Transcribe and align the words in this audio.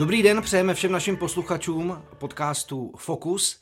Dobrý 0.00 0.22
den, 0.22 0.42
přejeme 0.42 0.74
všem 0.74 0.92
našim 0.92 1.16
posluchačům 1.16 2.02
podcastu 2.18 2.92
Focus. 2.96 3.60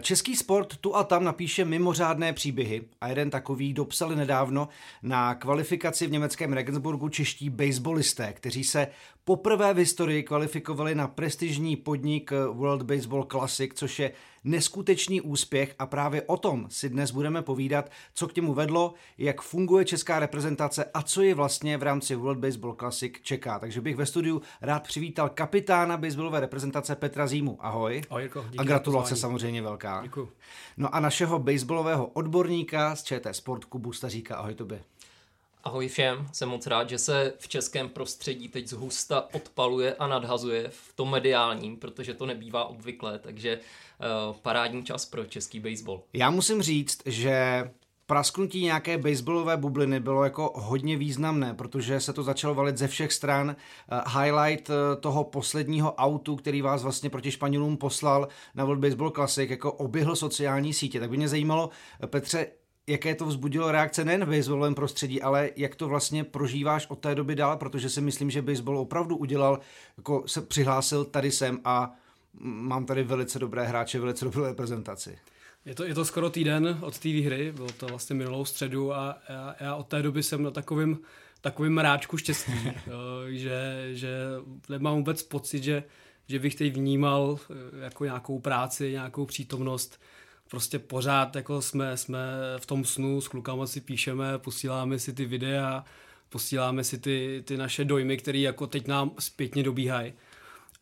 Český 0.00 0.36
sport 0.36 0.76
tu 0.76 0.96
a 0.96 1.04
tam 1.04 1.24
napíše 1.24 1.64
mimořádné 1.64 2.32
příběhy 2.32 2.82
a 3.00 3.08
jeden 3.08 3.30
takový 3.30 3.72
dopsali 3.72 4.16
nedávno 4.16 4.68
na 5.02 5.34
kvalifikaci 5.34 6.06
v 6.06 6.10
německém 6.10 6.52
Regensburgu 6.52 7.08
čeští 7.08 7.50
baseballisté, 7.50 8.32
kteří 8.32 8.64
se 8.64 8.88
poprvé 9.24 9.74
v 9.74 9.76
historii 9.76 10.22
kvalifikovali 10.22 10.94
na 10.94 11.08
prestižní 11.08 11.76
podnik 11.76 12.30
World 12.52 12.82
Baseball 12.82 13.24
Classic, 13.24 13.70
což 13.74 13.98
je 13.98 14.12
neskutečný 14.44 15.20
úspěch 15.20 15.74
a 15.78 15.86
právě 15.86 16.22
o 16.22 16.36
tom 16.36 16.66
si 16.70 16.88
dnes 16.88 17.10
budeme 17.10 17.42
povídat, 17.42 17.90
co 18.14 18.28
k 18.28 18.36
němu 18.36 18.54
vedlo, 18.54 18.94
jak 19.18 19.40
funguje 19.40 19.84
česká 19.84 20.18
reprezentace 20.18 20.84
a 20.94 21.02
co 21.02 21.22
je 21.22 21.34
vlastně 21.34 21.78
v 21.78 21.82
rámci 21.82 22.14
World 22.14 22.38
Baseball 22.38 22.76
Classic 22.78 23.12
čeká. 23.22 23.58
Takže 23.58 23.80
bych 23.80 23.96
ve 23.96 24.06
studiu 24.06 24.42
rád 24.62 24.82
přivítal 24.82 25.28
kapitána 25.28 25.96
baseballové 25.96 26.40
reprezentace 26.40 26.96
Petra 26.96 27.26
Zímu. 27.26 27.58
Ahoj. 27.60 28.02
Ahoj 28.10 28.22
Jirko, 28.22 28.46
a 28.58 28.62
gratulace 28.62 29.16
samozřejmě 29.16 29.62
velká. 29.62 30.02
Děkuji. 30.02 30.30
No 30.76 30.94
a 30.94 31.00
našeho 31.00 31.38
baseballového 31.38 32.06
odborníka 32.06 32.96
z 32.96 33.04
ČT 33.04 33.36
Sport 33.36 33.64
Kubu 33.64 33.92
Staříka. 33.92 34.36
Ahoj 34.36 34.54
tobě. 34.54 34.80
Ahoj 35.64 35.88
všem, 35.88 36.28
jsem 36.32 36.48
moc 36.48 36.66
rád, 36.66 36.88
že 36.88 36.98
se 36.98 37.32
v 37.38 37.48
českém 37.48 37.88
prostředí 37.88 38.48
teď 38.48 38.68
zhusta 38.68 39.28
odpaluje 39.34 39.94
a 39.94 40.06
nadhazuje 40.06 40.68
v 40.70 40.92
tom 40.92 41.10
mediálním, 41.10 41.76
protože 41.76 42.14
to 42.14 42.26
nebývá 42.26 42.64
obvyklé, 42.64 43.18
takže 43.18 43.58
uh, 43.58 44.36
parádní 44.36 44.84
čas 44.84 45.06
pro 45.06 45.24
český 45.24 45.60
baseball. 45.60 46.02
Já 46.12 46.30
musím 46.30 46.62
říct, 46.62 47.02
že 47.06 47.70
prasknutí 48.06 48.62
nějaké 48.62 48.98
baseballové 48.98 49.56
bubliny 49.56 50.00
bylo 50.00 50.24
jako 50.24 50.52
hodně 50.54 50.96
významné, 50.96 51.54
protože 51.54 52.00
se 52.00 52.12
to 52.12 52.22
začalo 52.22 52.54
valit 52.54 52.78
ze 52.78 52.88
všech 52.88 53.12
stran. 53.12 53.56
Uh, 53.92 54.22
highlight 54.22 54.70
uh, 54.70 54.74
toho 55.00 55.24
posledního 55.24 55.94
autu, 55.94 56.36
který 56.36 56.62
vás 56.62 56.82
vlastně 56.82 57.10
proti 57.10 57.30
Španělům 57.30 57.76
poslal 57.76 58.28
na 58.54 58.64
World 58.64 58.80
Baseball 58.80 59.10
Classic, 59.10 59.50
jako 59.50 59.72
oběhl 59.72 60.16
sociální 60.16 60.74
sítě. 60.74 61.00
Tak 61.00 61.10
by 61.10 61.16
mě 61.16 61.28
zajímalo, 61.28 61.70
Petře, 62.06 62.46
jaké 62.90 63.14
to 63.14 63.26
vzbudilo 63.26 63.72
reakce 63.72 64.04
nejen 64.04 64.24
v 64.24 64.36
baseballovém 64.36 64.74
prostředí, 64.74 65.22
ale 65.22 65.50
jak 65.56 65.74
to 65.74 65.88
vlastně 65.88 66.24
prožíváš 66.24 66.86
od 66.86 66.98
té 66.98 67.14
doby 67.14 67.34
dál, 67.34 67.56
protože 67.56 67.88
si 67.88 68.00
myslím, 68.00 68.30
že 68.30 68.42
baseball 68.42 68.78
opravdu 68.78 69.16
udělal, 69.16 69.60
jako 69.96 70.22
se 70.26 70.40
přihlásil 70.40 71.04
tady 71.04 71.30
sem 71.30 71.60
a 71.64 71.94
mám 72.40 72.86
tady 72.86 73.02
velice 73.02 73.38
dobré 73.38 73.64
hráče, 73.64 74.00
velice 74.00 74.24
dobrou 74.24 74.44
reprezentaci. 74.44 75.18
Je 75.64 75.74
to, 75.74 75.84
je 75.84 75.94
to 75.94 76.04
skoro 76.04 76.30
týden 76.30 76.78
od 76.80 76.98
té 76.98 77.08
výhry, 77.08 77.52
bylo 77.52 77.68
to 77.68 77.86
vlastně 77.86 78.16
minulou 78.16 78.44
středu 78.44 78.94
a 78.94 79.18
já, 79.28 79.54
já 79.60 79.74
od 79.74 79.86
té 79.86 80.02
doby 80.02 80.22
jsem 80.22 80.42
na 80.42 80.50
takovým, 80.50 80.98
takovým 81.40 81.72
mráčku 81.72 82.16
štěstí, 82.16 82.52
že, 83.28 83.88
že 83.92 84.08
nemám 84.68 84.96
vůbec 84.96 85.22
pocit, 85.22 85.62
že, 85.62 85.84
že 86.28 86.38
bych 86.38 86.54
teď 86.54 86.74
vnímal 86.74 87.38
eh, 87.50 87.84
jako 87.84 88.04
nějakou 88.04 88.38
práci, 88.38 88.92
nějakou 88.92 89.26
přítomnost, 89.26 90.00
prostě 90.50 90.78
pořád 90.78 91.36
jako 91.36 91.62
jsme, 91.62 91.96
jsme 91.96 92.18
v 92.58 92.66
tom 92.66 92.84
snu, 92.84 93.20
s 93.20 93.28
klukama 93.28 93.66
si 93.66 93.80
píšeme, 93.80 94.38
posíláme 94.38 94.98
si 94.98 95.12
ty 95.12 95.24
videa, 95.24 95.84
posíláme 96.28 96.84
si 96.84 96.98
ty, 96.98 97.42
ty 97.46 97.56
naše 97.56 97.84
dojmy, 97.84 98.16
které 98.16 98.38
jako 98.38 98.66
teď 98.66 98.86
nám 98.86 99.10
zpětně 99.18 99.62
dobíhají. 99.62 100.12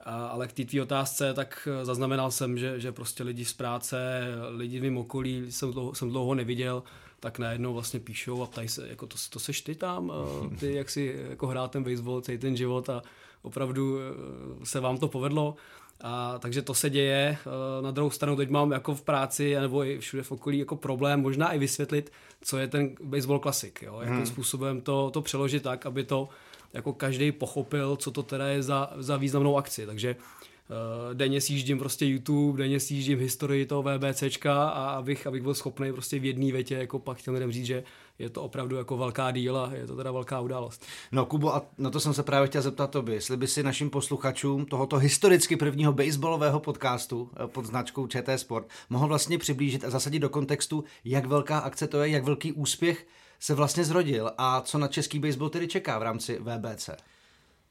ale 0.05 0.49
k 0.49 0.71
té 0.71 0.83
otázce, 0.83 1.35
tak 1.35 1.69
zaznamenal 1.83 2.31
jsem, 2.31 2.59
že, 2.59 2.81
že 2.81 2.93
prostě 2.93 3.23
lidi 3.23 3.45
z 3.45 3.53
práce, 3.53 4.25
lidi 4.57 4.79
v 4.81 4.83
mým 4.83 4.99
okolí 4.99 5.53
jsem 5.53 5.73
dlouho, 5.73 5.95
jsem 5.95 6.11
dlouho 6.11 6.35
neviděl, 6.35 6.83
tak 7.21 7.39
najednou 7.39 7.75
vlastně 7.75 8.01
píšou 8.01 8.43
a 8.43 8.47
ptají 8.47 8.69
se, 8.69 8.89
jako 8.89 9.07
to, 9.07 9.17
to 9.31 9.39
seš 9.39 9.61
ty 9.61 9.75
tam, 9.75 10.13
ty 10.61 10.75
jak 10.75 10.91
si 10.91 11.25
jako 11.31 11.47
hrál 11.47 11.69
ten 11.69 11.85
baseball 11.85 12.21
celý 12.21 12.39
ten 12.39 12.57
život 12.57 12.89
a 12.89 13.03
opravdu 13.43 13.99
eh, 13.99 14.67
se 14.67 14.81
vám 14.81 14.99
to 14.99 15.09
povedlo. 15.09 15.57
A, 16.01 16.39
takže 16.39 16.63
to 16.63 16.75
se 16.75 16.91
děje. 16.91 17.39
Eh, 17.41 17.83
na 17.83 17.91
druhou 17.91 18.11
stranu 18.11 18.37
teď 18.37 18.51
mám 18.51 18.73
jako 18.73 18.95
v 18.95 19.03
práci 19.03 19.55
nebo 19.55 19.85
i 19.85 19.99
všude 19.99 20.23
v 20.23 20.33
okolí 20.33 20.59
jako 20.59 20.77
problém 20.77 21.21
možná 21.21 21.53
i 21.53 21.59
vysvětlit, 21.59 22.13
co 22.43 22.59
je 22.59 22.69
ten 22.69 22.91
baseball 23.03 23.39
klasik. 23.39 23.83
Jo? 23.83 23.99
Jakým 24.01 24.17
hmm. 24.17 24.27
způsobem 24.27 24.81
to, 24.81 25.11
to 25.11 25.23
přeložit 25.23 25.63
tak, 25.63 25.87
aby 25.87 26.05
to 26.05 26.29
jako 26.73 26.93
každý 26.93 27.33
pochopil, 27.33 27.97
co 27.97 28.11
to 28.11 28.23
teda 28.23 28.47
je 28.47 28.63
za, 28.63 28.91
za 28.97 29.17
významnou 29.17 29.57
akci. 29.57 29.87
Takže 29.87 30.17
uh, 30.17 31.15
denně 31.15 31.41
sjíždím 31.41 31.79
prostě 31.79 32.07
YouTube, 32.07 32.59
denně 32.59 32.81
sjíždím 32.81 33.19
historii 33.19 33.67
toho 33.67 33.83
VBCčka 33.83 34.69
a 34.69 34.91
abych, 34.91 35.27
abych 35.27 35.43
byl 35.43 35.55
schopný 35.55 35.93
prostě 35.93 36.19
v 36.19 36.25
jedné 36.25 36.53
větě 36.53 36.75
jako 36.75 36.99
pak 36.99 37.23
těm 37.23 37.35
lidem 37.35 37.53
říct, 37.53 37.67
že 37.67 37.83
je 38.19 38.31
to 38.31 38.43
opravdu 38.43 38.77
jako 38.77 38.97
velká 38.97 39.31
díla, 39.31 39.71
je 39.75 39.87
to 39.87 39.97
teda 39.97 40.13
velká 40.13 40.41
událost. 40.41 40.87
No 41.13 41.27
Kubo, 41.27 41.55
a 41.55 41.63
na 41.79 41.91
to 41.91 42.01
jsem 42.01 42.15
se 42.15 42.23
právě 42.23 42.49
chtěl 42.49 42.63
zeptat 42.63 42.91
tobě, 42.91 43.15
jestli 43.15 43.37
by 43.37 43.47
si 43.47 43.63
našim 43.63 43.91
posluchačům 43.91 44.67
tohoto 44.67 44.97
historicky 44.97 45.57
prvního 45.57 45.93
baseballového 45.93 46.61
podcastu 46.61 47.31
eh, 47.45 47.47
pod 47.47 47.67
značkou 47.67 48.07
ČT 48.07 48.39
Sport 48.41 48.69
mohl 48.91 49.09
vlastně 49.09 49.39
přiblížit 49.39 49.85
a 49.85 49.91
zasadit 49.91 50.19
do 50.19 50.29
kontextu, 50.29 50.85
jak 51.05 51.27
velká 51.27 51.59
akce 51.59 51.87
to 51.87 52.03
je, 52.03 52.09
jak 52.09 52.25
velký 52.25 52.53
úspěch 52.53 53.07
se 53.41 53.55
vlastně 53.55 53.85
zrodil 53.85 54.33
a 54.39 54.61
co 54.61 54.79
na 54.79 54.89
český 54.89 55.19
baseball 55.19 55.51
tedy 55.51 55.69
čeká 55.69 55.99
v 55.99 56.03
rámci 56.03 56.39
VBC. 56.39 56.91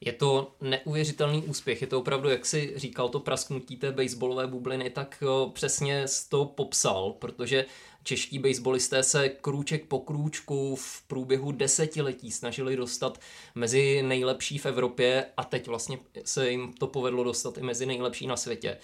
Je 0.01 0.13
to 0.13 0.55
neuvěřitelný 0.61 1.43
úspěch, 1.43 1.81
je 1.81 1.87
to 1.87 1.99
opravdu, 1.99 2.29
jak 2.29 2.45
si 2.45 2.73
říkal, 2.75 3.09
to 3.09 3.19
prasknutí 3.19 3.77
té 3.77 3.91
baseballové 3.91 4.47
bubliny, 4.47 4.89
tak 4.89 5.23
přesně 5.53 6.05
to 6.29 6.45
popsal, 6.45 7.15
protože 7.19 7.65
čeští 8.03 8.39
baseballisté 8.39 9.03
se 9.03 9.29
krůček 9.29 9.85
po 9.85 9.99
krůčku 9.99 10.75
v 10.75 11.01
průběhu 11.07 11.51
desetiletí 11.51 12.31
snažili 12.31 12.75
dostat 12.75 13.19
mezi 13.55 14.03
nejlepší 14.03 14.57
v 14.57 14.65
Evropě 14.65 15.25
a 15.37 15.43
teď 15.43 15.67
vlastně 15.67 15.99
se 16.23 16.49
jim 16.49 16.73
to 16.73 16.87
povedlo 16.87 17.23
dostat 17.23 17.57
i 17.57 17.61
mezi 17.61 17.85
nejlepší 17.85 18.27
na 18.27 18.37
světě. 18.37 18.77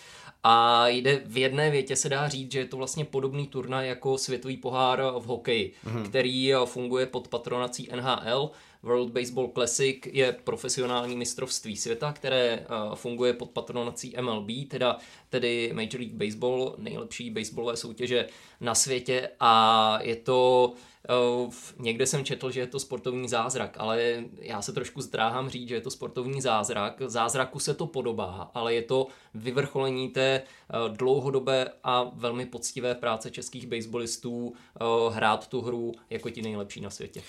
A 0.44 0.88
jde 0.88 1.22
v 1.26 1.38
jedné 1.38 1.72
větě 1.72 1.96
se 1.96 2.10
dá 2.10 2.30
říct, 2.30 2.52
že 2.52 2.60
je 2.60 2.66
to 2.66 2.78
vlastně 2.78 3.06
podobný 3.06 3.48
turnaj 3.48 3.88
jako 3.88 4.18
světový 4.18 4.58
pohár 4.58 5.02
v 5.20 5.26
hokeji, 5.26 5.74
mm-hmm. 5.86 6.10
který 6.10 6.54
funguje 6.66 7.06
pod 7.06 7.28
patronací 7.28 7.90
NHL, 7.96 8.52
World 8.84 9.12
Baseball 9.12 9.48
Classic 9.48 9.98
je 10.06 10.32
profesionální 10.32 11.16
mistrovství 11.16 11.78
světa, 11.78 12.14
které 12.14 12.66
funguje 12.96 13.34
pod 13.34 13.50
patronací 13.50 14.16
MLB, 14.22 14.48
teda, 14.68 14.98
tedy 15.30 15.72
Major 15.74 16.00
League 16.00 16.14
Baseball, 16.14 16.76
nejlepší 16.78 17.30
baseballové 17.30 17.78
soutěže 17.78 18.28
na 18.62 18.76
světě 18.76 19.30
a 19.40 20.00
je 20.02 20.16
to 20.16 20.74
Někde 21.80 22.08
jsem 22.08 22.26
četl, 22.26 22.52
že 22.52 22.60
je 22.60 22.68
to 22.68 22.80
sportovní 22.80 23.30
zázrak, 23.30 23.76
ale 23.80 24.24
já 24.40 24.62
se 24.62 24.74
trošku 24.74 25.02
zdráhám 25.02 25.50
říct, 25.50 25.68
že 25.70 25.76
je 25.76 25.82
to 25.82 25.92
sportovní 25.92 26.42
zázrak. 26.42 27.02
Zázraku 27.06 27.60
se 27.60 27.74
to 27.74 27.88
podobá, 27.88 28.52
ale 28.54 28.74
je 28.74 28.82
to 28.82 29.08
vyvrcholení 29.34 30.10
té 30.10 30.42
dlouhodobé 30.88 31.70
a 31.84 32.12
velmi 32.14 32.46
poctivé 32.46 32.96
práce 32.96 33.32
českých 33.32 33.68
baseballistů 33.68 34.54
hrát 35.12 35.48
tu 35.48 35.62
hru 35.62 35.92
jako 36.10 36.30
ti 36.30 36.42
nejlepší 36.42 36.82
na 36.82 36.90
světě. 36.90 37.22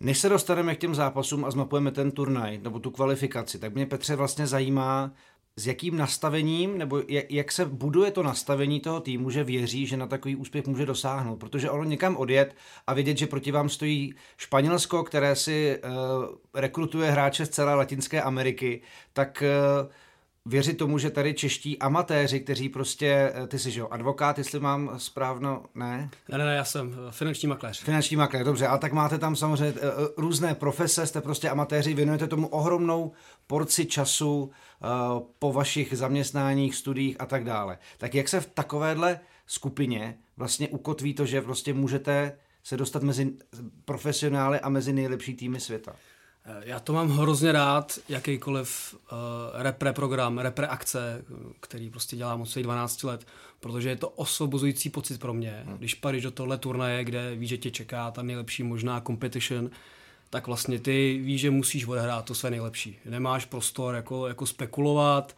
Než 0.00 0.18
se 0.18 0.28
dostaneme 0.28 0.74
k 0.74 0.78
těm 0.78 0.94
zápasům 0.94 1.44
a 1.44 1.50
zmapujeme 1.50 1.90
ten 1.90 2.10
turnaj 2.10 2.58
nebo 2.58 2.78
tu 2.78 2.90
kvalifikaci, 2.90 3.58
tak 3.58 3.74
mě 3.74 3.86
Petře 3.86 4.16
vlastně 4.16 4.46
zajímá, 4.46 5.12
s 5.56 5.66
jakým 5.66 5.96
nastavením, 5.96 6.78
nebo 6.78 7.02
jak, 7.08 7.32
jak 7.32 7.52
se 7.52 7.64
buduje 7.64 8.10
to 8.10 8.22
nastavení 8.22 8.80
toho 8.80 9.00
týmu, 9.00 9.30
že 9.30 9.44
věří, 9.44 9.86
že 9.86 9.96
na 9.96 10.06
takový 10.06 10.36
úspěch 10.36 10.66
může 10.66 10.86
dosáhnout. 10.86 11.36
Protože 11.36 11.70
ono 11.70 11.84
někam 11.84 12.16
odjet 12.16 12.56
a 12.86 12.94
vidět, 12.94 13.18
že 13.18 13.26
proti 13.26 13.52
vám 13.52 13.68
stojí 13.68 14.14
Španělsko, 14.36 15.02
které 15.02 15.36
si 15.36 15.78
uh, 15.84 15.90
rekrutuje 16.54 17.10
hráče 17.10 17.46
z 17.46 17.48
celé 17.48 17.74
Latinské 17.74 18.22
Ameriky, 18.22 18.80
tak 19.12 19.42
uh, 19.82 19.90
věřit 20.46 20.78
tomu, 20.78 20.98
že 20.98 21.10
tady 21.10 21.34
čeští 21.34 21.78
amatéři, 21.78 22.40
kteří 22.40 22.68
prostě, 22.68 23.32
eh, 23.34 23.46
ty 23.46 23.58
jsi, 23.58 23.70
že 23.70 23.80
jo, 23.80 23.88
advokát, 23.90 24.38
jestli 24.38 24.60
mám 24.60 24.90
správno, 24.96 25.64
ne? 25.74 26.10
Ne, 26.28 26.38
ne, 26.38 26.44
ne, 26.44 26.54
já 26.54 26.64
jsem 26.64 26.96
eh, 27.08 27.12
finanční 27.12 27.48
makléř. 27.48 27.82
Finanční 27.82 28.16
makléř, 28.16 28.44
dobře, 28.44 28.66
a 28.66 28.78
tak 28.78 28.92
máte 28.92 29.18
tam 29.18 29.36
samozřejmě 29.36 29.72
uh, 29.72 29.88
různé 30.16 30.54
profese, 30.54 31.06
jste 31.06 31.20
prostě 31.20 31.50
amatéři, 31.50 31.94
věnujete 31.94 32.26
tomu 32.26 32.46
ohromnou 32.46 33.12
porci 33.46 33.86
času 33.86 34.50
po 35.38 35.52
vašich 35.52 35.96
zaměstnáních, 35.96 36.74
studiích 36.74 37.16
a 37.18 37.26
tak 37.26 37.44
dále. 37.44 37.78
Tak 37.98 38.14
jak 38.14 38.28
se 38.28 38.40
v 38.40 38.46
takovéhle 38.46 39.20
skupině 39.46 40.18
vlastně 40.36 40.68
ukotví 40.68 41.14
to, 41.14 41.26
že 41.26 41.42
prostě 41.42 41.74
můžete 41.74 42.38
se 42.62 42.76
dostat 42.76 43.02
mezi 43.02 43.32
profesionály 43.84 44.60
a 44.60 44.68
mezi 44.68 44.92
nejlepší 44.92 45.34
týmy 45.34 45.60
světa? 45.60 45.96
Eh, 46.46 46.62
já 46.64 46.80
to 46.80 46.92
mám 46.92 47.10
hrozně 47.10 47.52
rád, 47.52 47.98
jakýkoliv 48.08 48.94
uh, 48.94 49.18
repre 49.62 49.92
program, 49.92 50.38
repre 50.38 50.66
akce, 50.66 51.24
který 51.60 51.90
prostě 51.90 52.16
dělám 52.16 52.40
od 52.40 52.46
svých 52.46 52.64
12 52.64 53.04
let, 53.04 53.26
protože 53.60 53.88
je 53.88 53.96
to 53.96 54.08
osvobozující 54.08 54.90
pocit 54.90 55.20
pro 55.20 55.34
mě. 55.34 55.62
Hmm. 55.66 55.78
Když 55.78 55.94
padeš 55.94 56.22
do 56.22 56.30
tohle 56.30 56.58
turnaje, 56.58 57.04
kde 57.04 57.36
víš, 57.36 57.48
že 57.48 57.58
tě 57.58 57.70
čeká 57.70 58.10
ta 58.10 58.22
nejlepší 58.22 58.62
možná 58.62 59.00
competition, 59.00 59.70
tak 60.30 60.46
vlastně 60.46 60.78
ty 60.78 61.20
víš, 61.22 61.40
že 61.40 61.50
musíš 61.50 61.86
odehrát 61.86 62.24
to 62.24 62.34
své 62.34 62.50
nejlepší. 62.50 62.98
Nemáš 63.04 63.44
prostor 63.44 63.94
jako, 63.94 64.28
jako 64.28 64.46
spekulovat, 64.46 65.36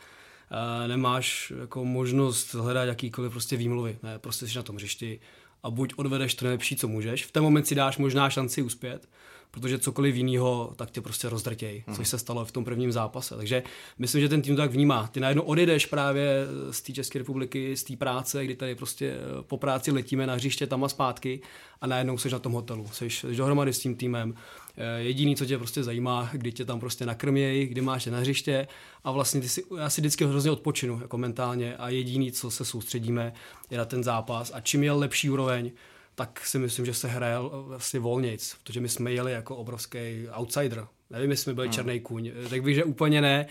uh, 0.50 0.88
nemáš 0.88 1.52
jako 1.60 1.84
možnost 1.84 2.54
hledat 2.54 2.84
jakýkoliv 2.84 3.32
prostě 3.32 3.56
výmluvy. 3.56 3.98
Ne, 4.02 4.18
prostě 4.18 4.48
jsi 4.48 4.56
na 4.56 4.62
tom 4.62 4.76
hřišti 4.76 5.20
a 5.66 5.70
buď 5.70 5.92
odvedeš 5.96 6.34
to 6.34 6.44
nejlepší, 6.44 6.76
co 6.76 6.88
můžeš, 6.88 7.24
v 7.24 7.32
ten 7.32 7.42
moment 7.42 7.66
si 7.66 7.74
dáš 7.74 7.98
možná 7.98 8.30
šanci 8.30 8.62
uspět, 8.62 9.08
protože 9.50 9.78
cokoliv 9.78 10.14
jiného, 10.14 10.72
tak 10.76 10.90
tě 10.90 11.00
prostě 11.00 11.28
rozdrtěj, 11.28 11.84
hmm. 11.86 11.96
což 11.96 12.08
se 12.08 12.18
stalo 12.18 12.44
v 12.44 12.52
tom 12.52 12.64
prvním 12.64 12.92
zápase. 12.92 13.36
Takže 13.36 13.62
myslím, 13.98 14.20
že 14.20 14.28
ten 14.28 14.42
tým 14.42 14.56
to 14.56 14.62
tak 14.62 14.70
vnímá. 14.70 15.08
Ty 15.12 15.20
najednou 15.20 15.42
odjedeš 15.42 15.86
právě 15.86 16.46
z 16.70 16.80
té 16.80 16.92
České 16.92 17.18
republiky, 17.18 17.76
z 17.76 17.84
té 17.84 17.96
práce, 17.96 18.44
kdy 18.44 18.56
tady 18.56 18.74
prostě 18.74 19.06
eh, 19.06 19.42
po 19.42 19.56
práci 19.56 19.90
letíme 19.90 20.26
na 20.26 20.34
hřiště 20.34 20.66
tam 20.66 20.84
a 20.84 20.88
zpátky 20.88 21.40
a 21.80 21.86
najednou 21.86 22.18
jsi 22.18 22.30
na 22.30 22.38
tom 22.38 22.52
hotelu, 22.52 22.86
jsi 22.92 23.08
dohromady 23.36 23.72
s 23.72 23.78
tím 23.78 23.96
týmem. 23.96 24.34
Eh, 24.76 25.02
jediný, 25.02 25.36
co 25.36 25.46
tě 25.46 25.58
prostě 25.58 25.82
zajímá, 25.82 26.30
kdy 26.32 26.52
tě 26.52 26.64
tam 26.64 26.80
prostě 26.80 27.06
nakrmějí, 27.06 27.66
kdy 27.66 27.80
máš 27.80 28.06
je 28.06 28.12
na 28.12 28.18
hřiště. 28.18 28.68
A 29.04 29.10
vlastně 29.10 29.40
ty 29.40 29.48
si, 29.48 29.64
já 29.78 29.90
si 29.90 30.00
vždycky 30.00 30.24
hrozně 30.24 30.50
odpočinu 30.50 30.98
jako 31.02 31.18
mentálně. 31.18 31.76
A 31.76 31.88
jediný, 31.88 32.32
co 32.32 32.50
se 32.50 32.64
soustředíme, 32.64 33.32
je 33.70 33.78
na 33.78 33.84
ten 33.84 34.04
zápas. 34.04 34.50
A 34.54 34.60
čím 34.60 34.84
je 34.84 34.92
lepší 34.92 35.30
úroveň, 35.30 35.70
tak 36.14 36.46
si 36.46 36.58
myslím, 36.58 36.86
že 36.86 36.94
se 36.94 37.08
hraje 37.08 37.36
vlastně 37.66 38.00
volnějc, 38.00 38.56
protože 38.62 38.80
my 38.80 38.88
jsme 38.88 39.12
jeli 39.12 39.32
jako 39.32 39.56
obrovský 39.56 39.98
outsider. 40.38 40.86
Nevím, 41.10 41.30
jestli 41.30 41.44
jsme 41.44 41.54
byli 41.54 41.66
no. 41.66 41.72
černý 41.72 42.00
kůň, 42.00 42.32
řekl 42.46 42.64
bych, 42.64 42.74
že 42.74 42.84
úplně 42.84 43.20
ne, 43.20 43.46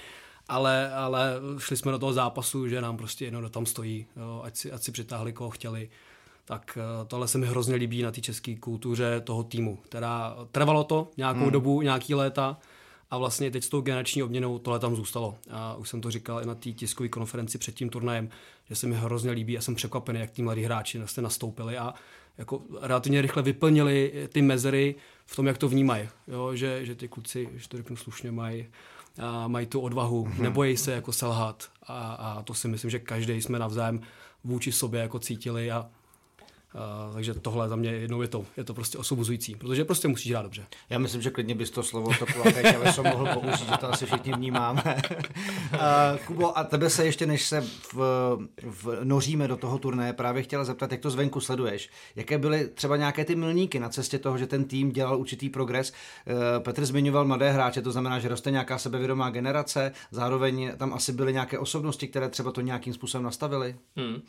ale, 0.47 0.93
ale 0.93 1.33
šli 1.57 1.77
jsme 1.77 1.91
do 1.91 1.99
toho 1.99 2.13
zápasu, 2.13 2.67
že 2.67 2.81
nám 2.81 2.97
prostě 2.97 3.25
jedno 3.25 3.49
tam 3.49 3.65
stojí, 3.65 4.05
jo, 4.17 4.41
ať, 4.43 4.55
si, 4.55 4.71
ať 4.71 4.83
si 4.83 4.91
přitáhli, 4.91 5.33
koho 5.33 5.49
chtěli. 5.49 5.89
Tak 6.45 6.77
eh, 6.77 7.05
tohle 7.05 7.27
se 7.27 7.37
mi 7.37 7.47
hrozně 7.47 7.75
líbí 7.75 8.01
na 8.01 8.11
té 8.11 8.21
české 8.21 8.55
kultuře 8.55 9.21
toho 9.21 9.43
týmu, 9.43 9.75
která 9.75 10.35
trvalo 10.51 10.83
to 10.83 11.11
nějakou 11.17 11.39
hmm. 11.39 11.51
dobu, 11.51 11.81
nějaký 11.81 12.15
léta, 12.15 12.57
a 13.11 13.17
vlastně 13.17 13.51
teď 13.51 13.63
s 13.63 13.69
tou 13.69 13.81
generační 13.81 14.23
obměnou 14.23 14.59
tohle 14.59 14.79
tam 14.79 14.95
zůstalo. 14.95 15.35
A 15.51 15.75
už 15.75 15.89
jsem 15.89 16.01
to 16.01 16.11
říkal 16.11 16.43
i 16.43 16.45
na 16.45 16.55
té 16.55 16.71
tiskové 16.71 17.09
konferenci 17.09 17.57
před 17.57 17.75
tím 17.75 17.89
turnajem, 17.89 18.29
že 18.69 18.75
se 18.75 18.87
mi 18.87 18.95
hrozně 18.95 19.31
líbí 19.31 19.57
a 19.57 19.61
jsem 19.61 19.75
překvapený, 19.75 20.19
jak 20.19 20.31
tí 20.31 20.41
mladí 20.41 20.63
hráči 20.63 21.01
jste 21.05 21.21
nastoupili 21.21 21.77
a 21.77 21.93
jako 22.37 22.61
relativně 22.81 23.21
rychle 23.21 23.43
vyplnili 23.43 24.27
ty 24.33 24.41
mezery 24.41 24.95
v 25.25 25.35
tom, 25.35 25.47
jak 25.47 25.57
to 25.57 25.69
vnímají. 25.69 26.09
Jo? 26.27 26.55
Že, 26.55 26.85
že 26.85 26.95
ty 26.95 27.07
kluci, 27.07 27.49
že 27.55 27.69
to 27.69 27.77
řeknu 27.77 27.95
slušně, 27.95 28.31
mají 28.31 28.67
a 29.17 29.47
mají 29.47 29.67
tu 29.67 29.79
odvahu, 29.79 30.25
mm-hmm. 30.25 30.41
nebojí 30.41 30.77
se 30.77 30.91
jako 30.91 31.11
selhat 31.11 31.69
a, 31.83 32.13
a 32.13 32.43
to 32.43 32.53
si 32.53 32.67
myslím, 32.67 32.91
že 32.91 32.99
každý 32.99 33.41
jsme 33.41 33.59
navzájem 33.59 34.01
vůči 34.43 34.71
sobě 34.71 35.01
jako 35.01 35.19
cítili 35.19 35.71
a 35.71 35.89
Uh, 36.75 37.13
takže 37.13 37.33
tohle 37.33 37.69
za 37.69 37.75
mě 37.75 37.89
jednou 37.89 38.21
je 38.21 38.27
to, 38.27 38.45
je 38.57 38.63
to 38.63 38.73
prostě 38.73 38.97
osvobozující, 38.97 39.55
protože 39.55 39.85
prostě 39.85 40.07
musíš 40.07 40.31
hrát 40.31 40.41
dobře. 40.41 40.65
Já 40.89 40.99
myslím, 40.99 41.21
že 41.21 41.29
klidně 41.29 41.55
bys 41.55 41.69
to 41.69 41.83
slovo 41.83 42.11
to 42.19 42.25
ale 42.77 42.93
jsem 42.93 43.03
mohl 43.03 43.27
použít, 43.33 43.69
že 43.71 43.77
to 43.79 43.93
asi 43.93 44.05
všichni 44.05 44.33
vnímáme. 44.33 45.01
uh, 45.73 45.79
Kubo, 46.25 46.57
a 46.57 46.63
tebe 46.63 46.89
se 46.89 47.05
ještě, 47.05 47.25
než 47.25 47.45
se 47.45 47.61
v, 47.61 47.95
v, 48.63 48.99
noříme 49.03 49.47
do 49.47 49.57
toho 49.57 49.77
turné, 49.77 50.13
právě 50.13 50.43
chtěla 50.43 50.63
zeptat, 50.63 50.91
jak 50.91 51.01
to 51.01 51.09
zvenku 51.09 51.39
sleduješ. 51.39 51.89
Jaké 52.15 52.37
byly 52.37 52.67
třeba 52.67 52.97
nějaké 52.97 53.25
ty 53.25 53.35
milníky 53.35 53.79
na 53.79 53.89
cestě 53.89 54.19
toho, 54.19 54.37
že 54.37 54.47
ten 54.47 54.63
tým 54.63 54.91
dělal 54.91 55.19
určitý 55.19 55.49
progres? 55.49 55.93
Uh, 56.27 56.63
Petr 56.63 56.85
zmiňoval 56.85 57.25
mladé 57.25 57.51
hráče, 57.51 57.81
to 57.81 57.91
znamená, 57.91 58.19
že 58.19 58.27
roste 58.27 58.51
nějaká 58.51 58.77
sebevědomá 58.77 59.29
generace, 59.29 59.91
zároveň 60.11 60.71
tam 60.77 60.93
asi 60.93 61.13
byly 61.13 61.33
nějaké 61.33 61.59
osobnosti, 61.59 62.07
které 62.07 62.29
třeba 62.29 62.51
to 62.51 62.61
nějakým 62.61 62.93
způsobem 62.93 63.23
nastavily? 63.23 63.75
Hmm. 63.95 64.21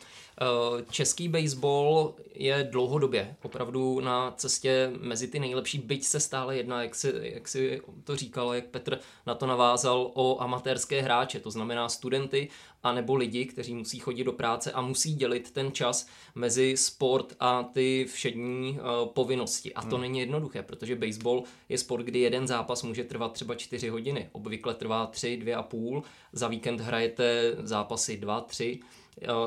Český 0.89 1.27
baseball 1.27 2.13
je 2.39 2.67
dlouhodobě 2.71 3.35
opravdu 3.43 3.99
na 3.99 4.31
cestě 4.31 4.91
mezi 4.99 5.27
ty 5.27 5.39
nejlepší, 5.39 5.79
byť 5.79 6.03
se 6.03 6.19
stále 6.19 6.57
jedná, 6.57 6.83
jak 6.83 6.95
si, 6.95 7.13
jak 7.21 7.47
si 7.47 7.81
to 8.03 8.15
říkal, 8.15 8.53
jak 8.53 8.65
Petr 8.65 8.99
na 9.25 9.35
to 9.35 9.45
navázal, 9.45 10.11
o 10.13 10.41
amatérské 10.41 11.01
hráče, 11.01 11.39
to 11.39 11.51
znamená 11.51 11.89
studenty 11.89 12.49
a 12.83 12.93
nebo 12.93 13.15
lidi, 13.15 13.45
kteří 13.45 13.75
musí 13.75 13.99
chodit 13.99 14.23
do 14.23 14.33
práce 14.33 14.71
a 14.71 14.81
musí 14.81 15.15
dělit 15.15 15.51
ten 15.51 15.71
čas 15.71 16.07
mezi 16.35 16.77
sport 16.77 17.35
a 17.39 17.63
ty 17.63 18.05
všední 18.13 18.79
uh, 18.79 19.07
povinnosti. 19.13 19.73
A 19.73 19.81
to 19.81 19.95
hmm. 19.95 20.01
není 20.01 20.19
jednoduché, 20.19 20.63
protože 20.63 20.95
baseball 20.95 21.43
je 21.69 21.77
sport, 21.77 22.03
kdy 22.03 22.19
jeden 22.19 22.47
zápas 22.47 22.83
může 22.83 23.03
trvat 23.03 23.33
třeba 23.33 23.55
4 23.55 23.89
hodiny. 23.89 24.29
Obvykle 24.31 24.73
trvá 24.73 25.05
3, 25.07 25.37
2 25.37 25.59
a 25.59 25.63
půl. 25.63 26.03
Za 26.33 26.47
víkend 26.47 26.81
hrajete 26.81 27.55
zápasy 27.59 28.17
2, 28.17 28.41
3 28.41 28.79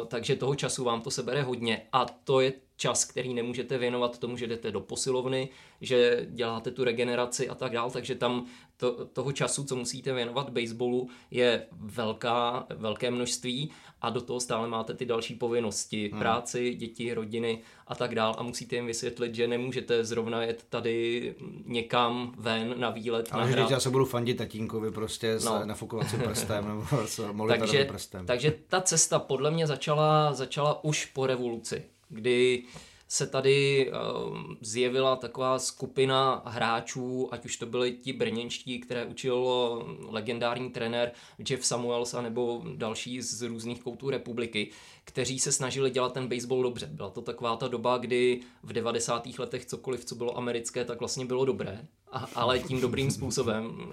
takže 0.08 0.36
toho 0.36 0.54
času 0.54 0.84
vám 0.84 1.02
to 1.02 1.10
sebere 1.10 1.42
hodně 1.42 1.82
a 1.92 2.04
to 2.04 2.40
je 2.40 2.52
čas, 2.80 3.04
který 3.04 3.34
nemůžete 3.34 3.78
věnovat 3.78 4.18
tomu, 4.18 4.36
že 4.36 4.46
jdete 4.46 4.70
do 4.70 4.80
posilovny, 4.80 5.48
že 5.80 6.26
děláte 6.30 6.70
tu 6.70 6.84
regeneraci 6.84 7.48
a 7.48 7.54
tak 7.54 7.72
dál, 7.72 7.90
takže 7.90 8.14
tam 8.14 8.46
to, 8.76 9.04
toho 9.04 9.32
času, 9.32 9.64
co 9.64 9.76
musíte 9.76 10.12
věnovat 10.12 10.50
baseballu, 10.50 11.08
je 11.30 11.66
velká, 11.72 12.66
velké 12.76 13.10
množství 13.10 13.70
a 14.00 14.10
do 14.10 14.20
toho 14.20 14.40
stále 14.40 14.68
máte 14.68 14.94
ty 14.94 15.06
další 15.06 15.34
povinnosti, 15.34 16.08
hmm. 16.08 16.20
práci, 16.20 16.74
děti, 16.74 17.14
rodiny 17.14 17.60
a 17.86 17.94
tak 17.94 18.14
dál 18.14 18.34
a 18.38 18.42
musíte 18.42 18.76
jim 18.76 18.86
vysvětlit, 18.86 19.34
že 19.34 19.48
nemůžete 19.48 20.04
zrovna 20.04 20.42
jet 20.42 20.66
tady 20.68 21.34
někam 21.66 22.34
ven 22.38 22.74
na 22.76 22.90
výlet. 22.90 23.28
Ale 23.30 23.52
že 23.52 23.66
já 23.70 23.80
se 23.80 23.90
budu 23.90 24.04
fandit 24.04 24.38
tatínkovi 24.38 24.90
prostě 24.90 25.38
s 25.38 25.44
no. 25.44 25.64
nafukovacím 25.64 26.20
prstem 26.20 26.68
nebo 26.68 27.06
s 27.06 27.26
takže, 27.48 27.84
prstem. 27.84 28.26
Takže 28.26 28.54
ta 28.68 28.80
cesta 28.80 29.18
podle 29.18 29.50
mě 29.50 29.66
začala, 29.66 30.32
začala 30.32 30.84
už 30.84 31.06
po 31.06 31.26
revoluci 31.26 31.84
kdy 32.10 32.64
se 33.08 33.26
tady 33.26 33.90
uh, 33.90 34.38
zjevila 34.60 35.16
taková 35.16 35.58
skupina 35.58 36.42
hráčů, 36.46 37.28
ať 37.32 37.44
už 37.44 37.56
to 37.56 37.66
byli 37.66 37.92
ti 37.92 38.12
brněnští, 38.12 38.80
které 38.80 39.04
učil 39.06 39.36
uh, 39.36 40.14
legendární 40.14 40.70
trenér 40.70 41.12
Jeff 41.48 41.64
Samuels 41.64 42.14
nebo 42.20 42.62
další 42.76 43.22
z 43.22 43.42
různých 43.42 43.82
koutů 43.82 44.10
republiky, 44.10 44.70
kteří 45.10 45.38
se 45.38 45.52
snažili 45.52 45.90
dělat 45.90 46.12
ten 46.12 46.28
baseball 46.28 46.62
dobře. 46.62 46.88
Byla 46.92 47.10
to 47.10 47.22
taková 47.22 47.56
ta 47.56 47.68
doba, 47.68 47.98
kdy 47.98 48.40
v 48.62 48.72
90. 48.72 49.28
letech 49.38 49.66
cokoliv, 49.66 50.04
co 50.04 50.14
bylo 50.14 50.38
americké, 50.38 50.84
tak 50.84 51.00
vlastně 51.00 51.24
bylo 51.24 51.44
dobré, 51.44 51.86
a, 52.12 52.28
ale 52.34 52.58
tím 52.58 52.80
dobrým 52.80 53.10
způsobem. 53.10 53.92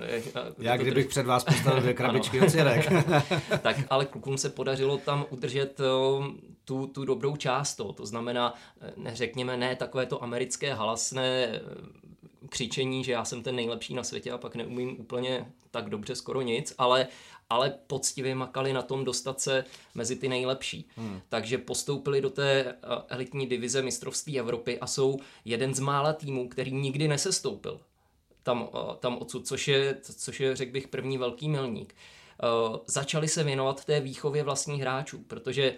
Já 0.58 0.78
kdybych 0.78 0.94
tedy... 0.94 1.10
před 1.10 1.26
vás 1.26 1.44
postavil 1.44 1.82
dvě 1.82 1.94
krabičky 1.94 2.42
od 2.42 2.50
tak 3.62 3.78
ale 3.90 4.06
klukům 4.06 4.38
se 4.38 4.50
podařilo 4.50 4.98
tam 4.98 5.26
udržet 5.30 5.80
uh, 5.80 6.26
tu, 6.66 6.88
tu 6.88 7.06
dobrou 7.06 7.36
část 7.36 7.76
toho. 7.76 7.94
To 7.94 8.06
znamená, 8.06 8.54
neřekněme, 8.98 9.58
ne 9.58 9.76
takové 9.76 10.06
to 10.06 10.24
americké 10.24 10.74
halasné 10.74 11.62
křičení, 12.50 13.04
že 13.04 13.12
já 13.12 13.26
jsem 13.26 13.44
ten 13.44 13.56
nejlepší 13.56 13.94
na 13.94 14.04
světě 14.04 14.32
a 14.32 14.38
pak 14.38 14.56
neumím 14.56 15.00
úplně 15.00 15.46
tak 15.72 15.90
dobře 15.90 16.16
skoro 16.16 16.42
nic, 16.42 16.74
ale, 16.78 17.08
ale 17.50 17.74
poctivě 17.88 18.36
makali 18.36 18.74
na 18.74 18.82
tom 18.82 19.06
dostat 19.06 19.42
se 19.42 19.66
mezi 19.96 20.16
ty 20.16 20.30
nejlepší. 20.30 20.90
Hmm. 20.96 21.22
Takže 21.30 21.58
postoupili 21.58 22.22
do 22.22 22.30
té 22.30 22.62
eh, 22.62 22.76
elitní 23.08 23.48
divize 23.48 23.82
mistrovství 23.82 24.40
Evropy 24.40 24.80
a 24.80 24.88
jsou 24.88 25.20
jeden 25.46 25.76
z 25.76 25.80
mála 25.80 26.14
týmů, 26.14 26.50
který 26.50 26.72
nikdy 26.72 27.08
nesestoupil 27.08 27.80
tam, 28.48 28.70
eh, 28.74 28.96
tam 29.00 29.18
odsud, 29.18 29.48
což 29.48 29.68
je, 29.68 29.98
což 30.02 30.40
je, 30.40 30.56
řekl 30.56 30.72
bych, 30.72 30.88
první 30.88 31.18
velký 31.18 31.50
milník. 31.50 31.96
Uh, 32.44 32.78
začali 32.86 33.28
se 33.28 33.44
věnovat 33.44 33.86
té 33.86 34.00
výchově 34.00 34.44
vlastních 34.44 34.82
hráčů, 34.82 35.18
protože 35.28 35.76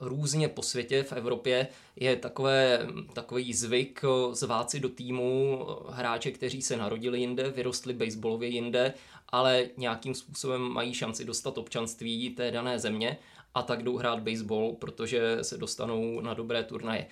různě 0.00 0.48
po 0.48 0.62
světě, 0.62 1.02
v 1.02 1.12
Evropě 1.12 1.68
je 1.96 2.16
takové, 2.16 2.86
takový 3.12 3.54
zvyk 3.54 4.00
eh, 4.04 4.34
zvát 4.34 4.70
si 4.70 4.80
do 4.80 4.88
týmu 4.88 5.60
eh, 5.60 5.92
hráče, 5.94 6.30
kteří 6.30 6.62
se 6.62 6.76
narodili 6.76 7.20
jinde, 7.20 7.50
vyrostli 7.50 7.94
baseballově 7.94 8.48
jinde, 8.48 8.94
ale 9.28 9.66
nějakým 9.76 10.14
způsobem 10.14 10.60
mají 10.60 10.94
šanci 10.94 11.24
dostat 11.24 11.58
občanství 11.58 12.30
té 12.30 12.50
dané 12.50 12.78
země 12.78 13.18
a 13.54 13.62
tak 13.62 13.82
jdou 13.82 13.96
hrát 13.96 14.20
baseball, 14.20 14.72
protože 14.72 15.38
se 15.42 15.58
dostanou 15.58 16.20
na 16.20 16.34
dobré 16.34 16.64
turnaje. 16.64 17.06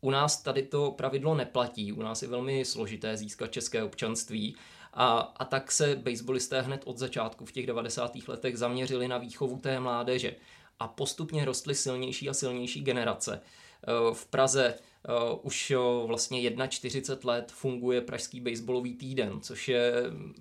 U 0.00 0.10
nás 0.10 0.42
tady 0.42 0.62
to 0.62 0.90
pravidlo 0.90 1.34
neplatí, 1.34 1.92
u 1.92 2.02
nás 2.02 2.22
je 2.22 2.28
velmi 2.28 2.64
složité 2.64 3.16
získat 3.16 3.52
české 3.52 3.82
občanství 3.82 4.56
a, 4.94 5.18
a 5.18 5.44
tak 5.44 5.72
se 5.72 5.96
baseballisté 5.96 6.60
hned 6.60 6.82
od 6.84 6.98
začátku 6.98 7.44
v 7.44 7.52
těch 7.52 7.66
90. 7.66 8.12
letech 8.28 8.58
zaměřili 8.58 9.08
na 9.08 9.18
výchovu 9.18 9.58
té 9.58 9.80
mládeže 9.80 10.34
a 10.80 10.88
postupně 10.88 11.44
rostly 11.44 11.74
silnější 11.74 12.28
a 12.28 12.34
silnější 12.34 12.80
generace. 12.80 13.40
Eh, 13.40 14.14
v 14.14 14.26
Praze 14.26 14.74
eh, 14.74 15.10
už 15.42 15.72
vlastně 16.06 16.52
41 16.68 17.32
let 17.32 17.52
funguje 17.52 18.00
Pražský 18.00 18.40
baseballový 18.40 18.94
týden, 18.94 19.40
což 19.40 19.68
je 19.68 19.92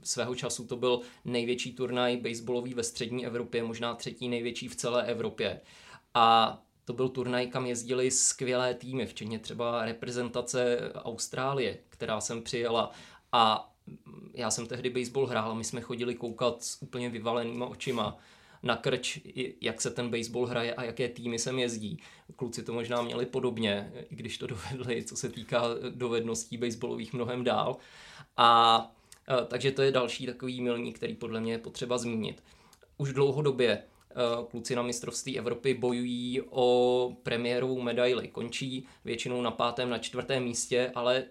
svého 0.04 0.36
času 0.36 0.68
to 0.68 0.76
byl 0.76 1.02
největší 1.26 1.74
turnaj 1.74 2.18
baseballový 2.18 2.74
ve 2.74 2.84
střední 2.84 3.26
Evropě, 3.26 3.64
možná 3.64 3.96
třetí 3.96 4.30
největší 4.30 4.68
v 4.68 4.76
celé 4.76 5.06
Evropě. 5.06 5.62
A 6.14 6.60
to 6.86 6.94
byl 6.94 7.10
turnaj, 7.10 7.48
kam 7.48 7.66
jezdili 7.66 8.12
skvělé 8.12 8.74
týmy, 8.74 9.06
včetně 9.06 9.40
třeba 9.40 9.86
reprezentace 9.86 10.80
Austrálie, 10.96 11.78
která 11.90 12.22
jsem 12.22 12.42
přijela. 12.42 12.92
A 13.32 13.74
já 14.34 14.52
jsem 14.52 14.68
tehdy 14.68 14.90
baseball 14.90 15.26
hrál 15.26 15.52
a 15.52 15.54
my 15.54 15.64
jsme 15.64 15.82
chodili 15.82 16.16
koukat 16.16 16.64
s 16.64 16.82
úplně 16.82 17.10
vyvalenýma 17.10 17.66
očima 17.66 18.18
na 18.64 18.76
krč, 18.76 19.20
jak 19.62 19.82
se 19.82 19.92
ten 19.92 20.10
baseball 20.10 20.46
hraje 20.46 20.74
a 20.74 20.84
jaké 20.84 21.10
týmy 21.10 21.40
sem 21.40 21.60
jezdí. 21.60 22.00
Kluci 22.36 22.64
to 22.64 22.74
možná 22.74 23.02
měli 23.02 23.26
podobně, 23.26 23.92
i 24.10 24.16
když 24.16 24.38
to 24.38 24.48
dovedli, 24.74 25.04
co 25.04 25.16
se 25.16 25.30
týká 25.30 25.64
dovedností 25.90 26.58
baseballových 26.58 27.14
mnohem 27.14 27.44
dál. 27.44 27.78
A 28.38 28.92
takže 29.48 29.72
to 29.72 29.82
je 29.82 29.92
další 29.92 30.26
takový 30.26 30.62
milník, 30.62 30.96
který 30.96 31.16
podle 31.16 31.42
mě 31.42 31.52
je 31.52 31.58
potřeba 31.58 31.98
zmínit. 31.98 32.44
Už 32.98 33.14
dlouhodobě 33.14 33.84
kluci 34.52 34.76
na 34.76 34.82
mistrovství 34.82 35.38
Evropy 35.38 35.74
bojují 35.74 36.42
o 36.50 37.12
premiérovou 37.24 37.82
medaili. 37.82 38.28
Končí 38.28 38.88
většinou 39.06 39.42
na 39.42 39.52
pátém, 39.52 39.90
na 39.90 39.98
čtvrtém 39.98 40.44
místě, 40.44 40.92
ale 40.96 41.24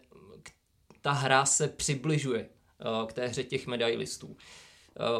ta 1.01 1.13
hra 1.13 1.45
se 1.45 1.69
přibližuje 1.69 2.49
k 3.07 3.13
té 3.13 3.27
hře 3.27 3.45
těch 3.45 3.67
medailistů. 3.67 4.37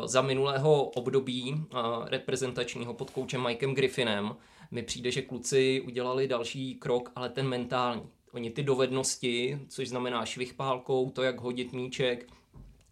Za 0.05 0.23
minulého 0.23 0.85
období 0.85 1.65
reprezentačního 2.05 2.95
pod 2.95 3.11
koučem 3.11 3.43
Mikem 3.43 3.75
Griffinem 3.75 4.37
mi 4.71 4.83
přijde, 4.83 5.11
že 5.11 5.23
kluci 5.23 5.83
udělali 5.87 6.29
další 6.29 6.75
krok, 6.75 7.13
ale 7.15 7.29
ten 7.29 7.49
mentální. 7.49 8.03
Oni 8.33 8.51
ty 8.51 8.63
dovednosti, 8.63 9.59
což 9.69 9.89
znamená 9.89 10.27
švih 10.27 10.55
pálkou, 10.55 11.11
to, 11.11 11.23
jak 11.23 11.41
hodit 11.41 11.73
míček, 11.73 12.27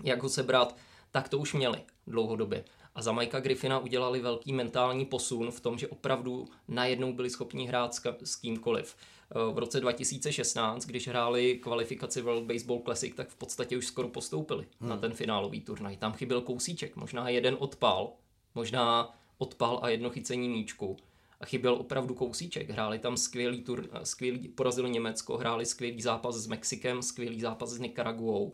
jak 0.05 0.23
ho 0.23 0.29
sebrat, 0.29 0.77
tak 1.11 1.29
to 1.29 1.39
už 1.39 1.55
měli 1.55 1.79
dlouhodobě. 2.07 2.65
A 2.97 3.03
za 3.03 3.13
Mikea 3.13 3.41
Griffina 3.41 3.79
udělali 3.79 4.21
velký 4.21 4.53
mentální 4.53 5.05
posun 5.05 5.51
v 5.51 5.61
tom, 5.61 5.79
že 5.79 5.89
opravdu 5.89 6.49
najednou 6.69 7.13
byli 7.13 7.31
schopni 7.31 7.67
hrát 7.67 7.95
s, 7.95 8.03
s 8.25 8.37
kýmkoliv. 8.37 8.97
Eh, 9.31 9.53
v 9.53 9.59
roce 9.59 9.81
2016, 9.81 10.85
když 10.85 11.09
hráli 11.09 11.59
kvalifikaci 11.63 12.23
World 12.23 12.45
Baseball 12.45 12.83
Classic, 12.85 13.15
tak 13.15 13.29
v 13.29 13.35
podstatě 13.35 13.77
už 13.77 13.87
skoro 13.87 14.09
postoupili 14.09 14.67
hmm. 14.81 14.91
na 14.91 14.97
ten 14.97 15.13
finálový 15.13 15.61
turnaj. 15.61 15.97
Tam 15.97 16.13
chyběl 16.13 16.41
kousíček, 16.41 16.97
možná 16.97 17.29
jeden 17.29 17.57
odpal, 17.59 18.13
možná 18.55 19.15
odpal 19.39 19.81
a 19.83 19.89
jedno 19.89 20.11
chycení 20.11 20.49
míčku. 20.49 20.97
A 21.41 21.47
chyběl 21.47 21.75
opravdu 21.75 22.15
kousíček. 22.15 22.71
Hráli 22.71 22.99
tam 22.99 23.17
skvělý 23.17 23.63
tur, 23.63 23.89
skvělý, 24.03 24.49
porazili 24.49 24.91
Německo, 24.91 25.37
hráli 25.37 25.67
skvělý 25.67 26.03
zápas 26.03 26.35
s 26.35 26.47
Mexikem, 26.47 27.03
skvělý 27.03 27.41
zápas 27.41 27.71
s 27.71 27.79
Nicaraguou. 27.79 28.53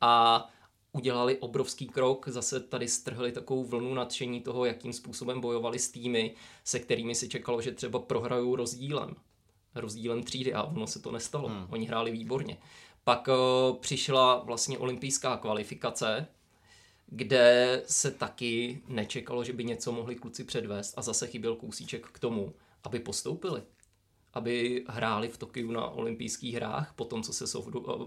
A 0.00 0.44
udělali 0.98 1.38
obrovský 1.38 1.86
krok, 1.86 2.28
zase 2.28 2.60
tady 2.60 2.88
strhli 2.88 3.32
takovou 3.32 3.64
vlnu 3.64 3.94
nadšení 3.94 4.40
toho, 4.40 4.64
jakým 4.64 4.92
způsobem 4.92 5.40
bojovali 5.40 5.78
s 5.78 5.90
týmy, 5.90 6.34
se 6.64 6.78
kterými 6.78 7.14
si 7.14 7.28
čekalo, 7.28 7.62
že 7.62 7.72
třeba 7.72 7.98
prohrajou 7.98 8.56
rozdílem. 8.56 9.16
Rozdílem 9.74 10.22
třídy 10.22 10.54
a 10.54 10.62
ono 10.62 10.86
se 10.86 10.98
to 10.98 11.12
nestalo. 11.12 11.48
Hmm. 11.48 11.66
Oni 11.70 11.86
hráli 11.86 12.10
výborně. 12.10 12.58
Pak 13.04 13.28
uh, 13.28 13.76
přišla 13.76 14.38
vlastně 14.38 14.78
olympijská 14.78 15.36
kvalifikace, 15.36 16.26
kde 17.06 17.82
se 17.86 18.10
taky 18.10 18.82
nečekalo, 18.88 19.44
že 19.44 19.52
by 19.52 19.64
něco 19.64 19.92
mohli 19.92 20.16
kluci 20.16 20.44
předvést 20.44 20.94
a 20.96 21.02
zase 21.02 21.26
chyběl 21.26 21.56
kousíček 21.56 22.06
k 22.06 22.18
tomu, 22.18 22.54
aby 22.84 23.00
postoupili 23.00 23.62
aby 24.38 24.84
hráli 24.88 25.28
v 25.28 25.38
Tokiu 25.38 25.72
na 25.72 25.90
olympijských 25.90 26.54
hrách, 26.54 26.92
po 26.96 27.04
tom, 27.04 27.22
co 27.22 27.32
se 27.32 27.46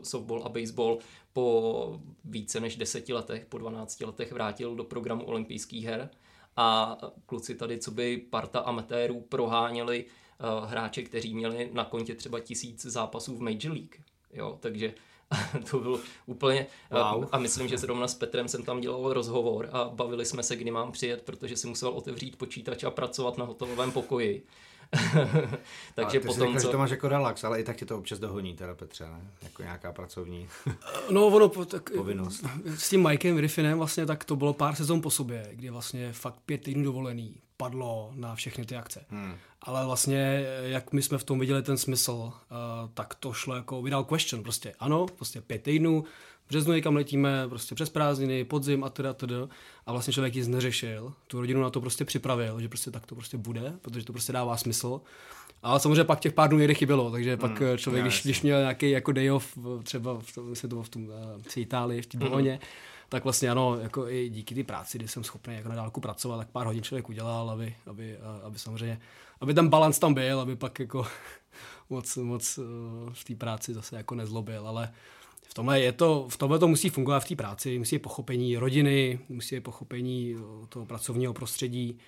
softball 0.04 0.44
a 0.46 0.50
baseball 0.50 1.00
po 1.34 2.00
více 2.26 2.60
než 2.60 2.76
deseti 2.76 3.14
letech, 3.14 3.46
po 3.46 3.58
12 3.58 4.02
letech 4.02 4.32
vrátil 4.32 4.76
do 4.76 4.84
programu 4.84 5.24
olympijských 5.24 5.86
her 5.86 6.10
a 6.58 6.98
kluci 7.26 7.56
tady, 7.56 7.80
co 7.80 7.92
by 7.92 8.18
parta 8.18 8.60
amatérů 8.60 9.22
proháněli 9.30 10.06
uh, 10.06 10.70
hráče, 10.70 11.02
kteří 11.02 11.34
měli 11.34 11.70
na 11.74 11.86
kontě 11.86 12.16
třeba 12.16 12.40
tisíc 12.40 12.86
zápasů 12.86 13.36
v 13.36 13.42
Major 13.42 13.72
League. 13.72 13.96
Jo, 14.34 14.58
takže 14.60 14.94
to 15.72 15.80
bylo 15.80 16.00
úplně... 16.26 16.68
Wow. 16.92 17.30
A 17.32 17.38
myslím, 17.38 17.68
že 17.68 17.78
zrovna 17.78 18.08
s 18.08 18.16
Petrem 18.16 18.48
jsem 18.48 18.64
tam 18.64 18.82
dělal 18.82 19.14
rozhovor 19.14 19.70
a 19.72 19.90
bavili 19.90 20.26
jsme 20.26 20.44
se, 20.44 20.56
kdy 20.56 20.72
mám 20.72 20.92
přijet, 20.92 21.22
protože 21.22 21.58
si 21.58 21.68
musel 21.68 21.90
otevřít 21.90 22.36
počítač 22.36 22.84
a 22.84 22.92
pracovat 22.92 23.38
na 23.38 23.46
hotelovém 23.46 23.92
pokoji. 23.92 24.46
Takže 25.96 26.20
ty 26.20 26.28
potom, 26.28 26.48
řekl, 26.48 26.60
co... 26.60 26.68
že 26.68 26.72
to 26.72 26.78
máš 26.78 26.90
jako 26.90 27.08
relax, 27.08 27.44
ale 27.44 27.60
i 27.60 27.64
tak 27.64 27.78
tě 27.78 27.86
to 27.86 27.98
občas 27.98 28.20
dohoní, 28.20 28.56
teda 28.56 28.76
Petře, 28.76 29.04
ne? 29.04 29.22
Jako 29.42 29.62
nějaká 29.62 29.92
pracovní 29.92 30.48
no, 31.10 31.28
ono, 31.28 31.50
tak, 31.50 31.90
povinnost. 31.90 32.46
S 32.76 32.90
tím 32.90 33.08
Mikem 33.08 33.36
Griffinem 33.36 33.78
vlastně 33.78 34.06
tak 34.06 34.24
to 34.24 34.36
bylo 34.36 34.54
pár 34.54 34.76
sezon 34.76 35.02
po 35.02 35.12
sobě, 35.12 35.50
kdy 35.52 35.70
vlastně 35.70 36.14
fakt 36.14 36.40
pět 36.46 36.64
týdnů 36.64 36.84
dovolený 36.84 37.36
padlo 37.58 38.12
na 38.16 38.36
všechny 38.36 38.66
ty 38.66 38.76
akce. 38.76 39.06
Hmm. 39.10 39.36
Ale 39.62 39.86
vlastně, 39.86 40.46
jak 40.64 40.94
my 40.94 41.02
jsme 41.02 41.18
v 41.18 41.24
tom 41.24 41.40
viděli 41.40 41.64
ten 41.64 41.78
smysl, 41.78 42.12
uh, 42.12 42.32
tak 42.94 43.16
to 43.16 43.34
šlo 43.34 43.56
jako 43.56 43.82
without 43.82 44.08
question, 44.08 44.44
prostě 44.44 44.74
ano, 44.80 45.06
prostě 45.06 45.42
pět 45.42 45.64
týdnů, 45.64 46.04
březnu 46.52 46.74
někam 46.74 46.96
letíme, 46.96 47.48
prostě 47.50 47.76
přes 47.76 47.90
prázdniny, 47.90 48.44
podzim 48.44 48.84
a 48.84 48.90
teda, 48.90 49.14
teda. 49.14 49.36
A 49.86 49.92
vlastně 49.92 50.14
člověk 50.14 50.36
nic 50.36 50.48
neřešil, 50.48 51.14
tu 51.28 51.42
rodinu 51.42 51.62
na 51.62 51.70
to 51.70 51.82
prostě 51.82 52.06
připravil, 52.06 52.60
že 52.60 52.68
prostě 52.68 52.92
tak 52.92 53.06
to 53.06 53.16
prostě 53.16 53.38
bude, 53.38 53.74
protože 53.82 54.06
to 54.06 54.14
prostě 54.14 54.34
dává 54.34 54.58
smysl. 54.58 55.02
Ale 55.64 55.80
samozřejmě 55.80 56.04
pak 56.04 56.20
těch 56.20 56.34
pár 56.34 56.50
dnů 56.50 56.60
někde 56.60 56.74
chybělo, 56.74 57.12
takže 57.12 57.38
pak 57.38 57.60
hmm, 57.60 57.78
člověk, 57.78 58.06
když, 58.06 58.24
když 58.24 58.42
měl 58.42 58.60
nějaký 58.60 58.90
jako 58.92 59.12
day 59.12 59.32
off, 59.32 59.58
třeba 59.84 60.20
v, 60.20 60.36
tom, 60.36 60.54
to 60.62 60.68
bylo 60.68 60.84
v 60.84 60.90
tom 60.90 61.08
v 61.42 61.58
Itálii, 61.58 62.02
v 62.02 62.06
té 62.06 62.18
Boloně, 62.18 62.52
hmm. 62.52 62.60
tak 63.10 63.24
vlastně 63.24 63.50
ano, 63.50 63.78
jako 63.82 64.10
i 64.10 64.30
díky 64.30 64.56
té 64.56 64.64
práci, 64.64 64.98
kdy 64.98 65.08
jsem 65.08 65.24
schopný 65.24 65.56
jako 65.56 65.70
na 65.70 65.76
dálku 65.76 66.02
pracovat, 66.02 66.38
tak 66.38 66.50
pár 66.50 66.68
hodin 66.68 66.84
člověk 66.84 67.10
udělal, 67.10 67.50
aby, 67.50 67.76
aby, 67.86 68.18
aby 68.44 68.60
samozřejmě, 68.60 69.00
aby 69.42 69.54
ten 69.54 69.70
balans 69.70 70.00
tam 70.00 70.14
byl, 70.14 70.40
aby 70.40 70.56
pak 70.56 70.80
jako 70.80 71.08
moc, 71.90 72.18
moc 72.18 72.60
v 73.14 73.24
té 73.24 73.36
práci 73.36 73.74
zase 73.74 73.98
jako 73.98 74.16
nezlobil, 74.16 74.68
ale 74.68 74.92
v 75.52 75.54
tomhle, 75.54 75.80
je 75.80 75.92
to, 75.92 76.28
v 76.30 76.38
tomhle 76.38 76.60
to 76.60 76.68
musí 76.68 76.90
fungovat 76.90 77.20
v 77.20 77.28
té 77.28 77.36
práci, 77.36 77.80
musí 77.80 77.96
být 77.96 78.02
pochopení 78.02 78.58
rodiny, 78.58 79.20
musí 79.30 79.56
být 79.56 79.62
pochopení 79.62 80.36
eh, 80.38 80.68
toho 80.70 80.86
pracovního 80.86 81.34
prostředí 81.34 82.00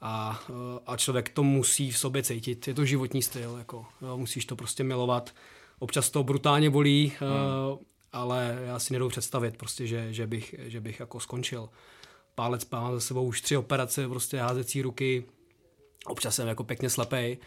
a, 0.00 0.42
eh, 0.50 0.80
a 0.86 0.96
člověk 0.96 1.28
to 1.28 1.42
musí 1.42 1.90
v 1.90 1.98
sobě 1.98 2.22
cítit. 2.22 2.68
Je 2.68 2.74
to 2.74 2.84
životní 2.84 3.22
styl, 3.22 3.56
jako, 3.58 3.86
jo, 4.02 4.18
musíš 4.18 4.44
to 4.44 4.56
prostě 4.56 4.84
milovat. 4.84 5.34
Občas 5.78 6.10
to 6.10 6.24
brutálně 6.24 6.70
bolí, 6.70 7.12
eh, 7.14 7.18
hmm. 7.18 7.78
ale 8.12 8.58
já 8.66 8.78
si 8.78 8.92
nedou 8.92 9.08
představit, 9.08 9.56
prostě, 9.56 9.86
že, 9.86 10.12
že, 10.12 10.26
bych, 10.26 10.54
že 10.58 10.80
bych 10.80 11.00
jako 11.00 11.20
skončil. 11.20 11.68
Pálec 12.34 12.70
má 12.70 12.92
za 12.92 13.00
sebou 13.00 13.24
už 13.24 13.40
tři 13.40 13.56
operace, 13.56 14.08
prostě 14.08 14.38
házecí 14.38 14.82
ruky, 14.82 15.24
občas 16.06 16.34
jsem 16.34 16.48
jako 16.48 16.64
pěkně 16.64 16.90
slepej 16.90 17.38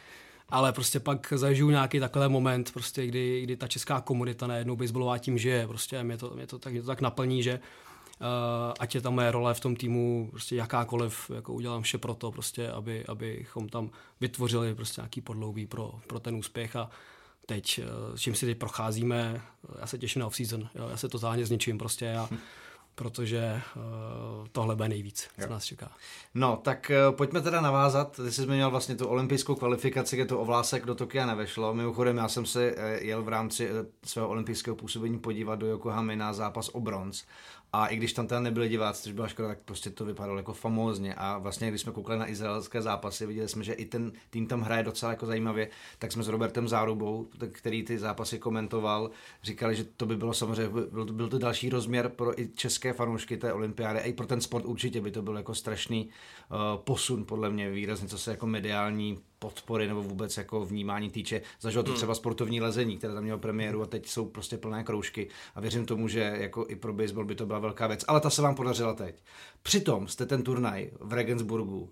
ale 0.54 0.74
prostě 0.74 1.00
pak 1.00 1.34
zažiju 1.36 1.70
nějaký 1.70 2.00
takový 2.00 2.30
moment, 2.30 2.72
prostě, 2.74 3.08
kdy, 3.08 3.42
kdy 3.42 3.58
ta 3.58 3.68
česká 3.68 4.02
komunita 4.02 4.48
najednou 4.48 4.76
baseballová 4.76 5.18
tím 5.18 5.38
žije, 5.38 5.68
prostě 5.68 6.04
mě 6.04 6.18
to, 6.18 6.32
mě 6.36 6.48
to, 6.48 6.60
tak, 6.60 6.74
mě 6.74 6.82
to 6.82 6.88
tak 6.88 7.02
naplní, 7.02 7.44
že 7.44 7.60
uh, 7.60 8.74
ať 8.80 8.96
je 8.96 9.02
tam 9.02 9.16
moje 9.16 9.32
role 9.32 9.54
v 9.54 9.60
tom 9.60 9.76
týmu 9.76 10.28
prostě 10.32 10.56
jakákoliv, 10.56 11.32
jako 11.36 11.54
udělám 11.54 11.82
vše 11.82 11.98
pro 11.98 12.14
to, 12.14 12.32
prostě, 12.32 12.70
aby, 12.72 13.06
abychom 13.06 13.70
tam 13.70 13.90
vytvořili 14.22 14.76
prostě 14.76 15.02
nějaký 15.02 15.22
podloubí 15.22 15.68
pro, 15.68 15.92
pro 16.08 16.20
ten 16.20 16.36
úspěch. 16.36 16.76
A 16.76 16.90
teď, 17.46 17.80
uh, 18.10 18.18
čím 18.18 18.36
si 18.36 18.46
teď 18.46 18.58
procházíme, 18.58 19.42
já 19.80 19.88
se 19.88 19.98
těším 19.98 20.20
na 20.20 20.28
off-season, 20.28 20.70
jo, 20.76 20.88
já 20.90 20.98
se 20.98 21.10
totálně 21.10 21.46
zničím 21.46 21.78
prostě. 21.78 22.16
A 22.16 22.30
protože 22.96 23.62
uh, 23.76 23.82
tohle 24.52 24.76
bude 24.76 24.90
nejvíc, 24.90 25.28
co 25.36 25.42
jo. 25.42 25.50
nás 25.50 25.66
čeká. 25.66 25.92
No, 26.34 26.60
tak 26.64 26.92
uh, 27.10 27.16
pojďme 27.16 27.42
teda 27.42 27.62
navázat. 27.62 28.16
Ty 28.16 28.32
jsi 28.32 28.42
zmiňoval 28.42 28.72
vlastně 28.72 28.96
tu 28.96 29.08
olympijskou 29.08 29.56
kvalifikaci, 29.56 30.16
kde 30.16 30.26
to 30.26 30.40
o 30.40 30.46
vlásek 30.46 30.86
do 30.86 30.96
Tokia 30.96 31.26
nevešlo. 31.26 31.74
Mimochodem, 31.74 32.18
já 32.18 32.28
jsem 32.28 32.46
se 32.46 32.72
uh, 32.72 32.78
jel 33.00 33.24
v 33.24 33.30
rámci 33.30 33.70
svého 34.06 34.28
olympijského 34.28 34.76
působení 34.76 35.20
podívat 35.20 35.56
do 35.56 35.68
Yokohamy 35.68 36.16
na 36.16 36.34
zápas 36.34 36.70
o 36.70 36.80
bronz 36.80 37.24
a 37.76 37.88
i 37.88 37.96
když 37.96 38.14
tam 38.14 38.28
teda 38.28 38.42
nebyli 38.42 38.70
diváci, 38.70 39.04
což 39.04 39.12
byla 39.12 39.28
škoda, 39.28 39.48
tak 39.48 39.60
prostě 39.66 39.90
to 39.90 40.06
vypadalo 40.06 40.38
jako 40.38 40.54
famózně. 40.54 41.14
A 41.18 41.38
vlastně, 41.38 41.70
když 41.70 41.82
jsme 41.82 41.92
koukali 41.92 42.20
na 42.20 42.30
izraelské 42.30 42.82
zápasy, 42.82 43.26
viděli 43.26 43.50
jsme, 43.50 43.64
že 43.64 43.74
i 43.74 43.86
ten 43.86 44.12
tým 44.30 44.48
tam 44.48 44.62
hraje 44.62 44.84
docela 44.84 45.12
jako 45.12 45.26
zajímavě, 45.26 45.70
tak 46.00 46.12
jsme 46.12 46.24
s 46.24 46.28
Robertem 46.28 46.68
Zárubou, 46.68 47.28
který 47.52 47.84
ty 47.84 48.00
zápasy 48.00 48.40
komentoval, 48.40 49.10
říkali, 49.44 49.76
že 49.76 49.84
to 49.84 50.06
by 50.06 50.18
bylo 50.18 50.34
samozřejmě, 50.34 50.70
byl 50.92 51.06
to, 51.06 51.14
byl 51.14 51.30
to 51.30 51.40
další 51.40 51.70
rozměr 51.70 52.10
pro 52.10 52.40
i 52.40 52.48
české 52.56 52.94
fanoušky 52.94 53.38
té 53.38 53.54
olympiády, 53.54 54.00
a 54.00 54.04
i 54.04 54.14
pro 54.14 54.28
ten 54.28 54.42
sport 54.42 54.66
určitě 54.66 55.02
by 55.02 55.12
to 55.12 55.22
byl 55.22 55.38
jako 55.38 55.56
strašný 55.56 56.10
posun, 56.76 57.26
podle 57.26 57.50
mě 57.50 57.70
výrazně, 57.70 58.08
co 58.08 58.18
se 58.18 58.32
jako 58.32 58.48
mediální 58.48 59.20
podpory 59.40 59.88
nebo 59.88 60.04
vůbec 60.04 60.38
jako 60.38 60.66
vnímání 60.66 61.10
týče. 61.10 61.42
Zažil 61.60 61.84
to 61.84 61.90
hmm. 61.90 61.98
třeba 61.98 62.16
sportovní 62.16 62.62
lezení, 62.62 62.98
které 62.98 63.14
tam 63.14 63.24
mělo 63.24 63.40
premiéru 63.40 63.82
a 63.82 63.86
teď 63.86 64.08
jsou 64.08 64.26
prostě 64.26 64.58
plné 64.58 64.84
kroužky 64.84 65.30
a 65.56 65.62
věřím 65.62 65.86
tomu, 65.86 66.08
že 66.08 66.20
jako 66.20 66.66
i 66.70 66.76
pro 66.76 66.94
baseball 66.94 67.26
by 67.26 67.36
to 67.36 67.46
byla 67.46 67.60
velká 67.60 67.88
věc. 67.88 68.06
Ale 68.08 68.20
ta 68.20 68.30
se 68.30 68.42
vám 68.42 68.56
podařila 68.56 68.94
teď. 68.94 69.24
Přitom 69.64 70.08
jste 70.08 70.26
ten 70.26 70.44
turnaj 70.44 70.92
v 71.00 71.14
Regensburgu 71.14 71.90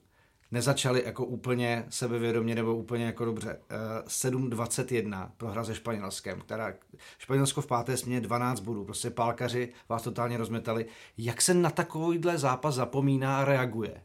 nezačali 0.52 1.04
jako 1.06 1.26
úplně 1.26 1.86
sebevědomě 1.90 2.56
nebo 2.56 2.76
úplně 2.76 3.06
jako 3.06 3.26
dobře. 3.26 3.60
7-21 4.06 5.26
eh, 5.26 5.32
prohra 5.38 5.64
se 5.64 5.76
Španělskem, 5.76 6.42
která 6.42 6.74
Španělsko 7.18 7.62
v 7.62 7.68
páté 7.68 7.98
směně 7.98 8.22
12 8.22 8.60
bodů, 8.60 8.86
prostě 8.86 9.10
pálkaři 9.10 9.70
vás 9.90 10.04
totálně 10.04 10.38
rozmetali. 10.38 10.86
Jak 11.18 11.42
se 11.42 11.54
na 11.54 11.70
takovýhle 11.70 12.38
zápas 12.38 12.76
zapomíná 12.76 13.38
a 13.38 13.46
reaguje? 13.46 14.02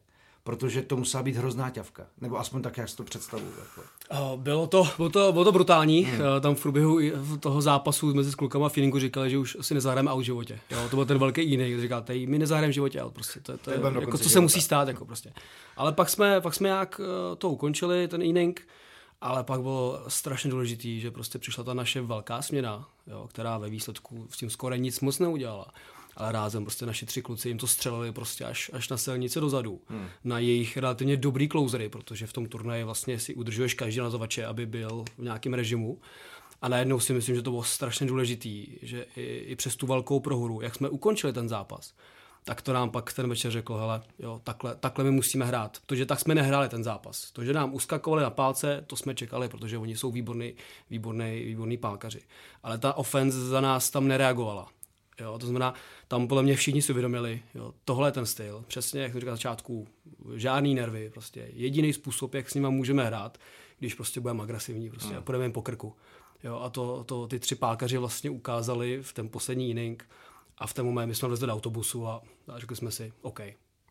Protože 0.47 0.83
to 0.83 0.97
musela 0.97 1.23
být 1.23 1.37
hrozná 1.37 1.71
ťavka. 1.71 2.07
Nebo 2.21 2.39
aspoň 2.39 2.63
tak, 2.63 2.77
jak 2.77 2.89
si 2.89 2.97
to 2.97 3.05
představuju. 3.05 3.53
Jako. 3.59 4.37
Bylo 4.37 4.67
to, 4.67 4.89
bylo 4.97 5.11
to, 5.11 5.33
bylo 5.33 5.45
to 5.45 5.53
brutální. 5.53 6.03
Hmm. 6.05 6.21
Tam 6.41 6.55
v 6.55 6.63
průběhu 6.63 6.99
toho 7.41 7.63
zápasu 7.63 8.15
mezi 8.15 8.33
s 8.33 8.35
klukama 8.35 8.69
feelingu 8.69 8.99
říkali, 8.99 9.31
že 9.31 9.39
už 9.39 9.57
si 9.61 9.75
nezahrajeme 9.75 10.11
out 10.11 10.21
v 10.21 10.25
životě. 10.25 10.61
Jo, 10.71 10.89
to 10.91 10.97
byl 10.97 11.07
ten 11.07 11.19
velký 11.19 11.51
jiný, 11.51 11.81
říkal, 11.81 12.03
tady 12.03 12.27
my 12.27 12.39
nezahrajeme 12.39 12.71
v 12.71 12.75
životě 12.75 13.03
out. 13.03 13.15
Prostě. 13.15 13.41
To, 13.41 13.59
to, 13.59 13.71
je, 13.71 13.81
jako, 14.01 14.19
co 14.19 14.29
se 14.29 14.41
musí 14.41 14.61
stát. 14.61 14.89
Jako, 14.89 15.05
prostě. 15.05 15.33
Ale 15.77 15.93
pak 15.93 16.09
jsme, 16.09 16.41
pak 16.41 16.55
jsme 16.55 16.69
jak 16.69 17.01
eh, 17.01 17.37
to 17.37 17.51
ukončili, 17.51 18.09
ten 18.09 18.23
inning. 18.23 18.69
Ale 19.21 19.45
pak 19.45 19.61
bylo 19.61 20.01
strašně 20.09 20.51
důležitý, 20.51 21.01
že 21.01 21.11
prostě 21.11 21.39
přišla 21.39 21.65
ta 21.65 21.75
naše 21.75 22.01
velká 22.01 22.43
směna, 22.43 22.89
jo, 23.07 23.29
která 23.31 23.59
ve 23.59 23.71
výsledku 23.71 24.27
s 24.31 24.37
tím 24.37 24.51
skoro 24.51 24.75
nic 24.75 25.01
moc 25.01 25.19
neudělala. 25.19 25.67
Ale 26.17 26.33
rázem 26.33 26.65
prostě 26.65 26.87
naši 26.87 27.07
tři 27.07 27.23
kluci 27.23 27.49
jim 27.49 27.59
to 27.59 27.67
střelili 27.67 28.13
prostě 28.13 28.45
až, 28.45 28.71
až 28.73 28.89
na 28.89 28.97
silnice 28.97 29.41
dozadu, 29.41 29.81
hmm. 29.89 30.07
na 30.25 30.39
jejich 30.39 30.77
relativně 30.77 31.17
dobrý 31.17 31.49
closery, 31.49 31.89
protože 31.89 32.27
v 32.27 32.33
tom 32.33 32.47
turnaji 32.47 32.85
vlastně 32.85 33.19
si 33.19 33.35
udržuješ 33.35 33.75
každý 33.75 34.01
nazovače, 34.01 34.47
aby 34.47 34.67
byl 34.67 35.05
v 35.19 35.23
nějakém 35.23 35.55
režimu. 35.55 35.99
A 36.63 36.69
najednou 36.69 37.01
si 37.01 37.13
myslím, 37.13 37.35
že 37.37 37.43
to 37.43 37.51
bylo 37.51 37.63
strašně 37.63 38.07
důležitý, 38.07 38.67
že 38.83 39.07
i, 39.17 39.23
i 39.23 39.57
přes 39.57 39.77
tu 39.77 39.87
velkou 39.87 40.21
prohru, 40.21 40.61
jak 40.61 40.75
jsme 40.75 40.89
ukončili 40.89 41.33
ten 41.33 41.49
zápas, 41.49 41.95
tak 42.45 42.63
to 42.63 42.73
nám 42.73 42.91
pak 42.91 43.13
ten 43.13 43.29
večer 43.29 43.51
řekl, 43.51 43.75
hele, 43.75 44.03
jo, 44.19 44.41
takhle, 44.45 44.77
takhle 44.77 45.05
my 45.05 45.11
musíme 45.11 45.45
hrát, 45.45 45.79
protože 45.87 46.07
tak 46.07 46.21
jsme 46.21 46.35
nehráli 46.35 46.69
ten 46.69 46.85
zápas. 46.85 47.31
To, 47.33 47.45
že 47.45 47.53
nám 47.53 47.75
uskakovali 47.75 48.23
na 48.23 48.31
pálce, 48.31 48.85
to 48.87 48.97
jsme 48.97 49.15
čekali, 49.15 49.49
protože 49.49 49.79
oni 49.79 49.97
jsou 49.97 50.11
výborný, 50.11 50.55
výborný, 50.91 51.45
výborný 51.45 51.77
pálkaři. 51.77 52.21
Ale 52.63 52.79
ta 52.79 52.97
offense 52.97 53.49
za 53.49 53.61
nás 53.61 53.91
tam 53.91 54.09
nereagovala. 54.09 54.69
Jo, 55.21 55.39
to 55.39 55.47
znamená, 55.47 55.75
tam 56.09 56.29
podle 56.29 56.43
mě 56.43 56.57
všichni 56.57 56.83
si 56.83 56.93
uvědomili, 56.93 57.43
jo, 57.55 57.75
tohle 57.85 58.09
je 58.09 58.13
ten 58.13 58.27
styl. 58.27 58.65
Přesně, 58.67 59.03
jak 59.03 59.13
jsem 59.13 59.21
říkal 59.21 59.33
na 59.33 59.37
začátku, 59.37 59.89
žádný 60.35 60.75
nervy. 60.75 61.11
Prostě 61.11 61.51
jediný 61.53 61.93
způsob, 61.93 62.35
jak 62.35 62.51
s 62.51 62.55
nimi 62.55 62.71
můžeme 62.71 63.05
hrát, 63.05 63.39
když 63.79 63.95
prostě 63.95 64.21
budeme 64.21 64.43
agresivní 64.43 64.91
prostě, 64.91 65.09
hmm. 65.09 65.19
a 65.19 65.21
půjdeme 65.21 65.45
jim 65.45 65.53
po 65.53 65.63
krku. 65.63 65.97
Jo, 66.45 66.61
a 66.61 66.71
to, 66.71 67.05
to 67.05 67.27
ty 67.27 67.39
tři 67.39 67.55
pálkaři 67.55 67.99
vlastně 67.99 68.31
ukázali 68.31 69.03
v 69.03 69.13
ten 69.13 69.29
poslední 69.29 69.71
inning 69.71 70.09
a 70.59 70.67
v 70.67 70.75
ten 70.75 70.87
moment 70.87 71.09
my 71.09 71.15
jsme 71.15 71.29
vlezli 71.29 71.47
do 71.47 71.53
autobusu 71.53 72.07
a, 72.07 72.23
a 72.49 72.59
řekli 72.59 72.77
jsme 72.77 72.91
si, 72.91 73.13
OK, 73.23 73.41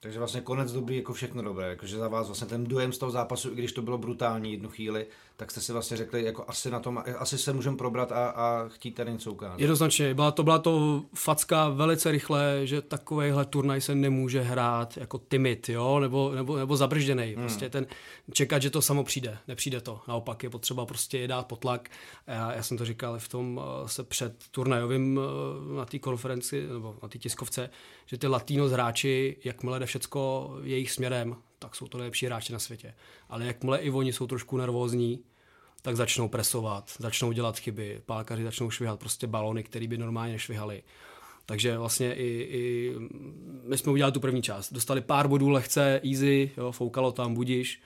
takže 0.06 0.20
vlastně 0.20 0.42
konec 0.42 0.72
dobrý, 0.72 0.98
jako 0.98 1.14
všechno 1.14 1.44
dobré. 1.44 1.70
Jakože 1.70 1.98
za 1.98 2.08
vás 2.08 2.28
vlastně 2.28 2.48
ten 2.48 2.64
dojem 2.64 2.94
z 2.94 2.98
toho 2.98 3.12
zápasu, 3.12 3.52
i 3.52 3.56
když 3.56 3.74
to 3.74 3.82
bylo 3.82 3.98
brutální 3.98 4.52
jednu 4.52 4.70
chvíli, 4.70 5.08
tak 5.38 5.52
jste 5.52 5.62
si 5.62 5.74
vlastně 5.74 5.98
řekli, 5.98 6.24
jako 6.24 6.46
asi 6.48 6.72
na 6.72 6.80
tom, 6.80 7.04
asi 7.18 7.38
se 7.38 7.54
můžeme 7.54 7.78
probrat 7.78 8.12
a, 8.12 8.30
a 8.30 8.68
chtít 8.68 8.92
tady 8.92 9.12
něco 9.12 9.32
ukázat. 9.32 9.60
Jednoznačně, 9.60 10.14
byla 10.14 10.32
to, 10.32 10.44
byla 10.44 10.60
to 10.60 11.04
facka 11.14 11.70
velice 11.70 12.12
rychle, 12.12 12.62
že 12.64 12.82
takovýhle 12.82 13.46
turnaj 13.46 13.82
se 13.82 13.96
nemůže 13.96 14.42
hrát 14.42 14.98
jako 14.98 15.22
timid, 15.30 15.70
jo, 15.70 16.00
nebo, 16.00 16.32
nebo, 16.36 16.58
nebo 16.58 16.78
zabržděný. 16.78 17.24
Hmm. 17.24 17.46
Prostě 17.46 17.70
ten 17.70 17.86
čekat, 18.34 18.62
že 18.62 18.70
to 18.70 18.82
samo 18.82 19.04
přijde, 19.04 19.38
nepřijde 19.48 19.82
to. 19.82 20.02
Naopak 20.08 20.44
je 20.44 20.50
potřeba 20.50 20.86
prostě 20.86 21.18
je 21.18 21.28
dát 21.28 21.48
potlak. 21.48 21.90
Já, 22.28 22.54
já 22.54 22.64
jsem 22.64 22.78
to 22.78 22.86
říkal 22.86 23.20
v 23.20 23.28
tom 23.28 23.62
eh, 23.64 23.88
se 23.90 24.04
před 24.04 24.34
turnajovým 24.52 25.20
eh, 25.20 25.78
na 25.78 25.86
té 25.86 26.00
konferenci, 26.00 26.68
nebo 26.68 26.96
na 27.04 27.10
té 27.10 27.18
tiskovce, 27.18 27.70
že 28.06 28.18
ty 28.18 28.28
latinos 28.28 28.72
hráči, 28.72 29.38
jakmile 29.44 29.80
jde 29.80 29.86
všecko 29.86 30.52
jejich 30.64 30.92
směrem, 30.92 31.36
tak 31.66 31.76
jsou 31.76 31.88
to 31.88 31.98
nejlepší 31.98 32.26
hráči 32.26 32.54
na 32.54 32.60
světě. 32.60 32.94
Ale 33.30 33.46
jakmile 33.46 33.80
i 33.80 33.92
oni 33.92 34.14
jsou 34.14 34.28
trošku 34.28 34.58
nervózní, 34.58 35.24
tak 35.82 35.96
začnou 35.96 36.30
presovat, 36.30 36.92
začnou 37.00 37.32
dělat 37.32 37.60
chyby, 37.60 38.02
pálkaři 38.06 38.44
začnou 38.44 38.70
švihat 38.70 39.00
prostě 39.00 39.28
balony, 39.28 39.64
které 39.64 39.88
by 39.88 39.98
normálně 39.98 40.34
nešvihali. 40.34 40.84
Takže 41.46 41.78
vlastně 41.78 42.14
i, 42.14 42.28
i 42.52 42.94
my 43.64 43.78
jsme 43.78 43.92
udělali 43.92 44.14
tu 44.14 44.20
první 44.20 44.42
část. 44.42 44.74
Dostali 44.74 45.02
pár 45.02 45.28
bodů 45.28 45.50
lehce, 45.50 46.02
easy, 46.04 46.52
jo, 46.58 46.72
foukalo 46.72 47.12
tam, 47.12 47.34
budíš. 47.34 47.82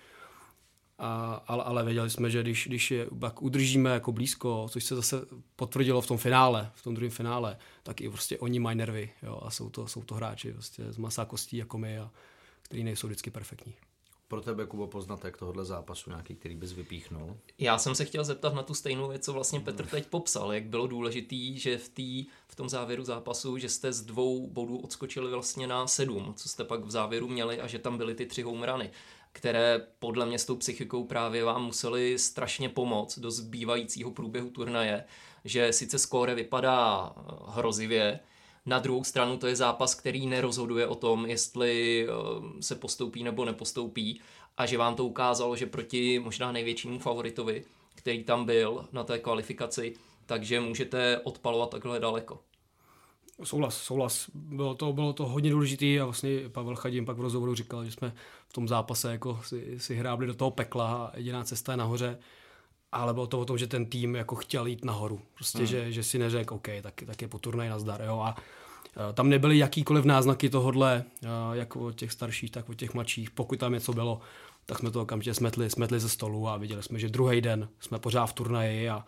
A, 0.97 1.43
ale, 1.47 1.63
ale 1.63 1.85
věděli 1.85 2.09
jsme, 2.09 2.29
že 2.29 2.41
když, 2.41 2.67
když 2.67 2.91
je 2.91 3.07
jak 3.23 3.41
udržíme 3.41 3.89
jako 3.89 4.11
blízko, 4.11 4.67
což 4.69 4.83
se 4.83 4.95
zase 4.95 5.21
potvrdilo 5.55 6.01
v 6.01 6.07
tom 6.07 6.17
finále, 6.17 6.71
v 6.75 6.83
tom 6.83 6.95
druhém 6.95 7.11
finále, 7.11 7.57
tak 7.83 8.01
i 8.01 8.09
prostě 8.09 8.37
oni 8.37 8.59
mají 8.59 8.77
nervy 8.77 9.09
jo, 9.23 9.39
a 9.43 9.49
jsou 9.49 9.69
to, 9.69 9.87
jsou 9.87 10.03
to 10.03 10.15
hráči 10.15 10.53
prostě 10.53 10.83
z 10.93 10.97
masa 10.97 11.25
kostí 11.25 11.57
jako 11.57 11.77
my, 11.77 11.99
a, 11.99 12.11
který 12.69 12.83
nejsou 12.83 13.07
vždycky 13.07 13.31
perfektní. 13.31 13.73
Pro 14.27 14.41
tebe, 14.41 14.65
Kubo, 14.65 14.87
poznatek 14.87 15.37
tohohle 15.37 15.65
zápasu 15.65 16.09
nějaký, 16.09 16.35
který 16.35 16.55
bys 16.55 16.71
vypíchnul? 16.71 17.37
Já 17.57 17.77
jsem 17.77 17.95
se 17.95 18.05
chtěl 18.05 18.23
zeptat 18.23 18.53
na 18.53 18.63
tu 18.63 18.73
stejnou 18.73 19.07
věc, 19.07 19.25
co 19.25 19.33
vlastně 19.33 19.59
Petr 19.59 19.85
teď 19.85 20.07
popsal, 20.07 20.53
jak 20.53 20.63
bylo 20.63 20.87
důležitý, 20.87 21.59
že 21.59 21.77
v, 21.77 21.89
tý, 21.89 22.25
v 22.47 22.55
tom 22.55 22.69
závěru 22.69 23.03
zápasu, 23.03 23.57
že 23.57 23.69
jste 23.69 23.93
z 23.93 24.01
dvou 24.01 24.47
bodů 24.47 24.77
odskočili 24.77 25.31
vlastně 25.31 25.67
na 25.67 25.87
sedm, 25.87 26.33
co 26.37 26.49
jste 26.49 26.63
pak 26.63 26.83
v 26.83 26.91
závěru 26.91 27.27
měli 27.27 27.61
a 27.61 27.67
že 27.67 27.79
tam 27.79 27.97
byly 27.97 28.15
ty 28.15 28.25
tři 28.25 28.41
home 28.41 28.63
runy 28.63 28.91
které 29.31 29.81
podle 29.99 30.25
mě 30.25 30.39
s 30.39 30.45
tou 30.45 30.55
psychikou 30.55 31.03
právě 31.03 31.43
vám 31.43 31.63
museli 31.63 32.19
strašně 32.19 32.69
pomoct 32.69 33.19
do 33.19 33.31
zbývajícího 33.31 34.11
průběhu 34.11 34.49
turnaje, 34.49 35.03
že 35.45 35.73
sice 35.73 35.99
skóre 35.99 36.35
vypadá 36.35 37.13
hrozivě, 37.47 38.19
na 38.65 38.79
druhou 38.79 39.03
stranu 39.03 39.37
to 39.37 39.47
je 39.47 39.55
zápas, 39.55 39.95
který 39.95 40.27
nerozhoduje 40.27 40.87
o 40.87 40.95
tom, 40.95 41.25
jestli 41.25 42.07
eh, 42.09 42.13
se 42.63 42.75
postoupí 42.75 43.23
nebo 43.23 43.45
nepostoupí 43.45 44.21
a 44.57 44.65
že 44.65 44.77
vám 44.77 44.95
to 44.95 45.05
ukázalo, 45.05 45.55
že 45.55 45.65
proti 45.65 46.19
možná 46.19 46.51
největšímu 46.51 46.99
favoritovi, 46.99 47.63
který 47.95 48.23
tam 48.23 48.45
byl 48.45 48.85
na 48.91 49.03
té 49.03 49.19
kvalifikaci, 49.19 49.93
takže 50.25 50.59
můžete 50.59 51.19
odpalovat 51.23 51.69
takhle 51.69 51.99
daleko. 51.99 52.39
Souhlas, 53.43 53.77
souhlas. 53.77 54.29
Bylo 54.33 54.75
to, 54.75 54.93
bylo 54.93 55.13
to 55.13 55.25
hodně 55.25 55.51
důležité 55.51 55.99
a 56.01 56.03
vlastně 56.03 56.49
Pavel 56.49 56.75
Chadim 56.75 57.05
pak 57.05 57.17
v 57.17 57.21
rozhovoru 57.21 57.55
říkal, 57.55 57.85
že 57.85 57.91
jsme 57.91 58.13
v 58.47 58.53
tom 58.53 58.67
zápase 58.67 59.11
jako 59.11 59.39
si, 59.43 59.79
si 59.79 59.95
hrábli 59.95 60.27
do 60.27 60.33
toho 60.33 60.51
pekla 60.51 61.05
a 61.05 61.17
jediná 61.17 61.43
cesta 61.43 61.73
je 61.73 61.77
nahoře. 61.77 62.19
Ale 62.91 63.13
bylo 63.13 63.27
to 63.27 63.39
o 63.39 63.45
tom, 63.45 63.57
že 63.57 63.67
ten 63.67 63.85
tým 63.85 64.15
jako 64.15 64.35
chtěl 64.35 64.65
jít 64.65 64.85
nahoru. 64.85 65.21
Prostě, 65.35 65.57
hmm. 65.57 65.67
že, 65.67 65.91
že 65.91 66.03
si 66.03 66.19
neřekl, 66.19 66.53
OK, 66.53 66.67
tak, 66.81 66.93
tak 67.05 67.21
je 67.21 67.27
po 67.27 67.39
turnaj 67.39 67.69
nazdar. 67.69 68.01
Jo? 68.01 68.19
A 68.19 68.35
tam 69.13 69.29
nebyly 69.29 69.57
jakýkoliv 69.57 70.05
náznaky 70.05 70.49
tohodle, 70.49 71.03
jak 71.53 71.75
od 71.75 71.95
těch 71.95 72.11
starších, 72.11 72.51
tak 72.51 72.69
od 72.69 72.73
těch 72.73 72.93
mladších. 72.93 73.31
Pokud 73.31 73.59
tam 73.59 73.73
něco 73.73 73.93
bylo, 73.93 74.21
tak 74.65 74.79
jsme 74.79 74.91
to 74.91 75.01
okamžitě 75.01 75.33
smetli, 75.33 75.69
smetli 75.69 75.99
ze 75.99 76.09
stolu 76.09 76.47
a 76.47 76.57
viděli 76.57 76.83
jsme, 76.83 76.99
že 76.99 77.09
druhý 77.09 77.41
den 77.41 77.69
jsme 77.79 77.99
pořád 77.99 78.25
v 78.25 78.33
turnaji 78.33 78.89
a 78.89 79.05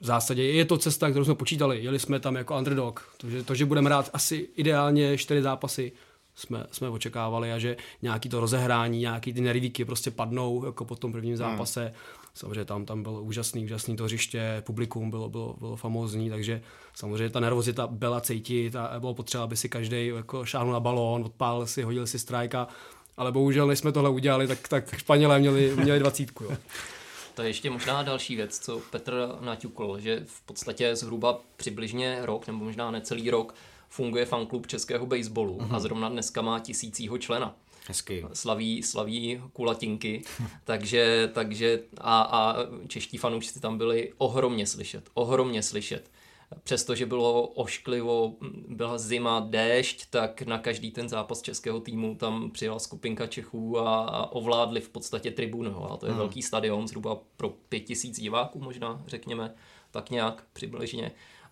v 0.00 0.06
zásadě 0.06 0.42
je 0.42 0.64
to 0.64 0.78
cesta, 0.78 1.10
kterou 1.10 1.24
jsme 1.24 1.34
počítali. 1.34 1.84
Jeli 1.84 1.98
jsme 1.98 2.20
tam 2.20 2.34
jako 2.34 2.58
underdog. 2.58 3.14
To, 3.16 3.30
že, 3.30 3.42
to, 3.42 3.54
že 3.54 3.64
budeme 3.64 3.88
hrát 3.88 4.10
asi 4.12 4.48
ideálně 4.56 5.18
čtyři 5.18 5.42
zápasy, 5.42 5.92
jsme, 6.34 6.66
jsme 6.72 6.88
očekávali 6.88 7.52
a 7.52 7.58
že 7.58 7.76
nějaký 8.02 8.28
to 8.28 8.40
rozehrání, 8.40 8.98
nějaký 8.98 9.32
ty 9.32 9.40
nervíky 9.40 9.84
prostě 9.84 10.10
padnou 10.10 10.64
jako 10.64 10.84
po 10.84 10.96
tom 10.96 11.12
prvním 11.12 11.30
hmm. 11.30 11.38
zápase. 11.38 11.82
Hmm. 11.82 11.92
Samozřejmě 12.34 12.64
tam, 12.64 12.84
tam 12.84 13.02
bylo 13.02 13.22
úžasný, 13.22 13.64
úžasný 13.64 13.96
to 13.96 14.04
hřiště, 14.04 14.62
publikum 14.66 15.10
bylo, 15.10 15.28
bylo, 15.28 15.56
bylo 15.58 15.76
famózní, 15.76 16.30
takže 16.30 16.62
samozřejmě 16.94 17.30
ta 17.30 17.40
nervozita 17.40 17.86
byla 17.86 18.20
cítit 18.20 18.76
a 18.76 19.00
bylo 19.00 19.14
potřeba, 19.14 19.44
aby 19.44 19.56
si 19.56 19.68
každý 19.68 20.06
jako 20.06 20.44
šáhnul 20.44 20.72
na 20.72 20.80
balón, 20.80 21.24
odpál 21.24 21.66
si, 21.66 21.82
hodil 21.82 22.06
si 22.06 22.18
strajka, 22.18 22.68
ale 23.16 23.32
bohužel, 23.32 23.66
než 23.66 23.78
jsme 23.78 23.92
tohle 23.92 24.10
udělali, 24.10 24.46
tak, 24.46 24.68
tak 24.68 24.98
Španělé 24.98 25.38
měli, 25.38 25.72
měli 25.76 25.98
dvacítku. 25.98 26.44
Jo. 26.44 26.50
To 27.34 27.42
je 27.42 27.48
ještě 27.48 27.70
možná 27.70 28.02
další 28.02 28.36
věc, 28.36 28.58
co 28.58 28.80
Petr 28.90 29.28
naťukl, 29.40 29.98
že 30.00 30.22
v 30.26 30.40
podstatě 30.40 30.96
zhruba 30.96 31.40
přibližně 31.56 32.18
rok, 32.22 32.46
nebo 32.46 32.64
možná 32.64 32.90
necelý 32.90 33.30
rok, 33.30 33.54
funguje 33.88 34.26
fanklub 34.26 34.66
českého 34.66 35.06
baseballu 35.06 35.58
mm-hmm. 35.58 35.74
a 35.74 35.80
zrovna 35.80 36.08
dneska 36.08 36.42
má 36.42 36.60
tisícího 36.60 37.18
člena. 37.18 37.54
Hezky. 37.88 38.24
Slaví, 38.32 38.82
slaví 38.82 39.42
kulatinky, 39.52 40.22
takže, 40.64 41.30
takže 41.34 41.80
a, 41.98 42.20
a 42.22 42.56
čeští 42.88 43.16
fanoušci 43.16 43.60
tam 43.60 43.78
byli 43.78 44.12
ohromně 44.18 44.66
slyšet, 44.66 45.10
ohromně 45.14 45.62
slyšet 45.62 46.10
přestože 46.62 47.06
bylo 47.06 47.46
ošklivo, 47.46 48.36
byla 48.68 48.98
zima, 48.98 49.40
déšť, 49.40 50.06
tak 50.10 50.42
na 50.42 50.58
každý 50.58 50.90
ten 50.90 51.08
zápas 51.08 51.42
českého 51.42 51.80
týmu 51.80 52.14
tam 52.14 52.50
přijela 52.50 52.78
skupinka 52.78 53.26
Čechů 53.26 53.78
a, 53.78 54.04
a 54.04 54.32
ovládli 54.32 54.80
v 54.80 54.88
podstatě 54.88 55.30
tribunu. 55.30 55.92
A 55.92 55.96
to 55.96 56.06
je 56.06 56.12
hmm. 56.12 56.18
velký 56.18 56.42
stadion, 56.42 56.88
zhruba 56.88 57.18
pro 57.36 57.48
pět 57.48 57.80
tisíc 57.80 58.20
diváků 58.20 58.60
možná, 58.60 59.02
řekněme, 59.06 59.54
tak 59.90 60.10
nějak 60.10 60.44
přibližně. 60.52 61.10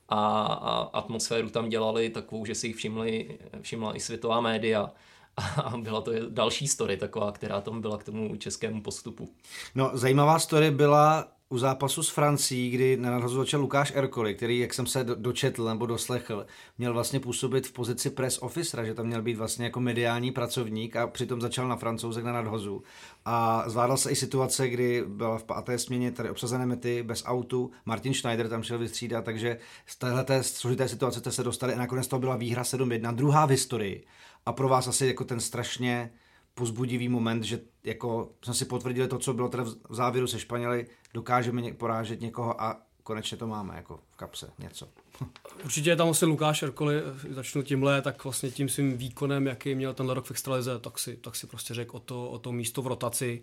A, 0.09 0.42
a 0.42 0.79
atmosféru 0.79 1.51
tam 1.51 1.68
dělali 1.68 2.11
takovou, 2.11 2.46
že 2.46 2.55
si 2.55 2.66
ji 2.66 2.72
všimli, 2.72 3.38
všimla 3.61 3.96
i 3.96 4.01
světová 4.01 4.40
média 4.40 4.92
a 5.37 5.77
byla 5.77 6.01
to 6.01 6.12
další 6.29 6.68
story 6.68 6.96
taková, 6.96 7.33
která 7.33 7.61
tam 7.61 7.81
byla 7.81 7.99
k 7.99 8.05
tomu 8.05 8.37
českému 8.37 8.83
postupu. 8.83 9.35
No, 9.75 9.90
zajímavá 9.94 10.38
story 10.38 10.70
byla 10.70 11.36
u 11.49 11.59
zápasu 11.59 12.03
s 12.03 12.09
Francií, 12.09 12.71
kdy 12.71 12.97
na 12.97 13.11
nadhozu 13.11 13.39
začal 13.39 13.61
Lukáš 13.61 13.93
Erkoli, 13.95 14.35
který, 14.35 14.59
jak 14.59 14.75
jsem 14.75 14.87
se 14.87 15.05
dočetl 15.05 15.65
nebo 15.65 15.87
doslechl, 15.87 16.47
měl 16.79 16.93
vlastně 16.93 17.21
působit 17.21 17.67
v 17.67 17.73
pozici 17.73 18.11
press 18.11 18.39
officera, 18.39 18.85
že 18.85 18.95
tam 18.95 19.07
měl 19.07 19.23
být 19.23 19.37
vlastně 19.37 19.65
jako 19.65 19.81
mediální 19.81 20.33
pracovník 20.33 20.97
a 20.97 21.07
přitom 21.07 21.41
začal 21.41 21.69
na 21.69 21.77
francouzek 21.77 22.25
na 22.25 22.33
nadhozu. 22.33 22.83
A 23.25 23.65
zvládal 23.67 23.97
se 23.97 24.11
i 24.11 24.17
situace, 24.17 24.69
kdy 24.69 25.05
byla 25.09 25.39
v 25.39 25.45
páté 25.45 25.79
směně 25.79 26.13
tady 26.13 26.31
obsazené 26.31 26.67
mety 26.67 27.03
bez 27.03 27.23
autu, 27.27 27.71
Martin 27.85 28.15
Schneider 28.15 28.49
tam 28.49 28.63
šel 28.63 28.79
vystřídat, 28.79 29.25
takže 29.25 29.59
z 29.87 29.97
téhleté 29.97 30.43
složité 30.43 30.89
situace 30.89 31.19
jste 31.19 31.31
se 31.31 31.43
dostali 31.43 31.75
a 31.75 31.79
nakonec 31.79 32.07
to 32.07 32.19
byla 32.19 32.37
výhra 32.37 32.63
7-1, 32.63 33.15
druhá 33.15 33.47
v 33.47 33.51
historii. 33.51 34.05
A 34.47 34.53
pro 34.53 34.69
vás 34.69 34.89
asi 34.89 35.07
jako 35.07 35.25
ten 35.25 35.41
strašně 35.41 36.11
pozbudivý 36.57 37.09
moment, 37.09 37.42
že 37.42 37.61
jako 37.85 38.31
jsme 38.45 38.55
si 38.55 38.64
potvrdili 38.64 39.09
to, 39.09 39.19
co 39.19 39.35
bylo 39.35 39.49
teda 39.49 39.64
v 39.88 39.95
závěru 39.95 40.27
se 40.27 40.38
Španěli, 40.38 40.87
dokážeme 41.14 41.73
porážet 41.73 42.21
někoho 42.21 42.62
a 42.62 42.83
konečně 43.03 43.37
to 43.37 43.47
máme 43.47 43.77
jako 43.77 44.01
v 44.11 44.16
kapse 44.16 44.51
něco. 44.59 44.88
Určitě 45.64 45.90
je 45.90 45.97
tam 45.97 46.07
vlastně 46.07 46.29
Lukáš 46.29 46.62
Erkoli, 46.62 46.95
začnu 47.31 47.62
tímhle, 47.62 48.03
tak 48.03 48.25
vlastně 48.25 48.51
tím 48.51 48.69
svým 48.69 48.97
výkonem, 48.97 49.47
jaký 49.47 49.75
měl 49.75 49.95
ten 49.95 50.09
rok 50.09 50.25
v 50.25 50.31
extralize, 50.31 50.79
tak 50.79 50.99
si, 50.99 51.16
tak 51.16 51.37
si 51.37 51.47
prostě 51.47 51.75
řekl 51.75 51.97
o 51.97 52.01
to, 52.01 52.31
o 52.31 52.38
to 52.38 52.53
místo 52.53 52.83
v 52.83 52.87
rotaci. 52.87 53.42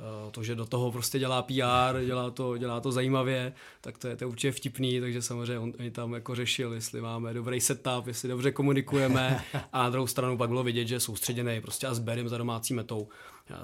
Eh, 0.00 0.30
to, 0.30 0.42
že 0.42 0.54
do 0.54 0.66
toho 0.66 0.92
prostě 0.92 1.18
dělá 1.18 1.42
PR, 1.42 2.04
dělá 2.06 2.30
to, 2.30 2.56
dělá 2.56 2.80
to 2.80 2.92
zajímavě, 2.92 3.52
tak 3.80 3.98
to 3.98 4.08
je, 4.08 4.16
to 4.16 4.24
je 4.24 4.28
určitě 4.28 4.52
vtipný, 4.52 5.00
takže 5.00 5.22
samozřejmě 5.22 5.58
on, 5.58 5.72
oni 5.78 5.90
tam 5.90 6.14
jako 6.14 6.34
řešil, 6.34 6.72
jestli 6.72 7.00
máme 7.00 7.34
dobrý 7.34 7.60
setup, 7.60 8.06
jestli 8.06 8.28
dobře 8.28 8.52
komunikujeme 8.52 9.44
a 9.72 9.82
na 9.82 9.90
druhou 9.90 10.06
stranu 10.06 10.36
pak 10.36 10.48
bylo 10.48 10.62
vidět, 10.62 10.88
že 10.88 11.00
soustředěný 11.00 11.60
prostě 11.60 11.86
a 11.86 11.94
s 11.94 11.98
Berem 11.98 12.28
za 12.28 12.38
domácí 12.38 12.74
metou. 12.74 13.08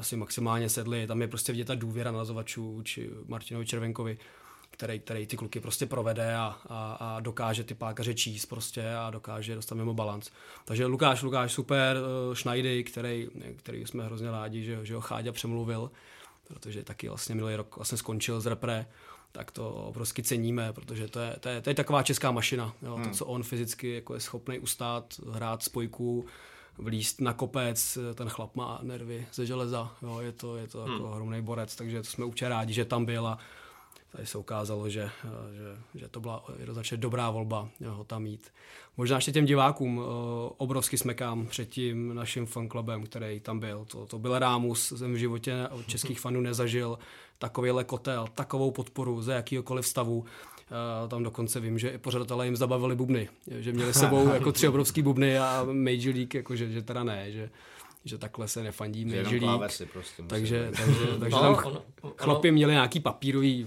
Si 0.01 0.16
maximálně 0.16 0.68
sedli, 0.68 1.07
tam 1.07 1.21
je 1.21 1.29
prostě 1.29 1.53
vidět 1.53 1.64
ta 1.64 1.75
důvěra 1.75 2.12
nazovačů 2.12 2.83
či 2.83 3.11
Martinovi 3.29 3.66
Červenkovi, 3.66 4.18
který, 4.71 5.01
který 5.01 5.27
ty 5.27 5.37
kluky 5.37 5.61
prostě 5.61 5.87
provede 5.87 6.35
a, 6.35 6.57
a, 6.68 6.97
a 7.01 7.21
dokáže 7.21 7.64
ty 7.64 7.75
pákaře 7.75 8.14
číst 8.14 8.47
prostě 8.47 8.95
a 8.95 9.11
dokáže 9.11 9.55
dostat 9.55 9.75
mimo 9.75 9.95
balans. 9.95 10.31
Takže 10.64 10.87
Lukáš, 10.87 11.23
Lukáš 11.23 11.53
super, 11.53 11.97
eh, 11.97 12.37
Schneidy, 12.37 12.85
který, 12.85 13.29
který 13.57 13.87
jsme 13.87 14.05
hrozně 14.05 14.31
rádi, 14.31 14.64
že, 14.64 14.79
že 14.83 14.95
ho 14.95 15.01
Cháďa 15.01 15.33
přemluvil, 15.33 15.90
protože 16.52 16.82
taky 16.82 17.08
vlastně 17.08 17.34
minulý 17.34 17.56
rok 17.56 17.76
vlastně 17.76 17.98
skončil 17.98 18.40
z 18.40 18.46
repre, 18.46 18.86
tak 19.32 19.50
to 19.50 19.70
obrovsky 19.70 20.22
ceníme, 20.22 20.72
protože 20.72 21.08
to 21.08 21.20
je, 21.20 21.36
to 21.40 21.48
je, 21.48 21.60
to 21.60 21.70
je 21.70 21.74
taková 21.74 22.02
česká 22.02 22.30
mašina. 22.30 22.74
Jo? 22.82 22.94
Hmm. 22.94 23.04
To, 23.04 23.10
co 23.10 23.26
on 23.26 23.42
fyzicky 23.42 23.94
jako 23.94 24.14
je 24.14 24.20
schopný 24.20 24.58
ustát, 24.58 25.20
hrát 25.30 25.62
spojku, 25.62 26.26
vlíst 26.78 27.20
na 27.20 27.32
kopec, 27.32 27.98
ten 28.14 28.28
chlap 28.28 28.56
má 28.56 28.78
nervy 28.82 29.26
ze 29.32 29.46
železa, 29.46 29.96
jo? 30.02 30.20
je 30.20 30.32
to, 30.32 30.56
je 30.56 30.66
to 30.68 30.78
jako 30.78 30.90
hmm. 30.90 30.96
jako 30.96 31.10
ohromný 31.10 31.42
borec, 31.42 31.76
takže 31.76 32.02
to 32.02 32.08
jsme 32.08 32.24
určitě 32.24 32.48
rádi, 32.48 32.74
že 32.74 32.84
tam 32.84 33.04
byl 33.04 33.26
a 33.26 33.38
tady 34.12 34.27
se 34.27 34.38
ukázalo, 34.38 34.88
že, 34.88 35.11
že, 35.53 36.01
že 36.01 36.09
to 36.09 36.20
byla 36.20 36.44
jednoznačně 36.59 36.96
dobrá 36.96 37.31
volba 37.31 37.68
ho 37.87 38.05
tam 38.05 38.22
mít. 38.22 38.53
Možná 38.96 39.16
ještě 39.16 39.33
těm 39.33 39.44
divákům 39.44 39.98
uh, 39.98 40.05
obrovsky 40.57 40.98
smekám 40.98 41.46
před 41.46 41.68
tím 41.68 42.14
naším 42.14 42.46
fanklubem, 42.46 43.05
který 43.05 43.40
tam 43.40 43.61
byl. 43.61 43.85
To, 43.85 44.07
to 44.07 44.18
byl 44.18 44.38
Rámus, 44.38 44.92
jsem 44.96 45.14
v 45.14 45.16
životě 45.16 45.68
od 45.70 45.87
českých 45.87 46.20
fanů 46.20 46.40
nezažil 46.40 46.98
takovýhle 47.38 47.85
kotel, 47.85 48.27
takovou 48.35 48.70
podporu 48.70 49.22
ze 49.22 49.33
jakýhokoliv 49.33 49.87
stavu. 49.87 50.18
Uh, 50.18 51.09
tam 51.09 51.22
dokonce 51.22 51.61
vím, 51.61 51.79
že 51.79 51.98
pořadatelé 51.98 52.46
jim 52.46 52.57
zabavili 52.57 52.96
bubny, 52.96 53.29
že 53.59 53.72
měli 53.72 53.94
sebou 53.94 54.29
jako 54.35 54.53
tři 54.53 54.68
obrovský 54.68 55.03
bubny 55.03 55.38
a 55.38 55.66
Major 55.72 56.14
League, 56.14 56.35
jako, 56.35 56.57
že, 56.57 56.70
že 56.70 56.83
teda 56.83 57.05
ne, 57.05 57.33
že, 57.33 57.51
že 58.04 58.18
takhle 58.18 58.48
se 58.48 58.62
nefandí 58.62 59.04
Major 59.04 59.26
League. 59.26 59.72
Prostě 59.92 60.22
takže, 60.26 60.70
takže, 60.76 61.06
takže 61.20 61.36
no, 61.36 61.40
tam 61.40 61.66
ono, 61.66 61.82
ono, 62.00 62.14
chlapi 62.16 62.50
měli 62.50 62.72
nějaký 62.72 63.00
papírový 63.00 63.66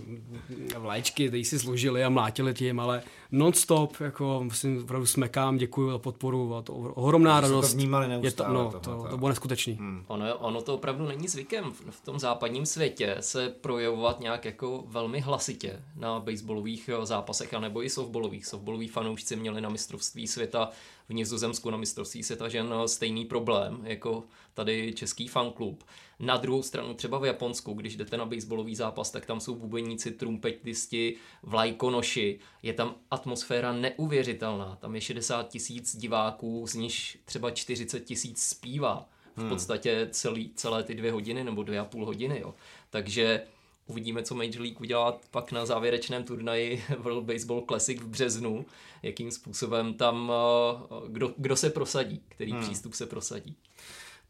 vlaječky, 0.77 1.27
který 1.27 1.45
si 1.45 1.59
složili 1.59 2.03
a 2.03 2.09
mlátili 2.09 2.53
tím, 2.53 2.79
ale 2.79 3.03
non-stop, 3.35 3.99
jako 3.99 4.39
musím 4.43 4.83
opravdu 4.83 5.05
smekám, 5.05 5.57
děkuji 5.57 5.91
za 5.91 5.97
podporu, 5.97 6.55
a 6.55 6.61
to 6.61 6.73
ohromná 6.73 7.41
radost. 7.41 7.71
To 7.71 7.75
vnímali 7.77 8.07
neustále. 8.07 8.27
Je 8.27 8.31
to, 8.31 8.63
no, 8.63 8.71
to, 8.71 8.79
to, 8.79 9.07
to 9.09 9.17
bylo 9.17 9.29
neskutečný. 9.29 9.73
Hmm. 9.73 10.03
Ono, 10.07 10.37
ono 10.37 10.61
to 10.61 10.73
opravdu 10.73 11.07
není 11.07 11.27
zvykem 11.27 11.71
v 11.89 12.01
tom 12.05 12.19
západním 12.19 12.65
světě 12.65 13.17
se 13.19 13.49
projevovat 13.61 14.19
nějak 14.19 14.45
jako 14.45 14.83
velmi 14.87 15.19
hlasitě 15.19 15.81
na 15.95 16.19
baseballových 16.19 16.89
zápasech, 17.03 17.53
anebo 17.53 17.83
i 17.83 17.89
softballových. 17.89 18.45
Softballoví 18.45 18.87
fanoušci 18.87 19.35
měli 19.35 19.61
na 19.61 19.69
mistrovství 19.69 20.27
světa 20.27 20.69
v 21.09 21.13
Nizozemsku 21.13 21.69
na 21.69 21.77
mistrovství 21.77 22.23
světa 22.23 22.49
žen 22.49 22.73
eh, 22.83 22.87
stejný 22.87 23.25
problém 23.25 23.79
jako 23.83 24.23
tady 24.53 24.93
český 24.93 25.27
fanklub. 25.27 25.83
Na 26.19 26.37
druhou 26.37 26.63
stranu 26.63 26.93
třeba 26.93 27.19
v 27.19 27.25
Japonsku, 27.25 27.73
když 27.73 27.95
jdete 27.95 28.17
na 28.17 28.25
baseballový 28.25 28.75
zápas, 28.75 29.11
tak 29.11 29.25
tam 29.25 29.39
jsou 29.39 29.55
bubeníci, 29.55 30.11
trumpetisti, 30.11 31.15
vlajkonoši. 31.43 32.39
Je 32.63 32.73
tam 32.73 32.95
atmosféra 33.11 33.73
neuvěřitelná. 33.73 34.75
Tam 34.75 34.95
je 34.95 35.01
60 35.01 35.49
tisíc 35.49 35.97
diváků, 35.97 36.67
z 36.67 36.73
nich 36.75 37.17
třeba 37.25 37.51
40 37.51 37.99
tisíc 37.99 38.43
zpívá. 38.43 39.09
V 39.35 39.39
hmm. 39.39 39.49
podstatě 39.49 40.07
celý, 40.11 40.51
celé 40.55 40.83
ty 40.83 40.95
dvě 40.95 41.11
hodiny 41.11 41.43
nebo 41.43 41.63
dvě 41.63 41.79
a 41.79 41.85
půl 41.85 42.05
hodiny. 42.05 42.39
Jo. 42.39 42.53
Takže 42.89 43.41
Uvidíme, 43.87 44.23
co 44.23 44.35
Major 44.35 44.61
League 44.61 44.81
udělá 44.81 45.19
pak 45.31 45.51
na 45.51 45.65
závěrečném 45.65 46.23
turnaji 46.23 46.83
World 46.99 47.23
Baseball 47.23 47.61
Classic 47.67 48.01
v 48.01 48.07
březnu, 48.07 48.65
jakým 49.03 49.31
způsobem 49.31 49.93
tam, 49.93 50.31
eh, 50.31 50.95
kdo, 51.07 51.33
kdo 51.37 51.55
se 51.55 51.69
prosadí, 51.69 52.21
který 52.27 52.51
hmm. 52.51 52.61
přístup 52.61 52.93
se 52.93 53.05
prosadí. 53.05 53.55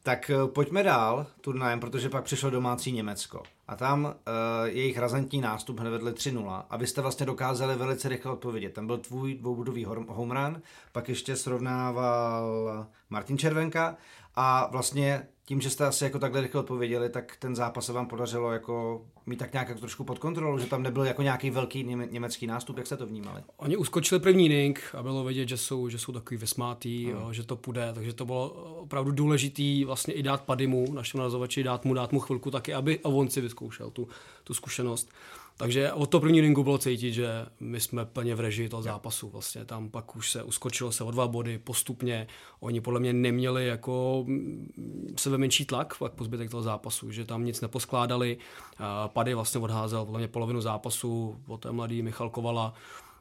Tak 0.06 0.30
eh, 0.30 0.48
pojďme 0.48 0.84
dál 0.84 1.28
turnajem, 1.42 1.80
protože 1.80 2.10
pak 2.10 2.24
přišlo 2.24 2.50
domácí 2.50 2.92
Německo. 2.92 3.44
A 3.68 3.76
tam 3.76 4.06
uh, 4.06 4.12
jejich 4.66 4.98
razantní 4.98 5.42
nástup 5.42 5.80
hned 5.80 5.90
vedli 5.90 6.12
3-0 6.12 6.64
a 6.70 6.78
vy 6.78 6.88
jste 6.88 7.02
vlastně 7.02 7.26
dokázali 7.26 7.76
velice 7.76 8.10
rychle 8.10 8.32
odpovědět. 8.32 8.74
Tam 8.74 8.88
byl 8.88 8.98
tvůj 8.98 9.36
dvoubudový 9.36 9.86
home 9.86 10.32
run, 10.32 10.62
pak 10.92 11.10
ještě 11.10 11.36
srovnával 11.36 12.88
Martin 13.10 13.38
Červenka 13.38 13.98
a 14.36 14.70
vlastně 14.72 15.28
tím, 15.46 15.62
že 15.62 15.70
jste 15.70 15.86
asi 15.86 16.04
jako 16.04 16.20
takhle 16.20 16.42
rychle 16.42 16.62
odpověděli, 16.62 17.10
tak 17.10 17.36
ten 17.40 17.56
zápas 17.56 17.86
se 17.86 17.94
vám 17.94 18.08
podařilo 18.08 18.52
jako 18.52 19.06
mít 19.26 19.40
tak 19.40 19.54
nějak 19.54 19.80
trošku 19.80 20.04
pod 20.04 20.20
kontrolou, 20.20 20.58
že 20.58 20.66
tam 20.66 20.84
nebyl 20.84 21.04
jako 21.04 21.22
nějaký 21.22 21.50
velký 21.50 21.84
německý 21.84 22.48
nástup, 22.48 22.78
jak 22.78 22.88
se 22.88 22.98
to 22.98 23.06
vnímali? 23.06 23.42
Oni 23.58 23.78
uskočili 23.78 24.20
první 24.22 24.46
inning 24.46 24.96
a 24.98 25.04
bylo 25.04 25.24
vidět, 25.24 25.50
že 25.50 25.58
jsou, 25.58 25.90
že 25.90 25.98
jsou 25.98 26.12
takový 26.12 26.38
vysmátý, 26.38 27.06
hmm. 27.06 27.14
jo, 27.14 27.34
že 27.34 27.44
to 27.44 27.56
půjde, 27.56 27.92
takže 27.94 28.14
to 28.14 28.26
bylo 28.26 28.50
opravdu 28.82 29.12
důležitý 29.12 29.86
vlastně 29.86 30.14
i 30.14 30.24
dát 30.24 30.42
Padimu, 30.42 30.94
našemu 30.94 31.24
nazovači, 31.24 31.64
dát 31.64 31.86
mu, 31.86 31.94
dát 31.94 32.12
mu 32.12 32.20
chvilku 32.20 32.52
taky, 32.52 32.74
aby 32.74 33.00
on 33.00 33.30
si 33.30 33.42
vyzkoušel 33.42 33.90
tu, 33.90 34.08
tu 34.44 34.54
zkušenost. 34.54 35.10
Takže 35.58 35.94
od 35.94 36.10
toho 36.10 36.22
první 36.22 36.42
ringu 36.42 36.64
bylo 36.64 36.78
cítit, 36.78 37.12
že 37.12 37.46
my 37.60 37.80
jsme 37.80 38.06
plně 38.06 38.36
v 38.36 38.40
režii 38.40 38.70
toho 38.70 38.82
zápasu. 38.82 39.30
Vlastně 39.30 39.66
tam 39.66 39.90
pak 39.90 40.16
už 40.16 40.32
se 40.32 40.44
uskočilo 40.44 40.92
se 40.92 41.04
o 41.04 41.12
dva 41.12 41.28
body 41.28 41.58
postupně. 41.58 42.28
Oni 42.60 42.82
podle 42.82 43.00
mě 43.00 43.14
neměli 43.14 43.68
jako 43.68 44.24
mm, 44.28 45.14
sebe 45.18 45.38
menší 45.38 45.66
tlak 45.66 45.98
pak 46.00 46.12
po 46.12 46.24
zbytek 46.24 46.52
toho 46.52 46.64
zápasu, 46.64 47.12
že 47.12 47.26
tam 47.26 47.46
nic 47.46 47.62
neposkládali. 47.62 48.38
Pady 49.08 49.34
vlastně 49.34 49.62
odházel 49.62 50.06
podle 50.06 50.20
mě 50.20 50.28
polovinu 50.28 50.62
zápasu, 50.62 51.36
poté 51.46 51.72
mladý 51.72 52.02
Michal 52.02 52.30
Kovala 52.30 52.74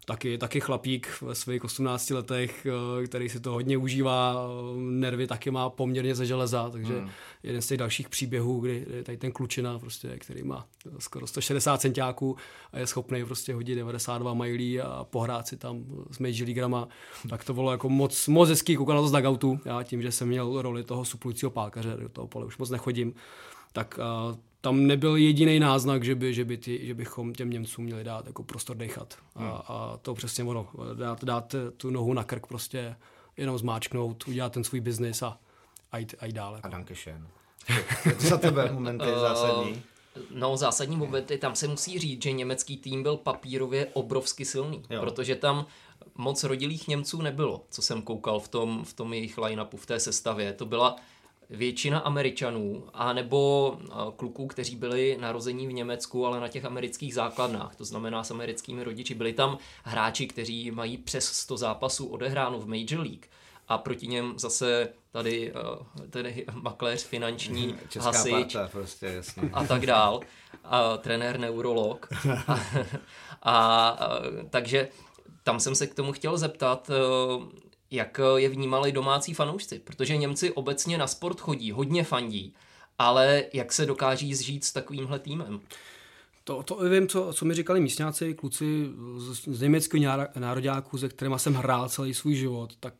taky, 0.04 0.38
taky 0.38 0.60
chlapík 0.60 1.08
ve 1.22 1.34
svých 1.34 1.64
18 1.64 2.10
letech, 2.10 2.66
eh, 2.66 3.06
který 3.06 3.28
si 3.28 3.40
to 3.40 3.52
hodně 3.52 3.78
užívá, 3.78 4.36
nervy 4.76 5.26
taky 5.26 5.50
má 5.50 5.70
poměrně 5.70 6.14
ze 6.14 6.26
železa, 6.26 6.70
takže 6.70 6.98
hmm. 6.98 7.10
jeden 7.42 7.62
z 7.62 7.66
těch 7.66 7.78
dalších 7.78 8.08
příběhů, 8.08 8.60
kdy 8.60 8.86
tady 9.02 9.18
ten 9.18 9.32
klučina, 9.32 9.78
prostě, 9.78 10.18
který 10.18 10.42
má 10.42 10.66
skoro 10.98 11.26
160 11.26 11.80
centiáků 11.80 12.36
a 12.72 12.78
je 12.78 12.86
schopný 12.86 13.24
prostě 13.24 13.54
hodit 13.54 13.74
92 13.74 14.34
mailí 14.34 14.80
a 14.80 15.06
pohrát 15.10 15.48
si 15.48 15.56
tam 15.56 15.84
s 16.10 16.18
Major 16.18 16.44
Leaguerama, 16.44 16.88
tak 17.28 17.44
to 17.44 17.54
bylo 17.54 17.70
jako 17.70 17.88
moc, 17.88 18.28
moc 18.28 18.48
hezký 18.48 18.76
koukat 18.76 18.96
na 18.96 19.02
to 19.02 19.08
z 19.08 19.12
dugoutu. 19.12 19.60
Já 19.64 19.82
tím, 19.82 20.02
že 20.02 20.12
jsem 20.12 20.28
měl 20.28 20.62
roli 20.62 20.84
toho 20.84 21.04
suplujícího 21.04 21.50
pálkaře, 21.50 21.96
do 22.00 22.08
toho 22.08 22.26
pole 22.26 22.46
už 22.46 22.58
moc 22.58 22.70
nechodím, 22.70 23.14
tak 23.72 23.98
uh, 24.30 24.36
tam 24.64 24.86
nebyl 24.86 25.16
jediný 25.16 25.60
náznak, 25.60 26.04
že, 26.04 26.14
by, 26.14 26.34
že, 26.34 26.44
by 26.44 26.56
ty, 26.56 26.86
že 26.86 26.94
bychom 26.94 27.34
těm 27.34 27.50
Němcům 27.50 27.84
měli 27.84 28.04
dát 28.04 28.26
jako 28.26 28.42
prostor 28.42 28.76
dechat. 28.76 29.14
A, 29.34 29.40
hmm. 29.40 29.50
a 29.52 29.98
to 30.02 30.14
přesně 30.14 30.44
ono, 30.44 30.68
dát, 30.94 31.24
dát 31.24 31.54
tu 31.76 31.90
nohu 31.90 32.12
na 32.12 32.24
krk 32.24 32.46
prostě 32.46 32.96
jenom 33.36 33.58
zmáčknout, 33.58 34.28
udělat 34.28 34.52
ten 34.52 34.64
svůj 34.64 34.80
biznis 34.80 35.22
a, 35.22 35.38
a, 35.92 35.98
jít, 35.98 36.14
a 36.18 36.26
jít 36.26 36.32
dále. 36.32 36.60
A 36.62 36.68
Dankeschön. 36.68 37.26
Co 38.18 38.26
za 38.26 38.36
tebe 38.36 38.72
momenty 38.72 39.04
eh, 39.16 39.20
zásadní? 39.20 39.82
No, 40.30 40.56
zásadní 40.56 40.96
momenty, 40.96 41.38
tam 41.38 41.54
se 41.54 41.68
musí 41.68 41.98
říct, 41.98 42.22
že 42.22 42.32
německý 42.32 42.76
tým 42.76 43.02
byl 43.02 43.16
papírově 43.16 43.86
obrovsky 43.92 44.44
silný, 44.44 44.82
jo. 44.90 45.00
protože 45.00 45.36
tam 45.36 45.66
moc 46.14 46.44
rodilých 46.44 46.88
Němců 46.88 47.22
nebylo, 47.22 47.64
co 47.70 47.82
jsem 47.82 48.02
koukal 48.02 48.40
v 48.40 48.48
tom, 48.48 48.84
v 48.84 48.92
tom 48.92 49.12
jejich 49.12 49.38
line-upu, 49.38 49.76
v 49.76 49.86
té 49.86 50.00
sestavě. 50.00 50.52
To 50.52 50.66
byla 50.66 50.96
většina 51.50 51.98
Američanů, 51.98 52.84
anebo 52.94 53.78
kluků, 54.16 54.46
kteří 54.46 54.76
byli 54.76 55.16
narození 55.20 55.66
v 55.66 55.72
Německu, 55.72 56.26
ale 56.26 56.40
na 56.40 56.48
těch 56.48 56.64
amerických 56.64 57.14
základnách, 57.14 57.76
to 57.76 57.84
znamená 57.84 58.24
s 58.24 58.30
americkými 58.30 58.84
rodiči. 58.84 59.14
Byli 59.14 59.32
tam 59.32 59.58
hráči, 59.84 60.26
kteří 60.26 60.70
mají 60.70 60.98
přes 60.98 61.24
100 61.24 61.56
zápasů 61.56 62.06
odehráno 62.06 62.58
v 62.58 62.66
Major 62.66 63.06
League 63.06 63.26
a 63.68 63.78
proti 63.78 64.06
něm 64.06 64.34
zase 64.36 64.88
tady 65.10 65.52
ten 66.10 66.34
makléř 66.52 67.04
finanční, 67.04 67.74
Česká 67.88 68.10
hasič 68.10 68.52
parta, 68.52 68.68
prostě, 68.72 69.06
jasně. 69.06 69.50
a 69.52 69.64
tak 69.64 69.86
dál, 69.86 70.20
a 70.64 70.96
trenér 70.96 71.38
neurolog. 71.40 72.08
a, 72.46 72.58
a, 73.42 73.88
a, 73.88 74.20
takže 74.50 74.88
tam 75.42 75.60
jsem 75.60 75.74
se 75.74 75.86
k 75.86 75.94
tomu 75.94 76.12
chtěl 76.12 76.38
zeptat, 76.38 76.90
jak 77.94 78.20
eh, 78.20 78.40
je 78.40 78.48
vnímali 78.48 78.92
domácí 78.92 79.34
fanoušci, 79.34 79.78
protože 79.78 80.16
Němci 80.16 80.52
obecně 80.52 80.98
na 80.98 81.06
sport 81.06 81.40
chodí, 81.40 81.72
hodně 81.72 82.04
fandí, 82.04 82.54
ale 82.98 83.44
jak 83.52 83.72
se 83.72 83.86
dokáží 83.86 84.34
zžít 84.34 84.64
s 84.64 84.72
takovýmhle 84.72 85.18
týmem? 85.18 85.60
To, 86.44 86.62
to 86.62 86.76
vím, 86.76 87.08
co, 87.08 87.32
co 87.32 87.44
mi 87.44 87.54
říkali 87.54 87.80
místňáci, 87.80 88.34
kluci 88.34 88.86
z, 89.16 89.48
z 89.48 89.60
německých 89.60 90.06
nároďáků, 90.36 90.98
se 90.98 91.08
kterými 91.08 91.38
jsem 91.38 91.54
hrál 91.54 91.88
celý 91.88 92.14
svůj 92.14 92.34
život, 92.34 92.76
tak 92.80 92.94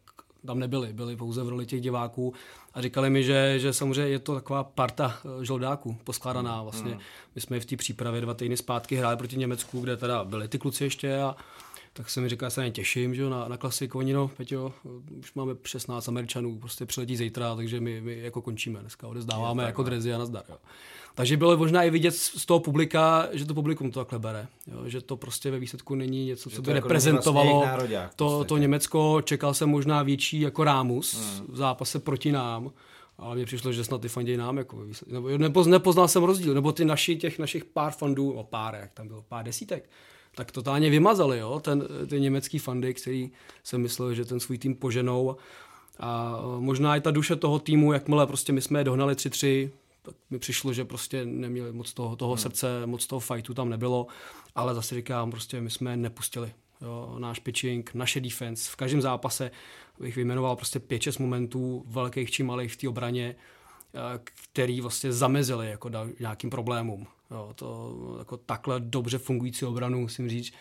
tam 0.47 0.59
nebyli, 0.59 0.93
byli 0.93 1.17
pouze 1.17 1.43
v 1.43 1.49
roli 1.49 1.67
těch 1.67 1.81
diváků 1.81 2.35
a 2.75 2.81
říkali 2.81 3.11
mi, 3.11 3.25
že, 3.25 3.59
že 3.59 3.73
samozřejmě 3.73 4.13
je 4.13 4.19
to 4.19 4.35
taková 4.35 4.65
parta 4.65 5.19
eh, 5.25 5.45
žoldáků 5.45 5.97
poskládaná 6.05 6.63
vlastně. 6.63 6.91
Hmm. 6.91 7.01
My 7.35 7.41
jsme 7.41 7.61
v 7.61 7.65
té 7.65 7.77
přípravě 7.77 8.21
dva 8.21 8.35
týdny 8.35 8.57
zpátky 8.57 8.97
hráli 8.97 9.17
proti 9.17 9.37
Německu, 9.37 9.81
kde 9.81 9.97
teda 9.97 10.25
byli 10.25 10.49
ty 10.49 10.59
kluci 10.59 10.85
ještě 10.85 11.17
a 11.17 11.37
tak 11.97 12.11
jsem 12.11 12.23
mi 12.23 12.29
říkal, 12.29 12.51
že 12.51 12.55
se 12.55 12.71
těším 12.71 13.15
že, 13.15 13.31
na, 13.31 13.49
na 13.49 13.57
klasiku. 13.57 13.99
Oni 13.99 14.13
no, 14.13 14.29
Peťo, 14.29 14.73
už 15.19 15.35
máme 15.35 15.55
16 15.65 16.09
Američanů, 16.09 16.59
prostě 16.59 16.87
přiletí 16.87 17.17
zítra, 17.17 17.57
takže 17.57 17.81
my, 17.81 18.01
my 18.01 18.19
jako 18.19 18.43
končíme 18.43 18.81
dneska, 18.81 19.09
odezdáváme 19.09 19.63
jako 19.63 19.83
drezy 19.83 20.15
a 20.15 20.19
nazdar. 20.19 20.45
Jo. 20.49 20.57
Takže 21.15 21.37
bylo 21.37 21.57
možná 21.57 21.83
i 21.83 21.91
vidět 21.91 22.15
z 22.15 22.47
toho 22.47 22.61
publika, 22.61 23.29
že 23.33 23.45
to 23.45 23.55
publikum 23.55 23.91
to 23.91 24.01
takhle 24.01 24.19
bere. 24.19 24.47
Jo? 24.67 24.89
Že 24.89 25.01
to 25.01 25.17
prostě 25.17 25.51
ve 25.51 25.59
výsledku 25.59 25.95
není 25.95 26.27
něco, 26.27 26.51
co 26.51 26.63
by 26.63 26.71
jako 26.71 26.83
reprezentovalo 26.89 27.61
vlastně 27.61 27.99
to, 28.17 28.45
to 28.45 28.59
Německo. 28.59 29.21
Čekal 29.25 29.55
jsem 29.55 29.69
možná 29.69 30.03
větší 30.03 30.41
jako 30.41 30.65
rámus 30.65 31.15
hmm. 31.15 31.47
v 31.49 31.57
zápase 31.57 31.99
proti 31.99 32.33
nám. 32.33 32.71
Ale 33.19 33.35
mně 33.35 33.45
přišlo, 33.45 33.73
že 33.73 33.85
snad 33.85 34.01
ty 34.01 34.09
fandějí 34.09 34.39
nám, 34.39 34.59
jako, 34.59 34.87
nebo 35.07 35.39
nepoznal, 35.39 35.73
nepoznal 35.73 36.09
jsem 36.09 36.23
rozdíl, 36.23 36.55
nebo 36.55 36.73
ty 36.73 36.85
naši, 36.85 37.17
těch 37.17 37.39
našich 37.39 37.65
pár 37.65 37.93
fandů, 37.93 38.33
o 38.33 38.45
pár, 38.45 38.75
jak 38.75 38.93
tam 38.93 39.09
bylo, 39.09 39.23
pár 39.23 39.45
desítek, 39.45 39.91
tak 40.35 40.53
totálně 40.53 40.91
vymazali, 40.91 41.39
jo, 41.39 41.61
ten, 41.61 41.89
ty 42.07 42.21
německý 42.21 42.59
fandy, 42.59 42.95
který 42.95 43.31
jsem 43.65 43.83
myslel, 43.83 44.15
že 44.15 44.25
ten 44.25 44.41
svůj 44.41 44.59
tým 44.59 44.75
poženou. 44.75 45.37
A 46.01 46.41
možná 46.59 46.97
i 46.97 47.01
ta 47.01 47.11
duše 47.11 47.37
toho 47.37 47.59
týmu, 47.59 47.93
jakmile 47.93 48.27
prostě 48.27 48.53
my 48.53 48.61
jsme 48.61 48.81
je 48.81 48.85
dohnali 48.85 49.15
3-3, 49.15 49.71
tak 50.03 50.15
mi 50.31 50.39
přišlo, 50.39 50.73
že 50.73 50.85
prostě 50.85 51.25
neměli 51.25 51.73
moc 51.73 51.93
toho, 51.93 52.17
toho 52.17 52.33
hmm. 52.33 52.43
srdce, 52.43 52.87
moc 52.87 53.07
toho 53.07 53.21
fightu 53.21 53.55
tam 53.55 53.69
nebylo, 53.69 54.07
ale 54.55 54.75
zase 54.75 54.95
říkám, 54.95 55.31
prostě 55.31 55.61
my 55.61 55.71
jsme 55.71 55.97
nepustili. 55.97 56.53
Jo, 56.83 57.17
náš 57.19 57.39
pitching, 57.39 57.95
naše 57.95 58.21
defense, 58.21 58.71
v 58.71 58.77
každém 58.77 59.03
zápase 59.03 59.51
bych 60.01 60.17
vyjmenoval 60.17 60.57
prostě 60.57 60.79
5-6 60.79 61.21
momentů 61.21 61.85
velkých 61.87 62.31
či 62.31 62.43
malých 62.43 62.73
v 62.73 62.77
té 62.77 62.89
obraně, 62.89 63.37
eh, 63.37 63.43
který 64.53 64.81
vlastně 64.81 65.13
zamezili 65.13 65.71
jako 65.71 65.91
nějakým 66.21 66.51
problémům. 66.51 67.07
Jo, 67.31 67.53
to 67.55 67.97
jako 68.19 68.37
takhle 68.37 68.81
dobře 68.81 69.19
fungující 69.19 69.65
obranu, 69.65 70.01
musím 70.01 70.29
říct, 70.29 70.53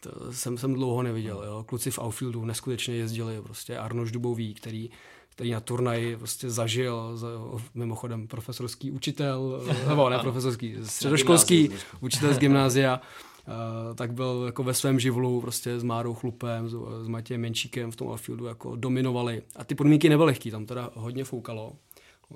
to 0.00 0.32
jsem, 0.32 0.58
jsem 0.58 0.74
dlouho 0.74 1.02
neviděl. 1.02 1.42
Jo. 1.46 1.64
Kluci 1.68 1.90
v 1.90 1.98
outfieldu 1.98 2.44
neskutečně 2.44 2.94
jezdili, 2.94 3.42
prostě 3.42 3.78
Arnoš 3.78 4.12
Dubový, 4.12 4.54
který, 4.54 4.90
který 5.28 5.50
na 5.50 5.60
turnaji 5.60 6.16
prostě 6.16 6.50
zažil, 6.50 7.16
za, 7.16 7.28
mimochodem 7.74 8.28
profesorský 8.28 8.90
učitel, 8.90 9.62
nebo 9.88 10.08
ne 10.08 10.18
profesorský, 10.18 10.76
středoškolský 10.82 11.70
učitel 12.00 12.34
z 12.34 12.38
gymnázia, 12.38 13.00
Uh, 13.48 13.94
tak 13.94 14.12
byl 14.12 14.42
jako 14.46 14.62
ve 14.62 14.74
svém 14.74 15.00
živlu 15.00 15.40
prostě 15.40 15.80
s 15.80 15.82
Márou 15.82 16.14
Chlupem, 16.14 16.68
s, 16.68 16.76
s 17.02 17.08
Matějem 17.08 17.40
Menšíkem 17.40 17.90
v 17.90 17.96
tom 17.96 18.08
outfieldu 18.08 18.46
jako 18.46 18.76
dominovali. 18.76 19.42
A 19.56 19.64
ty 19.64 19.74
podmínky 19.74 20.08
nebyly 20.08 20.26
lehké, 20.26 20.50
tam 20.50 20.66
teda 20.66 20.90
hodně 20.94 21.24
foukalo. 21.24 21.72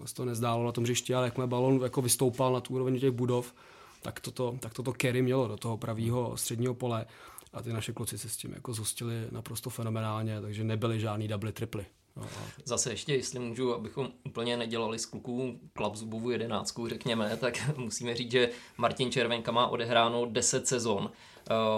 Se 0.04 0.14
to 0.14 0.24
nezdálo 0.24 0.64
na 0.64 0.72
tom 0.72 0.84
hřišti, 0.84 1.14
ale 1.14 1.26
jakmile 1.26 1.46
balon 1.46 1.80
jako 1.82 2.02
vystoupal 2.02 2.52
na 2.52 2.60
tu 2.60 2.74
úroveň 2.74 3.00
těch 3.00 3.10
budov, 3.10 3.54
tak 4.02 4.20
toto, 4.20 4.56
tak 4.60 4.74
toto 4.74 4.92
carry 5.00 5.22
mělo 5.22 5.48
do 5.48 5.56
toho 5.56 5.76
pravého 5.76 6.36
středního 6.36 6.74
pole 6.74 7.06
a 7.52 7.62
ty 7.62 7.72
naše 7.72 7.92
kluci 7.92 8.18
se 8.18 8.28
s 8.28 8.36
tím 8.36 8.52
jako 8.54 8.72
zhostili 8.72 9.14
naprosto 9.30 9.70
fenomenálně, 9.70 10.40
takže 10.40 10.64
nebyly 10.64 11.00
žádný 11.00 11.28
double 11.28 11.52
triply. 11.52 11.86
No, 12.16 12.26
Zase 12.64 12.90
ještě, 12.90 13.14
jestli 13.14 13.38
můžu, 13.38 13.74
abychom 13.74 14.08
úplně 14.24 14.56
nedělali 14.56 14.98
z 14.98 15.06
kluků 15.06 15.60
klapzubovu 15.72 16.30
jedenáctku, 16.30 16.88
řekněme, 16.88 17.36
tak 17.36 17.76
musíme 17.76 18.14
říct, 18.16 18.30
že 18.30 18.50
Martin 18.76 19.12
Červenka 19.12 19.52
má 19.52 19.66
odehráno 19.66 20.26
10 20.26 20.66
sezon 20.66 21.10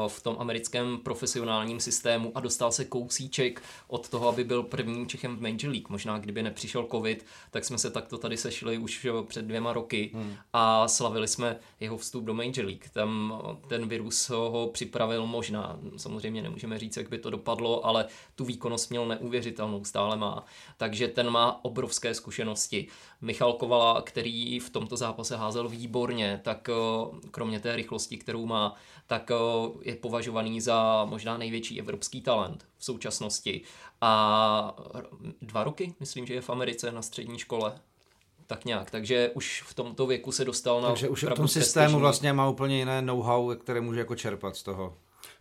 v 0.09 0.23
tom 0.23 0.37
americkém 0.39 0.99
profesionálním 0.99 1.81
systému 1.81 2.33
a 2.35 2.41
dostal 2.41 2.73
se 2.73 2.85
kousíček 2.85 3.63
od 3.89 4.09
toho, 4.09 4.29
aby 4.29 4.45
byl 4.45 4.63
prvním 4.63 5.07
Čechem 5.07 5.37
v 5.37 5.41
Major 5.41 5.71
League. 5.71 5.89
Možná 5.89 6.19
kdyby 6.19 6.43
nepřišel 6.43 6.87
covid, 6.91 7.27
tak 7.51 7.65
jsme 7.65 7.79
se 7.79 7.91
takto 7.91 8.19
tady 8.19 8.37
sešli 8.37 8.79
už 8.79 9.07
před 9.29 9.45
dvěma 9.45 9.73
roky 9.73 10.11
hmm. 10.15 10.35
a 10.53 10.89
slavili 10.89 11.29
jsme 11.29 11.57
jeho 11.81 11.97
vstup 11.97 12.25
do 12.25 12.35
Major 12.35 12.65
League. 12.65 12.89
Tam 12.93 13.43
ten 13.69 13.89
virus 13.89 14.29
ho 14.29 14.71
připravil 14.73 15.27
možná, 15.27 15.79
samozřejmě 15.97 16.43
nemůžeme 16.43 16.79
říct, 16.79 16.97
jak 16.97 17.09
by 17.09 17.19
to 17.19 17.31
dopadlo, 17.31 17.87
ale 17.87 18.07
tu 18.35 18.45
výkonnost 18.45 18.91
měl 18.91 19.07
neuvěřitelnou, 19.07 19.85
stále 19.85 20.17
má. 20.17 20.45
Takže 20.77 21.09
ten 21.09 21.31
má 21.31 21.65
obrovské 21.65 22.15
zkušenosti. 22.15 22.87
Michal 23.21 23.53
Kovala, 23.53 24.03
který 24.03 24.61
v 24.61 24.71
tomto 24.71 24.97
zápase 24.97 25.37
házel 25.37 25.69
výborně, 25.69 26.41
tak 26.45 26.69
eh, 26.69 27.29
kromě 27.31 27.61
té 27.61 27.77
rychlosti, 27.77 28.17
kterou 28.17 28.47
má, 28.47 28.75
tak 29.07 29.31
eh, 29.31 29.35
je 29.83 29.97
považovaný 29.97 30.61
za 30.61 31.05
možná 31.05 31.39
největší 31.39 31.81
evropský 31.81 32.21
talent 32.21 32.67
v 32.79 32.85
současnosti. 32.85 33.63
A 34.01 34.77
dva 35.43 35.65
roky, 35.65 35.95
myslím, 36.01 36.27
že 36.27 36.35
je 36.35 36.41
v 36.41 36.51
Americe 36.51 36.93
na 36.93 37.03
střední 37.03 37.39
škole. 37.39 37.73
Tak 38.47 38.65
nějak, 38.65 38.91
takže 38.91 39.31
už 39.35 39.63
v 39.67 39.75
tomto 39.75 40.07
věku 40.07 40.33
se 40.33 40.45
dostal 40.45 40.81
na 40.81 40.89
Takže 40.89 41.09
už 41.09 41.25
v 41.25 41.35
tom 41.35 41.49
systému 41.49 41.99
vlastně 41.99 42.33
má 42.33 42.49
úplně 42.49 42.79
jiné 42.79 43.03
know-how, 43.03 43.55
které 43.55 43.81
může 43.81 43.99
jako 44.01 44.15
čerpat 44.15 44.57
z 44.57 44.63
toho. 44.63 44.97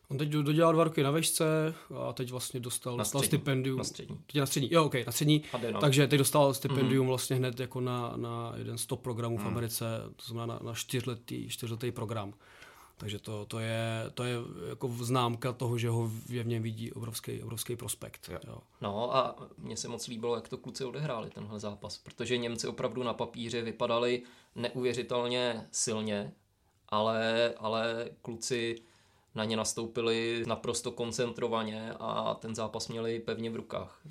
On 0.10 0.17
teď 0.17 0.30
dodělal 0.30 0.73
dva 0.73 0.84
roky 0.84 1.04
na 1.04 1.12
vešce 1.12 1.75
a 2.08 2.13
teď 2.13 2.32
vlastně 2.32 2.60
dostal, 2.60 2.97
na 2.97 3.01
dostal 3.01 3.21
stipendium. 3.21 3.78
Na 3.78 3.84
střední. 3.84 4.19
Teď 4.25 4.36
na 4.36 4.45
střední, 4.45 4.69
jo, 4.71 4.86
ok, 4.86 4.95
na 5.06 5.12
střední. 5.12 5.43
Takže 5.80 6.08
teď 6.08 6.17
dostal 6.17 6.54
stipendium 6.54 7.06
mm-hmm. 7.06 7.10
vlastně 7.10 7.36
hned 7.36 7.60
jako 7.60 7.82
na, 7.82 8.13
na 8.15 8.54
jeden 8.58 8.78
z 8.78 8.86
top 8.86 9.01
programů 9.01 9.38
mm. 9.38 9.43
v 9.43 9.47
Americe, 9.47 9.86
to 10.15 10.25
znamená 10.25 10.54
na, 10.54 10.60
na 10.63 10.73
čtyřletý, 10.73 11.49
čtyřletý 11.49 11.91
program. 11.91 12.34
Takže 12.98 13.20
to, 13.20 13.46
to, 13.46 13.60
je, 13.60 14.04
to 14.14 14.24
je 14.24 14.36
jako 14.70 14.88
známka 14.88 15.54
toho, 15.54 15.78
že 15.78 15.90
ho 15.90 16.08
v 16.08 16.46
něm 16.46 16.64
vidí 16.64 16.94
obrovský, 16.94 17.44
obrovský 17.44 17.76
prospekt. 17.76 18.30
Jo. 18.32 18.40
Jo. 18.48 18.58
No 18.82 19.16
a 19.16 19.36
mně 19.58 19.78
se 19.78 19.88
moc 19.88 20.08
líbilo, 20.08 20.36
jak 20.36 20.50
to 20.50 20.58
kluci 20.58 20.86
odehráli 20.86 21.30
tenhle 21.30 21.60
zápas, 21.60 21.98
protože 21.98 22.38
Němci 22.38 22.68
opravdu 22.68 23.04
na 23.04 23.14
papíře 23.14 23.62
vypadali 23.62 24.22
neuvěřitelně 24.56 25.68
silně, 25.72 26.34
ale, 26.90 27.54
ale 27.58 28.10
kluci 28.22 28.76
na 29.36 29.46
ně 29.46 29.58
nastoupili 29.58 30.44
naprosto 30.48 30.92
koncentrovaně 30.92 31.94
a 32.00 32.34
ten 32.34 32.56
zápas 32.56 32.88
měli 32.88 33.20
pevně 33.20 33.50
v 33.50 33.56
rukách. 33.56 34.02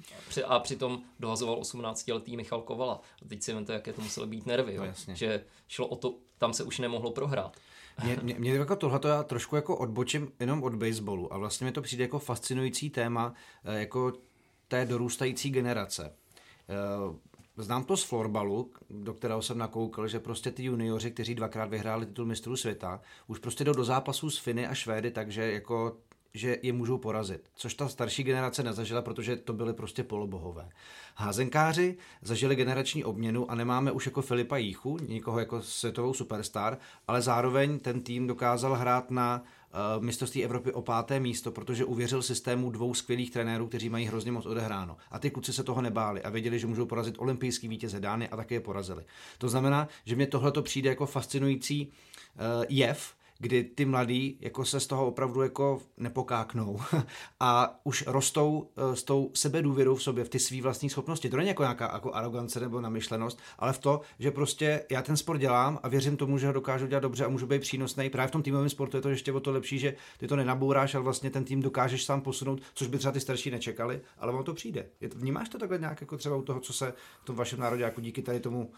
A 0.46 0.58
přitom 0.58 1.02
dohazoval 1.20 1.60
18-letý 1.60 2.36
Michal 2.36 2.62
Kovala. 2.62 3.00
A 3.22 3.28
teď 3.28 3.42
si 3.42 3.52
vemte, 3.52 3.72
jaké 3.72 3.92
to 3.92 4.02
muselo 4.02 4.26
být 4.26 4.46
nervy. 4.46 4.76
No, 4.76 5.14
že 5.14 5.44
šlo 5.68 5.86
o 5.86 5.96
to, 5.96 6.14
tam 6.38 6.52
se 6.52 6.64
už 6.64 6.78
nemohlo 6.78 7.10
prohrát. 7.10 7.56
Mě, 8.02 8.18
mě, 8.22 8.34
mě 8.38 8.54
jako 8.54 8.76
tohleto 8.76 9.08
já 9.08 9.22
trošku 9.22 9.56
jako 9.56 9.76
odbočím 9.76 10.32
jenom 10.40 10.62
od 10.62 10.74
baseballu 10.74 11.32
a 11.32 11.38
vlastně 11.38 11.64
mi 11.64 11.72
to 11.72 11.82
přijde 11.82 12.04
jako 12.04 12.18
fascinující 12.18 12.90
téma 12.90 13.34
eh, 13.64 13.80
jako 13.80 14.12
té 14.68 14.84
dorůstající 14.84 15.50
generace. 15.50 16.16
Eh, 16.68 17.62
znám 17.62 17.84
to 17.84 17.96
z 17.96 18.04
florbalu, 18.04 18.70
do 18.90 19.14
kterého 19.14 19.42
jsem 19.42 19.58
nakoukal, 19.58 20.08
že 20.08 20.20
prostě 20.20 20.50
ty 20.50 20.64
junioři, 20.64 21.10
kteří 21.10 21.34
dvakrát 21.34 21.70
vyhráli 21.70 22.06
titul 22.06 22.26
mistrů 22.26 22.56
světa, 22.56 23.00
už 23.26 23.38
prostě 23.38 23.64
jdou 23.64 23.72
do 23.72 23.84
zápasů 23.84 24.30
s 24.30 24.38
Finy 24.38 24.66
a 24.66 24.74
Švédy, 24.74 25.10
takže 25.10 25.52
jako 25.52 25.96
že 26.34 26.58
je 26.62 26.72
můžou 26.72 26.98
porazit. 26.98 27.50
Což 27.54 27.74
ta 27.74 27.88
starší 27.88 28.22
generace 28.22 28.62
nezažila, 28.62 29.02
protože 29.02 29.36
to 29.36 29.52
byly 29.52 29.72
prostě 29.72 30.04
polobohové. 30.04 30.68
Házenkáři 31.16 31.96
zažili 32.22 32.56
generační 32.56 33.04
obměnu 33.04 33.50
a 33.50 33.54
nemáme 33.54 33.92
už 33.92 34.06
jako 34.06 34.22
Filipa 34.22 34.56
Jíchu, 34.56 34.98
nikoho 35.08 35.38
jako 35.38 35.62
světovou 35.62 36.14
superstar, 36.14 36.78
ale 37.08 37.22
zároveň 37.22 37.78
ten 37.78 38.00
tým 38.00 38.26
dokázal 38.26 38.74
hrát 38.74 39.10
na 39.10 39.42
uh, 39.42 40.04
mistrovství 40.04 40.44
Evropy 40.44 40.72
o 40.72 40.82
páté 40.82 41.20
místo, 41.20 41.52
protože 41.52 41.84
uvěřil 41.84 42.22
systému 42.22 42.70
dvou 42.70 42.94
skvělých 42.94 43.30
trenérů, 43.30 43.66
kteří 43.66 43.88
mají 43.88 44.06
hrozně 44.06 44.32
moc 44.32 44.46
odehráno. 44.46 44.96
A 45.10 45.18
ty 45.18 45.30
kluci 45.30 45.52
se 45.52 45.64
toho 45.64 45.82
nebáli 45.82 46.22
a 46.22 46.30
věděli, 46.30 46.58
že 46.58 46.66
můžou 46.66 46.86
porazit 46.86 47.14
olympijský 47.18 47.68
vítěze 47.68 48.00
Dány 48.00 48.28
a 48.28 48.36
také 48.36 48.54
je 48.54 48.60
porazili. 48.60 49.04
To 49.38 49.48
znamená, 49.48 49.88
že 50.04 50.16
mě 50.16 50.26
tohle 50.26 50.52
přijde 50.62 50.90
jako 50.90 51.06
fascinující 51.06 51.86
uh, 51.86 52.64
jev, 52.68 53.14
kdy 53.38 53.64
ty 53.64 53.84
mladí 53.84 54.38
jako 54.40 54.64
se 54.64 54.80
z 54.80 54.86
toho 54.86 55.06
opravdu 55.06 55.42
jako 55.42 55.80
nepokáknou 55.96 56.80
a 57.40 57.80
už 57.84 58.04
rostou 58.06 58.70
eh, 58.76 58.96
s 58.96 59.02
tou 59.02 59.30
sebedůvěrou 59.34 59.94
v 59.94 60.02
sobě, 60.02 60.24
v 60.24 60.28
ty 60.28 60.38
své 60.38 60.62
vlastní 60.62 60.90
schopnosti. 60.90 61.30
To 61.30 61.36
není 61.36 61.48
jako 61.48 61.62
nějaká 61.62 61.90
jako 61.92 62.12
arogance 62.12 62.60
nebo 62.60 62.80
namyšlenost, 62.80 63.38
ale 63.58 63.72
v 63.72 63.78
to, 63.78 64.00
že 64.18 64.30
prostě 64.30 64.86
já 64.90 65.02
ten 65.02 65.16
sport 65.16 65.38
dělám 65.38 65.78
a 65.82 65.88
věřím 65.88 66.16
tomu, 66.16 66.38
že 66.38 66.46
ho 66.46 66.52
dokážu 66.52 66.86
dělat 66.86 67.00
dobře 67.00 67.24
a 67.24 67.28
můžu 67.28 67.46
být 67.46 67.60
přínosný. 67.60 68.10
Právě 68.10 68.28
v 68.28 68.32
tom 68.32 68.42
týmovém 68.42 68.68
sportu 68.68 68.96
je 68.96 69.00
to 69.00 69.08
ještě 69.08 69.32
o 69.32 69.40
to 69.40 69.52
lepší, 69.52 69.78
že 69.78 69.94
ty 70.18 70.28
to 70.28 70.36
nenabouráš, 70.36 70.94
ale 70.94 71.04
vlastně 71.04 71.30
ten 71.30 71.44
tým 71.44 71.62
dokážeš 71.62 72.04
sám 72.04 72.20
posunout, 72.20 72.60
což 72.74 72.86
by 72.88 72.98
třeba 72.98 73.12
ty 73.12 73.20
starší 73.20 73.50
nečekali, 73.50 74.00
ale 74.18 74.32
vám 74.32 74.44
to 74.44 74.54
přijde. 74.54 74.86
Vnímáš 75.14 75.48
to 75.48 75.58
takhle 75.58 75.78
nějak 75.78 76.00
jako 76.00 76.16
třeba 76.16 76.36
u 76.36 76.42
toho, 76.42 76.60
co 76.60 76.72
se 76.72 76.94
v 77.22 77.24
tom 77.24 77.36
vašem 77.36 77.60
národě 77.60 77.82
jako 77.82 78.00
díky 78.00 78.22
tady 78.22 78.40
tomu 78.40 78.70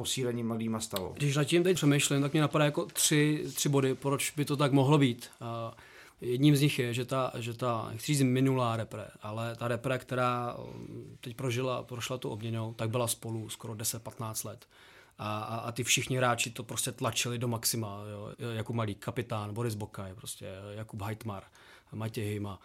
posílení 0.00 0.42
mladýma 0.42 0.80
stalo. 0.80 1.12
Když 1.16 1.36
nad 1.36 1.44
tím 1.44 1.62
teď 1.62 1.76
přemýšlím, 1.76 2.22
tak 2.22 2.32
mě 2.32 2.40
napadá 2.40 2.64
jako 2.64 2.86
tři, 2.86 3.44
tři 3.54 3.68
body, 3.68 3.94
proč 3.94 4.30
by 4.36 4.44
to 4.44 4.56
tak 4.56 4.72
mohlo 4.72 4.98
být. 4.98 5.30
Uh, 5.40 5.74
jedním 6.20 6.56
z 6.56 6.60
nich 6.60 6.78
je, 6.78 6.94
že 6.94 7.04
ta, 7.04 7.32
že 7.38 7.54
ta 7.54 7.92
chci 7.96 8.06
říct 8.06 8.22
minulá 8.22 8.76
repre, 8.76 9.04
ale 9.22 9.56
ta 9.56 9.68
repre, 9.68 9.98
která 9.98 10.54
um, 10.54 11.16
teď 11.20 11.36
prožila, 11.36 11.82
prošla 11.82 12.18
tu 12.18 12.28
obměnou, 12.28 12.74
tak 12.74 12.90
byla 12.90 13.06
spolu 13.06 13.48
skoro 13.48 13.74
10-15 13.74 14.48
let. 14.48 14.66
A, 15.18 15.38
a, 15.38 15.56
a 15.56 15.72
ty 15.72 15.84
všichni 15.84 16.16
hráči 16.16 16.50
to 16.50 16.62
prostě 16.62 16.92
tlačili 16.92 17.38
do 17.38 17.48
maxima. 17.48 18.00
Jo. 18.10 18.50
Jakub 18.52 18.76
Malý, 18.76 18.94
kapitán, 18.94 19.54
Boris 19.54 19.74
Bokaj, 19.74 20.14
prostě 20.14 20.46
Jakub 20.70 21.02
Heitmar, 21.02 21.42
Matěj 21.92 22.28
Hima. 22.28 22.60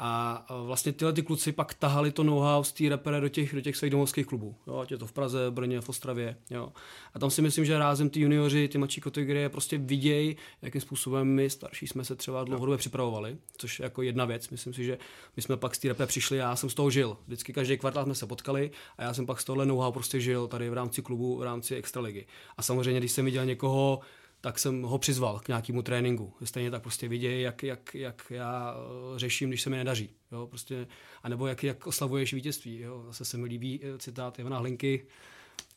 A 0.00 0.46
vlastně 0.64 0.92
tyhle 0.92 1.12
ty 1.12 1.22
kluci 1.22 1.52
pak 1.52 1.74
tahali 1.74 2.12
to 2.12 2.22
know-how 2.22 2.64
z 2.64 2.72
té 2.72 2.88
repere 2.88 3.20
do 3.20 3.28
těch, 3.28 3.54
do 3.54 3.60
těch 3.60 3.76
svých 3.76 3.90
domovských 3.90 4.26
klubů. 4.26 4.56
Jo, 4.66 4.78
ať 4.78 4.90
je 4.90 4.98
to 4.98 5.06
v 5.06 5.12
Praze, 5.12 5.50
Brně, 5.50 5.80
v 5.80 5.88
Ostravě. 5.88 6.36
Jo. 6.50 6.72
A 7.14 7.18
tam 7.18 7.30
si 7.30 7.42
myslím, 7.42 7.64
že 7.64 7.78
rázem 7.78 8.10
ty 8.10 8.20
junioři, 8.20 8.68
ty 8.68 8.78
mladší 8.78 9.00
kategorie 9.00 9.48
prostě 9.48 9.78
vidějí, 9.78 10.36
jakým 10.62 10.80
způsobem 10.80 11.28
my 11.28 11.50
starší 11.50 11.86
jsme 11.86 12.04
se 12.04 12.16
třeba 12.16 12.44
dlouhodobě 12.44 12.78
připravovali, 12.78 13.36
což 13.56 13.78
je 13.78 13.82
jako 13.82 14.02
jedna 14.02 14.24
věc. 14.24 14.48
Myslím 14.48 14.74
si, 14.74 14.84
že 14.84 14.98
my 15.36 15.42
jsme 15.42 15.56
pak 15.56 15.74
z 15.74 15.78
té 15.78 15.88
repre 15.88 16.06
přišli 16.06 16.40
a 16.40 16.48
já 16.48 16.56
jsem 16.56 16.70
z 16.70 16.74
toho 16.74 16.90
žil. 16.90 17.16
Vždycky 17.26 17.52
každý 17.52 17.78
kvartál 17.78 18.04
jsme 18.04 18.14
se 18.14 18.26
potkali 18.26 18.70
a 18.98 19.02
já 19.02 19.14
jsem 19.14 19.26
pak 19.26 19.40
z 19.40 19.44
tohle 19.44 19.66
know-how 19.66 19.92
prostě 19.92 20.20
žil 20.20 20.48
tady 20.48 20.70
v 20.70 20.74
rámci 20.74 21.02
klubu, 21.02 21.36
v 21.36 21.42
rámci 21.42 21.74
extraligy. 21.74 22.26
A 22.56 22.62
samozřejmě, 22.62 23.00
když 23.00 23.12
jsem 23.12 23.24
viděl 23.24 23.44
někoho, 23.44 24.00
tak 24.40 24.58
jsem 24.58 24.82
ho 24.82 24.98
přizval 24.98 25.38
k 25.38 25.48
nějakému 25.48 25.82
tréninku. 25.82 26.32
Stejně 26.44 26.70
tak 26.70 26.82
prostě 26.82 27.08
vidějí, 27.08 27.42
jak, 27.42 27.62
jak, 27.62 27.94
jak 27.94 28.26
já 28.30 28.74
eh, 28.76 29.18
řeším, 29.18 29.48
když 29.48 29.62
se 29.62 29.70
mi 29.70 29.76
nedaří. 29.76 30.10
Jo? 30.32 30.46
Prostě, 30.46 30.86
a 31.22 31.28
nebo 31.28 31.46
jak, 31.46 31.64
jak 31.64 31.86
oslavuješ 31.86 32.34
vítězství. 32.34 32.80
Jo? 32.80 33.04
Zase 33.06 33.24
se 33.24 33.36
mi 33.36 33.46
líbí 33.46 33.80
eh, 33.82 33.98
citát 33.98 34.38
Ivana 34.38 34.58
Hlinky, 34.58 35.06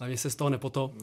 mě 0.07 0.17
se 0.17 0.29
z 0.29 0.35
toho 0.35 0.49
nepoto. 0.49 0.93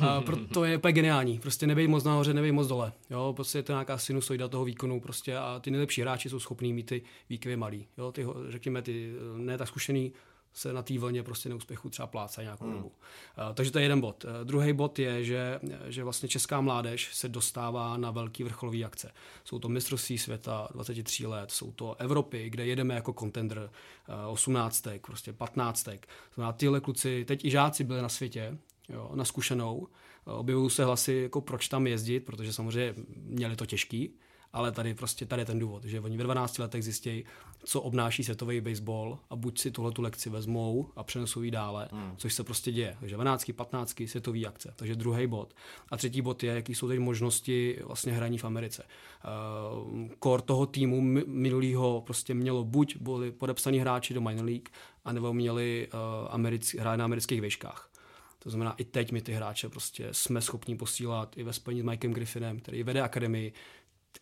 A 0.00 0.20
proto 0.20 0.64
je 0.64 0.76
úplně 0.76 0.92
geniální. 0.92 1.38
Prostě 1.38 1.66
nebej 1.66 1.88
moc 1.88 2.04
nahoře, 2.04 2.34
nebej 2.34 2.52
moc 2.52 2.68
dole. 2.68 2.92
Jo, 3.10 3.32
prostě 3.36 3.58
je 3.58 3.62
to 3.62 3.72
nějaká 3.72 3.98
sinusoida 3.98 4.48
toho 4.48 4.64
výkonu 4.64 5.00
prostě 5.00 5.36
a 5.36 5.60
ty 5.60 5.70
nejlepší 5.70 6.00
hráči 6.00 6.30
jsou 6.30 6.40
schopní 6.40 6.72
mít 6.72 6.86
ty 6.86 7.02
výkyvy 7.30 7.56
malý. 7.56 7.86
Jo, 7.98 8.12
ty, 8.12 8.26
řekněme, 8.48 8.82
ty 8.82 9.12
eh, 9.14 9.38
ne 9.38 9.58
tak 9.58 9.68
zkušený 9.68 10.12
se 10.52 10.72
na 10.72 10.82
té 10.82 10.98
vlně 10.98 11.22
prostě 11.22 11.48
neúspěchu 11.48 11.90
třeba 11.90 12.06
plácají 12.06 12.46
nějakou 12.46 12.64
hmm. 12.64 12.74
dobu. 12.74 12.88
Uh, 12.88 13.54
takže 13.54 13.70
to 13.70 13.78
je 13.78 13.84
jeden 13.84 14.00
bod. 14.00 14.24
Uh, 14.24 14.30
druhý 14.44 14.72
bod 14.72 14.98
je, 14.98 15.24
že, 15.24 15.60
že 15.86 16.04
vlastně 16.04 16.28
česká 16.28 16.60
mládež 16.60 17.14
se 17.14 17.28
dostává 17.28 17.96
na 17.96 18.10
velký 18.10 18.44
vrcholový 18.44 18.84
akce. 18.84 19.12
Jsou 19.44 19.58
to 19.58 19.68
mistrovství 19.68 20.18
světa 20.18 20.68
23 20.72 21.26
let, 21.26 21.50
jsou 21.50 21.72
to 21.72 21.94
Evropy, 21.98 22.50
kde 22.50 22.66
jedeme 22.66 22.94
jako 22.94 23.12
contender 23.12 23.70
uh, 24.08 24.32
18, 24.32 24.88
prostě 25.06 25.32
15. 25.32 25.88
Znamená, 26.34 26.52
tyhle 26.52 26.80
kluci, 26.80 27.24
teď 27.24 27.44
i 27.44 27.50
žáci 27.50 27.84
byli 27.84 28.02
na 28.02 28.08
světě, 28.08 28.58
jo, 28.88 29.10
na 29.14 29.24
zkušenou, 29.24 29.88
objevují 30.24 30.70
se 30.70 30.84
hlasy, 30.84 31.14
jako 31.14 31.40
proč 31.40 31.68
tam 31.68 31.86
jezdit, 31.86 32.20
protože 32.20 32.52
samozřejmě 32.52 32.94
měli 33.16 33.56
to 33.56 33.66
těžký, 33.66 34.14
ale 34.52 34.72
tady 34.72 34.94
prostě 34.94 35.26
tady 35.26 35.42
je 35.42 35.46
ten 35.46 35.58
důvod, 35.58 35.84
že 35.84 36.00
oni 36.00 36.16
ve 36.16 36.24
12 36.24 36.58
letech 36.58 36.84
zjistějí, 36.84 37.24
co 37.64 37.80
obnáší 37.80 38.24
světový 38.24 38.60
baseball 38.60 39.18
a 39.30 39.36
buď 39.36 39.58
si 39.58 39.70
tuhle 39.70 39.92
tu 39.92 40.02
lekci 40.02 40.30
vezmou 40.30 40.88
a 40.96 41.02
přenesou 41.02 41.42
ji 41.42 41.50
dále, 41.50 41.88
hmm. 41.92 42.14
což 42.16 42.34
se 42.34 42.44
prostě 42.44 42.72
děje. 42.72 42.96
Takže 43.00 43.14
12, 43.14 43.52
15 43.56 44.02
světový 44.06 44.46
akce. 44.46 44.72
Takže 44.76 44.94
druhý 44.94 45.26
bod. 45.26 45.54
A 45.90 45.96
třetí 45.96 46.22
bod 46.22 46.42
je, 46.42 46.54
jaký 46.54 46.74
jsou 46.74 46.88
teď 46.88 46.98
možnosti 46.98 47.78
vlastně 47.84 48.12
hraní 48.12 48.38
v 48.38 48.44
Americe. 48.44 48.84
Uh, 48.84 50.08
core 50.22 50.42
toho 50.42 50.66
týmu 50.66 51.00
minulýho 51.26 52.00
prostě 52.00 52.34
mělo 52.34 52.64
buď 52.64 52.96
byli 52.96 53.32
podepsaní 53.32 53.78
hráči 53.78 54.14
do 54.14 54.20
minor 54.20 54.44
league, 54.44 54.68
anebo 55.04 55.32
měli 55.32 55.88
uh, 55.92 56.28
americ, 56.30 56.74
hrát 56.74 56.96
na 56.96 57.04
amerických 57.04 57.40
výškách. 57.40 57.92
To 58.38 58.50
znamená, 58.50 58.74
i 58.78 58.84
teď 58.84 59.12
my 59.12 59.20
ty 59.20 59.32
hráče 59.32 59.68
prostě 59.68 60.08
jsme 60.12 60.40
schopni 60.40 60.76
posílat 60.76 61.38
i 61.38 61.42
ve 61.42 61.52
spojení 61.52 61.80
s 61.80 61.84
Mikem 61.84 62.12
Griffinem, 62.12 62.60
který 62.60 62.82
vede 62.82 63.02
akademii, 63.02 63.52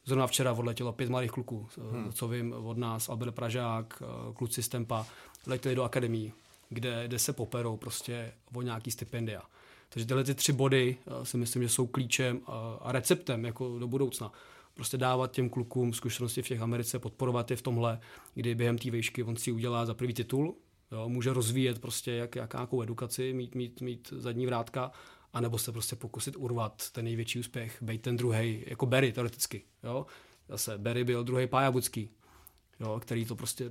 Zrovna 0.05 0.27
včera 0.27 0.53
odletělo 0.53 0.93
pět 0.93 1.11
malých 1.11 1.31
kluků, 1.31 1.69
hmm. 1.93 2.13
co 2.13 2.29
vím 2.29 2.53
od 2.53 2.79
nás, 2.79 3.09
Albert 3.09 3.35
Pražák, 3.35 4.03
eh, 4.03 4.35
kluci 4.35 4.63
z 4.63 4.69
Tempa, 4.69 5.07
letěli 5.47 5.75
do 5.75 5.83
akademii, 5.83 6.33
kde, 6.69 7.05
kde 7.07 7.19
se 7.19 7.33
poperou 7.33 7.77
prostě 7.77 8.33
o 8.55 8.63
nějaký 8.63 8.91
stipendia. 8.91 9.43
Takže 9.89 10.07
tyhle 10.07 10.25
ty 10.25 10.35
tři 10.35 10.53
body 10.53 10.97
eh, 11.07 11.27
si 11.27 11.37
myslím, 11.37 11.63
že 11.63 11.69
jsou 11.69 11.87
klíčem 11.87 12.41
a 12.81 12.93
receptem 12.93 13.45
jako 13.45 13.79
do 13.79 13.89
budoucna. 13.89 14.33
Prostě 14.75 14.99
dávat 14.99 15.33
těm 15.33 15.49
klukům 15.49 15.93
zkušenosti 15.93 16.43
v 16.43 16.49
těch 16.49 16.61
Americe, 16.61 16.99
podporovat 16.99 17.51
je 17.51 17.57
v 17.57 17.63
tomhle, 17.63 18.01
kdy 18.35 18.55
během 18.55 18.79
té 18.79 18.91
výšky 18.91 19.23
on 19.23 19.37
si 19.37 19.53
udělá 19.53 19.87
za 19.87 19.95
prvý 19.95 20.15
titul, 20.15 20.55
jo, 20.93 21.09
může 21.09 21.33
rozvíjet 21.33 21.79
prostě 21.79 22.13
jak, 22.13 22.37
jak 22.37 22.55
nějakou 22.55 22.83
edukaci, 22.83 23.33
mít, 23.33 23.55
mít, 23.55 23.81
mít 23.81 24.13
zadní 24.17 24.47
vrátka 24.47 24.93
anebo 25.33 25.59
se 25.59 25.73
prostě 25.73 25.97
pokusit 25.97 26.37
urvat 26.37 26.91
ten 26.91 27.05
největší 27.05 27.39
úspěch, 27.39 27.83
být 27.83 28.03
ten 28.03 28.17
druhý, 28.17 28.65
jako 28.67 28.87
Barry 28.87 29.13
teoreticky. 29.13 29.63
Jo? 29.83 30.07
Zase 30.49 30.79
Barry 30.79 31.05
byl 31.05 31.25
druhý 31.25 31.47
Pájabucký, 31.47 32.11
jo, 32.81 33.01
který 33.01 33.25
to 33.25 33.37
prostě 33.37 33.71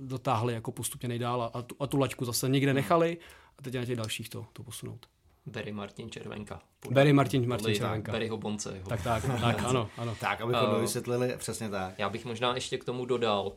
dotáhli 0.00 0.54
jako 0.54 0.72
postupně 0.72 1.08
nejdál 1.08 1.50
a 1.54 1.62
tu, 1.62 1.76
a 1.80 1.86
tu 1.86 1.98
laťku 1.98 2.24
zase 2.24 2.48
někde 2.48 2.74
nechali 2.74 3.18
a 3.58 3.62
teď 3.62 3.74
na 3.74 3.84
těch 3.84 3.96
dalších 3.96 4.28
to, 4.28 4.46
to 4.52 4.62
posunout. 4.62 5.06
Barry 5.46 5.72
Martin 5.72 6.10
Červenka. 6.10 6.60
Podle, 6.80 6.94
Barry 6.94 7.12
Martin, 7.12 7.48
Martin 7.48 7.74
Červenka. 7.74 8.12
Barryho 8.12 8.36
Bonce. 8.36 8.82
Tak, 8.88 9.02
tak, 9.02 9.24
tak, 9.40 9.62
ano, 9.68 9.90
ano. 9.96 10.16
Tak, 10.20 10.40
abychom 10.40 10.70
uh, 10.70 10.80
vysvětlili 10.80 11.34
přesně 11.36 11.68
tak. 11.68 11.98
Já 11.98 12.08
bych 12.08 12.24
možná 12.24 12.54
ještě 12.54 12.78
k 12.78 12.84
tomu 12.84 13.04
dodal 13.06 13.52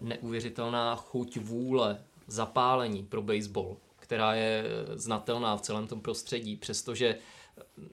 neuvěřitelná 0.00 0.96
chuť 0.96 1.36
vůle, 1.36 2.04
zapálení 2.26 3.02
pro 3.02 3.22
baseball 3.22 3.76
která 4.08 4.34
je 4.34 4.64
znatelná 4.94 5.56
v 5.56 5.60
celém 5.60 5.86
tom 5.86 6.00
prostředí, 6.00 6.56
přestože 6.56 7.18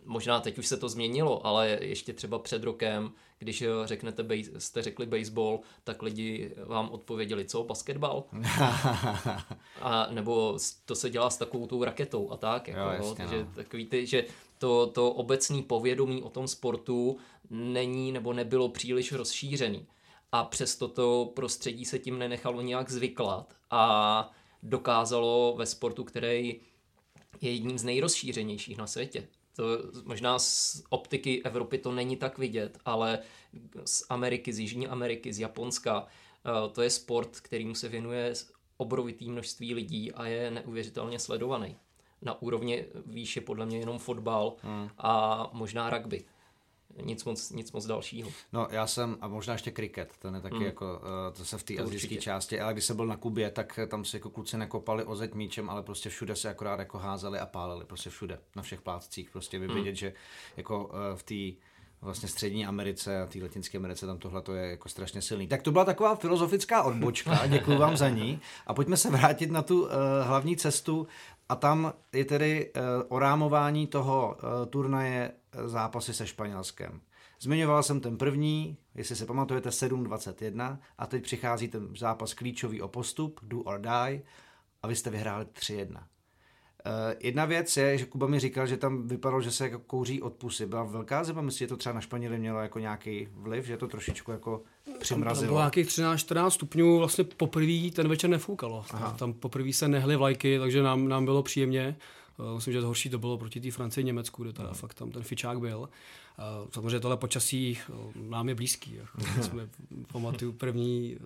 možná 0.05 0.39
teď 0.39 0.57
už 0.57 0.67
se 0.67 0.77
to 0.77 0.89
změnilo, 0.89 1.45
ale 1.45 1.77
ještě 1.81 2.13
třeba 2.13 2.39
před 2.39 2.63
rokem, 2.63 3.11
když 3.39 3.63
řeknete, 3.85 4.25
jste 4.57 4.81
řekli 4.81 5.05
baseball, 5.05 5.59
tak 5.83 6.01
lidi 6.01 6.55
vám 6.65 6.89
odpověděli, 6.89 7.45
co, 7.45 7.63
basketbal? 7.63 8.23
a, 9.81 10.07
nebo 10.11 10.57
to 10.85 10.95
se 10.95 11.09
dělá 11.09 11.29
s 11.29 11.37
takovou 11.37 11.67
tou 11.67 11.83
raketou 11.83 12.31
a 12.31 12.37
tak. 12.37 12.67
Jako, 12.67 12.79
jo, 12.79 12.89
jasně, 12.89 13.15
takže 13.15 13.43
no. 13.43 13.51
takový 13.55 13.85
ty, 13.85 14.05
že 14.05 14.25
to, 14.57 14.87
to 14.87 15.11
obecní 15.11 15.63
povědomí 15.63 16.23
o 16.23 16.29
tom 16.29 16.47
sportu 16.47 17.17
není 17.49 18.11
nebo 18.11 18.33
nebylo 18.33 18.69
příliš 18.69 19.11
rozšířený. 19.11 19.85
A 20.31 20.43
přesto 20.43 20.87
to 20.87 21.31
prostředí 21.35 21.85
se 21.85 21.99
tím 21.99 22.19
nenechalo 22.19 22.61
nějak 22.61 22.89
zvyklat. 22.89 23.53
A 23.71 24.31
dokázalo 24.63 25.55
ve 25.57 25.65
sportu, 25.65 26.03
který 26.03 26.61
je 27.41 27.51
jedním 27.51 27.77
z 27.77 27.83
nejrozšířenějších 27.83 28.77
na 28.77 28.87
světě. 28.87 29.27
To 29.55 29.63
možná 30.03 30.39
z 30.39 30.83
optiky 30.89 31.43
Evropy 31.43 31.77
to 31.77 31.91
není 31.91 32.17
tak 32.17 32.37
vidět, 32.37 32.77
ale 32.85 33.19
z 33.85 34.03
Ameriky, 34.09 34.53
z 34.53 34.59
Jižní 34.59 34.87
Ameriky, 34.87 35.33
z 35.33 35.39
Japonska, 35.39 36.05
eh, 36.05 36.69
to 36.69 36.81
je 36.81 36.89
sport, 36.89 37.39
kterýmu 37.39 37.75
se 37.75 37.89
věnuje 37.89 38.33
obrovitý 38.77 39.31
množství 39.31 39.73
lidí 39.73 40.11
a 40.11 40.25
je 40.25 40.51
neuvěřitelně 40.51 41.19
sledovaný. 41.19 41.75
Na 42.21 42.41
úrovni 42.41 42.85
výše 43.05 43.41
podle 43.41 43.65
mě 43.65 43.79
jenom 43.79 43.99
fotbal 43.99 44.55
hmm. 44.61 44.89
a 44.97 45.49
možná 45.53 45.89
rugby 45.89 46.25
nic 47.03 47.23
moc, 47.23 47.51
nic 47.51 47.71
moc 47.71 47.85
dalšího. 47.85 48.29
No 48.53 48.67
já 48.71 48.87
jsem, 48.87 49.17
a 49.21 49.27
možná 49.27 49.53
ještě 49.53 49.71
kriket, 49.71 50.13
ten 50.19 50.35
je 50.35 50.41
taky 50.41 50.55
mm. 50.55 50.61
jako, 50.61 50.85
uh, 50.85 51.37
to 51.37 51.45
se 51.45 51.57
v 51.57 51.63
té 51.63 51.77
azijské 51.77 52.15
části, 52.15 52.59
ale 52.59 52.73
když 52.73 52.85
jsem 52.85 52.95
byl 52.95 53.05
na 53.05 53.17
Kubě, 53.17 53.51
tak 53.51 53.79
tam 53.87 54.05
se 54.05 54.17
jako 54.17 54.29
kluci 54.29 54.57
nekopali 54.57 55.03
o 55.03 55.15
zeď 55.15 55.33
míčem, 55.33 55.69
ale 55.69 55.83
prostě 55.83 56.09
všude 56.09 56.35
se 56.35 56.49
akorát 56.49 56.79
jako 56.79 56.97
házeli 56.97 57.39
a 57.39 57.45
pálili, 57.45 57.85
prostě 57.85 58.09
všude, 58.09 58.39
na 58.55 58.61
všech 58.61 58.81
plátcích, 58.81 59.29
prostě 59.29 59.59
vy 59.59 59.67
mm. 59.67 59.75
vidět, 59.75 59.95
že 59.95 60.13
jako 60.57 60.85
uh, 60.85 60.91
v 61.15 61.23
té 61.23 61.65
vlastně 62.01 62.29
střední 62.29 62.65
Americe 62.65 63.21
a 63.21 63.25
té 63.25 63.39
latinské 63.41 63.77
Americe 63.77 64.05
tam 64.05 64.17
tohle 64.17 64.43
je 64.55 64.69
jako 64.69 64.89
strašně 64.89 65.21
silný. 65.21 65.47
Tak 65.47 65.61
to 65.61 65.71
byla 65.71 65.85
taková 65.85 66.15
filozofická 66.15 66.83
odbočka, 66.83 67.47
děkuji 67.47 67.77
vám 67.77 67.97
za 67.97 68.09
ní. 68.09 68.39
A 68.67 68.73
pojďme 68.73 68.97
se 68.97 69.09
vrátit 69.09 69.51
na 69.51 69.61
tu 69.61 69.81
uh, 69.81 69.89
hlavní 70.21 70.57
cestu 70.57 71.07
a 71.49 71.55
tam 71.55 71.93
je 72.13 72.25
tedy 72.25 72.71
uh, 72.75 72.81
orámování 73.07 73.87
toho 73.87 74.37
uh, 74.37 74.65
turnaje 74.65 75.31
zápasy 75.65 76.13
se 76.13 76.27
Španělskem. 76.27 77.01
Zmiňoval 77.39 77.83
jsem 77.83 77.99
ten 77.99 78.17
první, 78.17 78.77
jestli 78.95 79.15
se 79.15 79.25
pamatujete, 79.25 79.69
7-21 79.69 80.77
a 80.97 81.07
teď 81.07 81.23
přichází 81.23 81.67
ten 81.67 81.95
zápas 81.95 82.33
klíčový 82.33 82.81
o 82.81 82.87
postup, 82.87 83.39
do 83.43 83.59
or 83.59 83.79
die 83.79 84.21
a 84.83 84.87
vy 84.87 84.95
jste 84.95 85.09
vyhráli 85.09 85.45
3-1. 85.45 86.03
Eh, 86.85 87.15
jedna 87.19 87.45
věc 87.45 87.77
je, 87.77 87.97
že 87.97 88.05
Kuba 88.05 88.27
mi 88.27 88.39
říkal, 88.39 88.67
že 88.67 88.77
tam 88.77 89.07
vypadalo, 89.07 89.41
že 89.41 89.51
se 89.51 89.63
jako 89.63 89.79
kouří 89.79 90.21
od 90.21 90.33
pusy. 90.33 90.65
Byla 90.65 90.83
velká 90.83 91.23
zima, 91.23 91.41
myslíte, 91.41 91.63
že 91.63 91.67
to 91.69 91.77
třeba 91.77 91.93
na 91.93 92.01
Španěli 92.01 92.39
mělo 92.39 92.59
jako 92.59 92.79
nějaký 92.79 93.27
vliv, 93.33 93.65
že 93.65 93.77
to 93.77 93.87
trošičku 93.87 94.31
jako 94.31 94.61
přimrazilo? 94.99 95.41
Tam 95.41 95.47
bylo 95.47 95.59
nějakých 95.59 95.87
13-14 95.87 96.49
stupňů, 96.49 96.97
vlastně 96.97 97.23
poprvé 97.23 97.91
ten 97.93 98.07
večer 98.07 98.29
nefoukalo. 98.29 98.85
Aha. 98.91 99.15
Tam 99.19 99.33
poprvé 99.33 99.73
se 99.73 99.87
nehly 99.87 100.15
vlajky, 100.15 100.59
takže 100.59 100.83
nám, 100.83 101.07
nám 101.07 101.25
bylo 101.25 101.43
příjemně. 101.43 101.95
Eh, 102.39 102.55
myslím, 102.55 102.73
že 102.73 102.81
to 102.81 102.87
horší 102.87 103.09
to 103.09 103.19
bylo 103.19 103.37
proti 103.37 103.61
té 103.61 103.71
Francii 103.71 104.03
Německu, 104.03 104.43
kde 104.43 104.53
teda 104.53 104.67
mm. 104.67 104.73
fakt 104.73 104.93
tam 104.93 105.11
ten 105.11 105.23
fičák 105.23 105.59
byl. 105.59 105.79
Uh, 105.79 106.69
samozřejmě 106.71 106.99
tohle 106.99 107.17
počasí 107.17 107.77
uh, 107.89 108.29
nám 108.29 108.49
je 108.49 108.55
blízký. 108.55 108.95
Jako. 108.95 109.21
jsme, 109.41 109.69
pamatuju, 110.11 110.51
první 110.51 111.17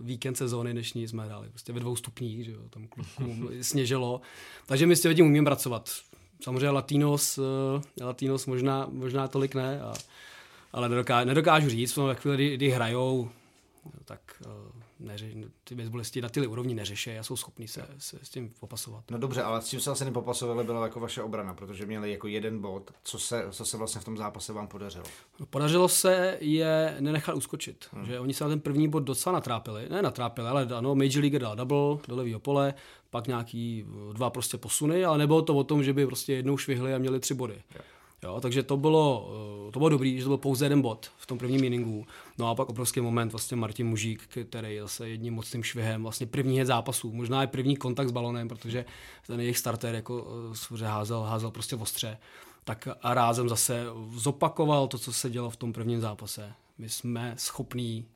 víkend 0.00 0.34
sezóny 0.34 0.72
dnešní 0.72 1.08
jsme 1.08 1.24
hráli 1.24 1.48
prostě 1.48 1.72
ve 1.72 1.80
dvou 1.80 1.96
stupních, 1.96 2.44
že 2.44 2.52
jo, 2.52 2.60
tam 2.70 2.86
klukům 2.86 3.48
sněžilo. 3.60 4.20
Takže 4.66 4.86
my 4.86 4.96
s 4.96 5.14
tím 5.14 5.26
umíme 5.26 5.44
pracovat. 5.44 5.90
Samozřejmě 6.42 6.70
Latinos, 6.70 7.38
Latinos 8.00 8.46
možná, 8.46 8.88
možná 8.92 9.28
tolik 9.28 9.54
ne, 9.54 9.80
a, 9.80 9.94
ale 10.72 10.88
nedokážu, 10.88 11.28
nedokážu 11.28 11.68
říct, 11.68 11.96
no, 11.96 12.06
ve 12.06 12.14
chvíli, 12.14 12.36
kdy, 12.36 12.56
kdy 12.56 12.70
hrajou, 12.70 13.30
tak 14.04 14.42
uh, 14.46 14.83
neři, 15.04 15.44
ty 15.64 15.74
baseballisti 15.74 16.20
na 16.20 16.28
ty 16.28 16.46
úrovni 16.46 16.74
neřeší 16.74 17.10
a 17.10 17.22
jsou 17.22 17.36
schopní 17.36 17.68
se, 17.68 17.86
se, 17.98 18.18
s 18.22 18.28
tím 18.28 18.50
popasovat. 18.60 19.04
No 19.10 19.18
dobře, 19.18 19.42
ale 19.42 19.62
s 19.62 19.68
čím 19.68 19.80
se 19.80 19.90
asi 19.90 20.04
nepopasovali, 20.04 20.64
byla 20.64 20.82
jako 20.82 21.00
vaše 21.00 21.22
obrana, 21.22 21.54
protože 21.54 21.86
měli 21.86 22.10
jako 22.10 22.26
jeden 22.26 22.60
bod. 22.60 22.90
Co 23.02 23.18
se, 23.18 23.46
co 23.50 23.64
se 23.64 23.76
vlastně 23.76 24.00
v 24.00 24.04
tom 24.04 24.16
zápase 24.16 24.52
vám 24.52 24.68
podařilo? 24.68 25.04
No, 25.40 25.46
podařilo 25.46 25.88
se 25.88 26.38
je 26.40 26.96
nenechat 27.00 27.36
uskočit. 27.36 27.86
Hmm. 27.92 28.06
Že 28.06 28.20
oni 28.20 28.34
se 28.34 28.44
na 28.44 28.50
ten 28.50 28.60
první 28.60 28.88
bod 28.88 29.00
docela 29.00 29.32
natrápili. 29.32 29.88
Ne 29.88 30.02
natrápili, 30.02 30.48
ale 30.48 30.68
ano, 30.76 30.94
Major 30.94 31.20
League 31.20 31.38
dal 31.38 31.56
double 31.56 32.06
do 32.08 32.16
levého 32.16 32.40
pole, 32.40 32.74
pak 33.10 33.26
nějaký 33.26 33.84
dva 34.12 34.30
prostě 34.30 34.58
posuny, 34.58 35.04
ale 35.04 35.18
nebylo 35.18 35.42
to 35.42 35.54
o 35.54 35.64
tom, 35.64 35.82
že 35.82 35.92
by 35.92 36.06
prostě 36.06 36.34
jednou 36.34 36.56
švihli 36.56 36.94
a 36.94 36.98
měli 36.98 37.20
tři 37.20 37.34
body. 37.34 37.62
Yeah. 37.74 37.93
Jo, 38.24 38.40
takže 38.40 38.62
to 38.62 38.76
bylo, 38.76 39.30
eh, 39.68 39.72
to 39.72 39.78
bylo 39.78 39.88
dobrý, 39.88 40.18
že 40.18 40.24
to 40.24 40.30
byl 40.30 40.38
pouze 40.38 40.64
jeden 40.64 40.82
bod 40.82 41.10
v 41.16 41.26
tom 41.26 41.38
prvním 41.38 41.64
inningu. 41.64 42.06
No 42.38 42.48
a 42.48 42.54
pak 42.54 42.68
obrovský 42.68 43.00
moment 43.00 43.32
vlastně 43.32 43.56
Martin 43.56 43.86
Mužík, 43.86 44.28
který 44.48 44.78
zase 44.78 45.08
jedním 45.08 45.34
mocným 45.34 45.62
švihem, 45.62 46.02
vlastně 46.02 46.26
první 46.26 46.58
het 46.58 46.66
zápasů, 46.66 47.12
možná 47.12 47.44
i 47.44 47.46
první 47.46 47.76
kontakt 47.76 48.08
s 48.08 48.12
balonem, 48.12 48.48
protože 48.48 48.84
ten 49.26 49.40
jejich 49.40 49.58
starter 49.58 49.94
jako 49.94 50.22
uh, 50.70 50.80
házel, 50.80 51.22
házel 51.22 51.50
prostě 51.50 51.76
ostře. 51.76 52.18
Tak 52.64 52.88
a 53.02 53.14
rázem 53.14 53.48
zase 53.48 53.84
zopakoval 54.14 54.88
to, 54.88 54.98
co 54.98 55.12
se 55.12 55.30
dělo 55.30 55.50
v 55.50 55.56
tom 55.56 55.72
prvním 55.72 56.00
zápase. 56.00 56.52
My 56.78 56.88
jsme 56.88 57.34
schopní 57.38 58.06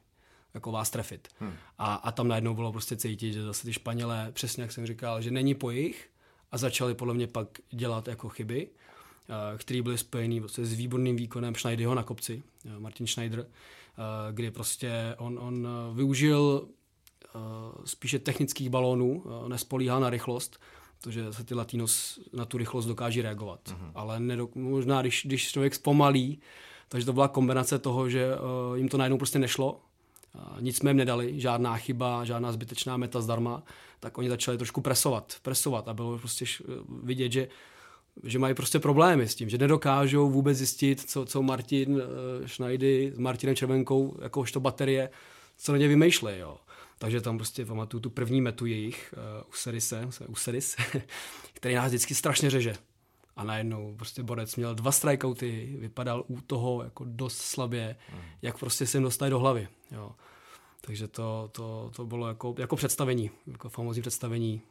jako 0.54 0.72
vás 0.72 0.90
trefit. 0.90 1.28
Hmm. 1.40 1.52
A, 1.78 1.94
a 1.94 2.12
tam 2.12 2.28
najednou 2.28 2.54
bylo 2.54 2.72
prostě 2.72 2.96
cítit, 2.96 3.32
že 3.32 3.42
zase 3.42 3.62
ty 3.62 3.72
Španělé, 3.72 4.30
přesně 4.32 4.62
jak 4.62 4.72
jsem 4.72 4.86
říkal, 4.86 5.22
že 5.22 5.30
není 5.30 5.54
po 5.54 5.70
jich 5.70 6.10
a 6.52 6.58
začali 6.58 6.94
podle 6.94 7.14
mě 7.14 7.26
pak 7.26 7.48
dělat 7.70 8.08
jako 8.08 8.28
chyby 8.28 8.68
Eh, 8.68 8.87
který 9.56 9.82
byly 9.82 9.98
spojený 9.98 10.40
prostě 10.40 10.64
s 10.64 10.72
výborným 10.72 11.16
výkonem 11.16 11.54
Schneiderho 11.54 11.94
na 11.94 12.02
kopci, 12.02 12.42
eh, 12.64 12.78
Martin 12.78 13.06
Schneider, 13.06 13.40
eh, 13.40 14.32
kdy 14.32 14.50
prostě 14.50 15.14
on, 15.18 15.38
on 15.38 15.68
využil 15.94 16.68
spíše 17.84 18.18
technických 18.18 18.70
balónů, 18.70 19.24
nespolíhal 19.48 20.00
na 20.00 20.10
rychlost, 20.10 20.60
protože 21.00 21.32
se 21.32 21.44
ty 21.44 21.54
Latinos 21.54 22.18
na 22.32 22.44
tu 22.44 22.58
rychlost 22.58 22.86
dokáží 22.86 23.22
reagovat. 23.22 23.60
Uh-huh. 23.68 23.90
Ale 23.94 24.18
nedok- 24.18 24.50
možná, 24.54 25.00
když, 25.00 25.22
když 25.26 25.52
člověk 25.52 25.74
zpomalí, 25.74 26.40
takže 26.88 27.06
to 27.06 27.12
byla 27.12 27.28
kombinace 27.28 27.78
toho, 27.78 28.08
že 28.08 28.26
jim 28.74 28.88
to 28.88 28.96
najednou 28.96 29.18
prostě 29.18 29.38
nešlo, 29.38 29.80
nic 30.60 30.76
jsme 30.76 30.90
jim 30.90 30.96
nedali, 30.96 31.40
žádná 31.40 31.76
chyba, 31.76 32.24
žádná 32.24 32.52
zbytečná 32.52 32.96
meta 32.96 33.20
zdarma, 33.20 33.62
tak 34.00 34.18
oni 34.18 34.28
začali 34.28 34.58
trošku 34.58 34.80
presovat, 34.80 35.36
presovat 35.42 35.88
a 35.88 35.94
bylo 35.94 36.18
prostě 36.18 36.44
vidět, 37.02 37.32
že 37.32 37.48
že 38.24 38.38
mají 38.38 38.54
prostě 38.54 38.78
problémy 38.78 39.28
s 39.28 39.34
tím, 39.34 39.48
že 39.48 39.58
nedokážou 39.58 40.30
vůbec 40.30 40.58
zjistit, 40.58 41.10
co, 41.10 41.24
co 41.24 41.42
Martin 41.42 42.02
eh, 42.02 42.48
Schneidy 42.48 43.12
s 43.14 43.18
Martinem 43.18 43.56
Červenkou, 43.56 44.16
jakožto 44.22 44.60
baterie, 44.60 45.10
co 45.58 45.72
na 45.72 45.78
ně 45.78 45.88
vymýšlej, 45.88 46.38
jo. 46.38 46.58
Takže 46.98 47.20
tam 47.20 47.38
prostě 47.38 47.64
pamatuju 47.64 48.00
tu 48.00 48.10
první 48.10 48.40
metu 48.40 48.66
jejich, 48.66 49.14
uh, 49.16 49.48
Userise, 49.48 50.08
Useris, 50.28 50.76
který 51.52 51.74
nás 51.74 51.86
vždycky 51.86 52.14
strašně 52.14 52.50
řeže. 52.50 52.74
A 53.36 53.44
najednou 53.44 53.94
prostě 53.96 54.22
Borec 54.22 54.56
měl 54.56 54.74
dva 54.74 54.92
strikeouty, 54.92 55.76
vypadal 55.78 56.24
u 56.28 56.40
toho 56.40 56.82
jako 56.84 57.04
dost 57.08 57.38
slabě, 57.38 57.96
mm. 58.12 58.20
jak 58.42 58.58
prostě 58.58 58.86
se 58.86 58.98
jim 58.98 59.02
dostali 59.02 59.30
do 59.30 59.38
hlavy. 59.38 59.68
Jo. 59.90 60.12
Takže 60.80 61.08
to, 61.08 61.48
to, 61.52 61.90
to 61.96 62.06
bylo 62.06 62.28
jako, 62.28 62.54
jako 62.58 62.76
představení, 62.76 63.30
jako 63.46 63.68
famózní 63.68 64.02
představení 64.02 64.62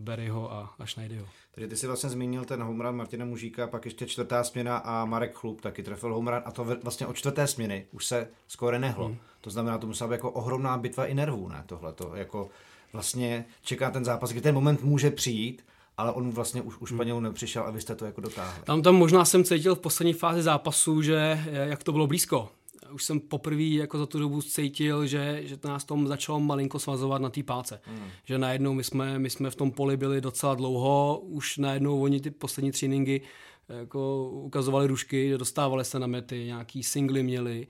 Berryho 0.00 0.52
a, 0.52 0.74
a 0.78 0.86
Schneidyho. 0.86 1.26
Takže 1.54 1.68
ty 1.68 1.76
si 1.76 1.86
vlastně 1.86 2.10
zmínil 2.10 2.44
ten 2.44 2.62
homerun 2.62 2.96
Martina 2.96 3.24
Mužíka, 3.24 3.66
pak 3.66 3.84
ještě 3.84 4.06
čtvrtá 4.06 4.44
směna 4.44 4.76
a 4.76 5.04
Marek 5.04 5.34
Chlup 5.34 5.60
taky 5.60 5.82
trefil 5.82 6.14
homerun 6.14 6.42
a 6.44 6.50
to 6.50 6.64
vlastně 6.82 7.06
od 7.06 7.16
čtvrté 7.16 7.46
směny 7.46 7.86
už 7.92 8.06
se 8.06 8.28
skoro 8.48 8.78
nehlo. 8.78 9.06
Hmm. 9.06 9.16
To 9.40 9.50
znamená, 9.50 9.78
to 9.78 9.86
musela 9.86 10.08
být 10.08 10.14
jako 10.14 10.30
ohromná 10.30 10.78
bitva 10.78 11.06
i 11.06 11.14
nervů, 11.14 11.48
ne? 11.48 11.62
Tohle 11.66 11.92
to 11.92 12.14
jako 12.14 12.48
vlastně 12.92 13.44
čeká 13.62 13.90
ten 13.90 14.04
zápas, 14.04 14.30
kdy 14.30 14.40
ten 14.40 14.54
moment 14.54 14.82
může 14.82 15.10
přijít, 15.10 15.64
ale 15.96 16.12
on 16.12 16.30
vlastně 16.30 16.62
už, 16.62 16.78
už 16.78 16.88
Španělů 16.88 17.20
nepřišel 17.20 17.62
a 17.62 17.70
vy 17.70 17.80
jste 17.80 17.94
to 17.94 18.04
jako 18.04 18.20
dotáhli. 18.20 18.62
Tam, 18.64 18.82
tam 18.82 18.94
možná 18.94 19.24
jsem 19.24 19.44
cítil 19.44 19.74
v 19.74 19.80
poslední 19.80 20.12
fázi 20.12 20.42
zápasu, 20.42 21.02
že 21.02 21.44
jak 21.50 21.84
to 21.84 21.92
bylo 21.92 22.06
blízko 22.06 22.48
už 22.94 23.04
jsem 23.04 23.20
poprvé 23.20 23.62
jako 23.62 23.98
za 23.98 24.06
tu 24.06 24.18
dobu 24.18 24.42
cítil, 24.42 25.06
že, 25.06 25.40
že 25.44 25.56
to 25.56 25.68
nás 25.68 25.84
tom 25.84 26.06
začalo 26.06 26.40
malinko 26.40 26.78
svazovat 26.78 27.22
na 27.22 27.30
té 27.30 27.42
páce. 27.42 27.80
Mm. 27.90 28.08
Že 28.24 28.38
najednou 28.38 28.74
my 28.74 28.84
jsme, 28.84 29.18
my 29.18 29.30
jsme 29.30 29.50
v 29.50 29.56
tom 29.56 29.70
poli 29.70 29.96
byli 29.96 30.20
docela 30.20 30.54
dlouho, 30.54 31.18
už 31.24 31.58
najednou 31.58 32.02
oni 32.02 32.20
ty 32.20 32.30
poslední 32.30 32.72
tréninky 32.72 33.20
jako 33.68 34.30
ukazovali 34.30 34.86
rušky, 34.86 35.28
že 35.28 35.38
dostávali 35.38 35.84
se 35.84 35.98
na 35.98 36.06
mety, 36.06 36.44
nějaký 36.44 36.82
singly 36.82 37.22
měli 37.22 37.66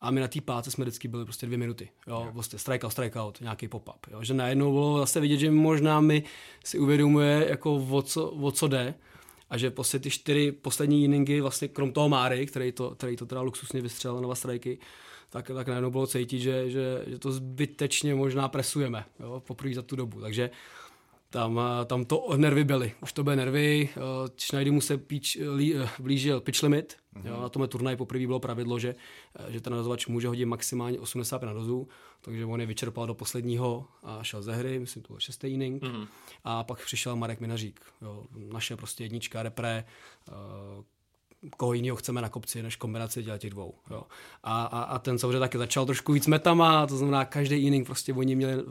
a 0.00 0.10
my 0.10 0.20
na 0.20 0.28
té 0.28 0.40
páce 0.40 0.70
jsme 0.70 0.84
vždycky 0.84 1.08
byli 1.08 1.24
prostě 1.24 1.46
dvě 1.46 1.58
minuty. 1.58 1.88
Jo, 2.06 2.20
yeah. 2.20 2.32
prostě 2.32 2.58
strikeout, 2.58 2.92
strikeout, 2.92 3.40
nějaký 3.40 3.68
pop-up. 3.68 4.06
Jo, 4.10 4.24
že 4.24 4.34
najednou 4.34 4.72
bylo 4.72 4.98
zase 4.98 5.20
vidět, 5.20 5.36
že 5.36 5.50
možná 5.50 6.00
mi 6.00 6.22
si 6.64 6.78
uvědomuje, 6.78 7.46
jako 7.48 7.86
o 7.90 8.02
co, 8.02 8.30
o 8.30 8.50
co 8.50 8.68
jde 8.68 8.94
a 9.50 9.58
že 9.58 9.70
prostě 9.70 9.98
ty 9.98 10.10
čtyři 10.10 10.52
poslední 10.52 11.04
inningy, 11.04 11.40
vlastně 11.40 11.68
krom 11.68 11.92
toho 11.92 12.08
Máry, 12.08 12.46
který 12.46 12.72
to, 12.72 12.90
který 12.90 13.16
to 13.16 13.26
teda 13.26 13.40
luxusně 13.40 13.80
vystřelil 13.80 14.20
na 14.20 14.34
strajky, 14.34 14.78
tak, 15.30 15.50
tak 15.54 15.68
najednou 15.68 15.90
bylo 15.90 16.06
cítit, 16.06 16.40
že, 16.40 16.70
že, 16.70 17.04
že 17.06 17.18
to 17.18 17.32
zbytečně 17.32 18.14
možná 18.14 18.48
presujeme 18.48 19.04
jo, 19.20 19.42
poprvé 19.46 19.74
za 19.74 19.82
tu 19.82 19.96
dobu. 19.96 20.20
Takže 20.20 20.50
tam, 21.30 21.60
tam 21.86 22.04
to 22.04 22.36
nervy 22.36 22.64
byly. 22.64 22.92
Už 23.02 23.12
to 23.12 23.24
byly 23.24 23.36
nervy. 23.36 23.88
Eh, 23.96 24.00
Schneidy 24.36 24.70
mu 24.70 24.80
se 24.80 24.98
píč, 24.98 25.38
lí, 25.54 25.76
eh, 25.76 25.88
blížil 25.98 26.40
pitch 26.40 26.62
limit. 26.62 26.96
Mm-hmm. 27.16 27.28
Jo, 27.28 27.40
na 27.40 27.48
tomhle 27.48 27.68
turnaji 27.68 27.96
poprvé 27.96 28.26
bylo 28.26 28.40
pravidlo, 28.40 28.78
že, 28.78 28.94
eh, 29.38 29.52
že 29.52 29.60
ten 29.60 29.72
nazovač 29.72 30.06
může 30.06 30.28
hodit 30.28 30.46
maximálně 30.46 31.00
80 31.00 31.42
na 31.42 31.52
dozu, 31.52 31.88
takže 32.20 32.44
on 32.44 32.60
je 32.60 32.66
vyčerpal 32.66 33.06
do 33.06 33.14
posledního 33.14 33.86
a 34.02 34.22
šel 34.22 34.42
ze 34.42 34.54
hry, 34.54 34.78
myslím, 34.78 35.02
to 35.02 35.12
byl 35.12 35.20
šestý 35.20 35.46
inning. 35.46 35.82
Mm-hmm. 35.82 36.06
A 36.44 36.64
pak 36.64 36.84
přišel 36.84 37.16
Marek 37.16 37.40
Minařík. 37.40 37.80
Jo, 38.02 38.24
naše 38.52 38.76
prostě 38.76 39.04
jednička, 39.04 39.42
repre, 39.42 39.84
koho 41.56 41.72
jiného 41.72 41.96
chceme 41.96 42.22
na 42.22 42.28
kopci, 42.28 42.62
než 42.62 42.76
kombinaci 42.76 43.22
dělat 43.22 43.38
těch 43.38 43.50
dvou. 43.50 43.74
Jo. 43.90 44.02
A, 44.42 44.64
a, 44.64 44.82
a, 44.82 44.98
ten 44.98 45.18
samozřejmě 45.18 45.38
taky 45.38 45.58
začal 45.58 45.86
trošku 45.86 46.12
víc 46.12 46.26
metama, 46.26 46.86
to 46.86 46.96
znamená 46.96 47.24
každý 47.24 47.56
inning 47.56 47.86
prostě 47.86 48.12
oni 48.12 48.36
měli 48.36 48.62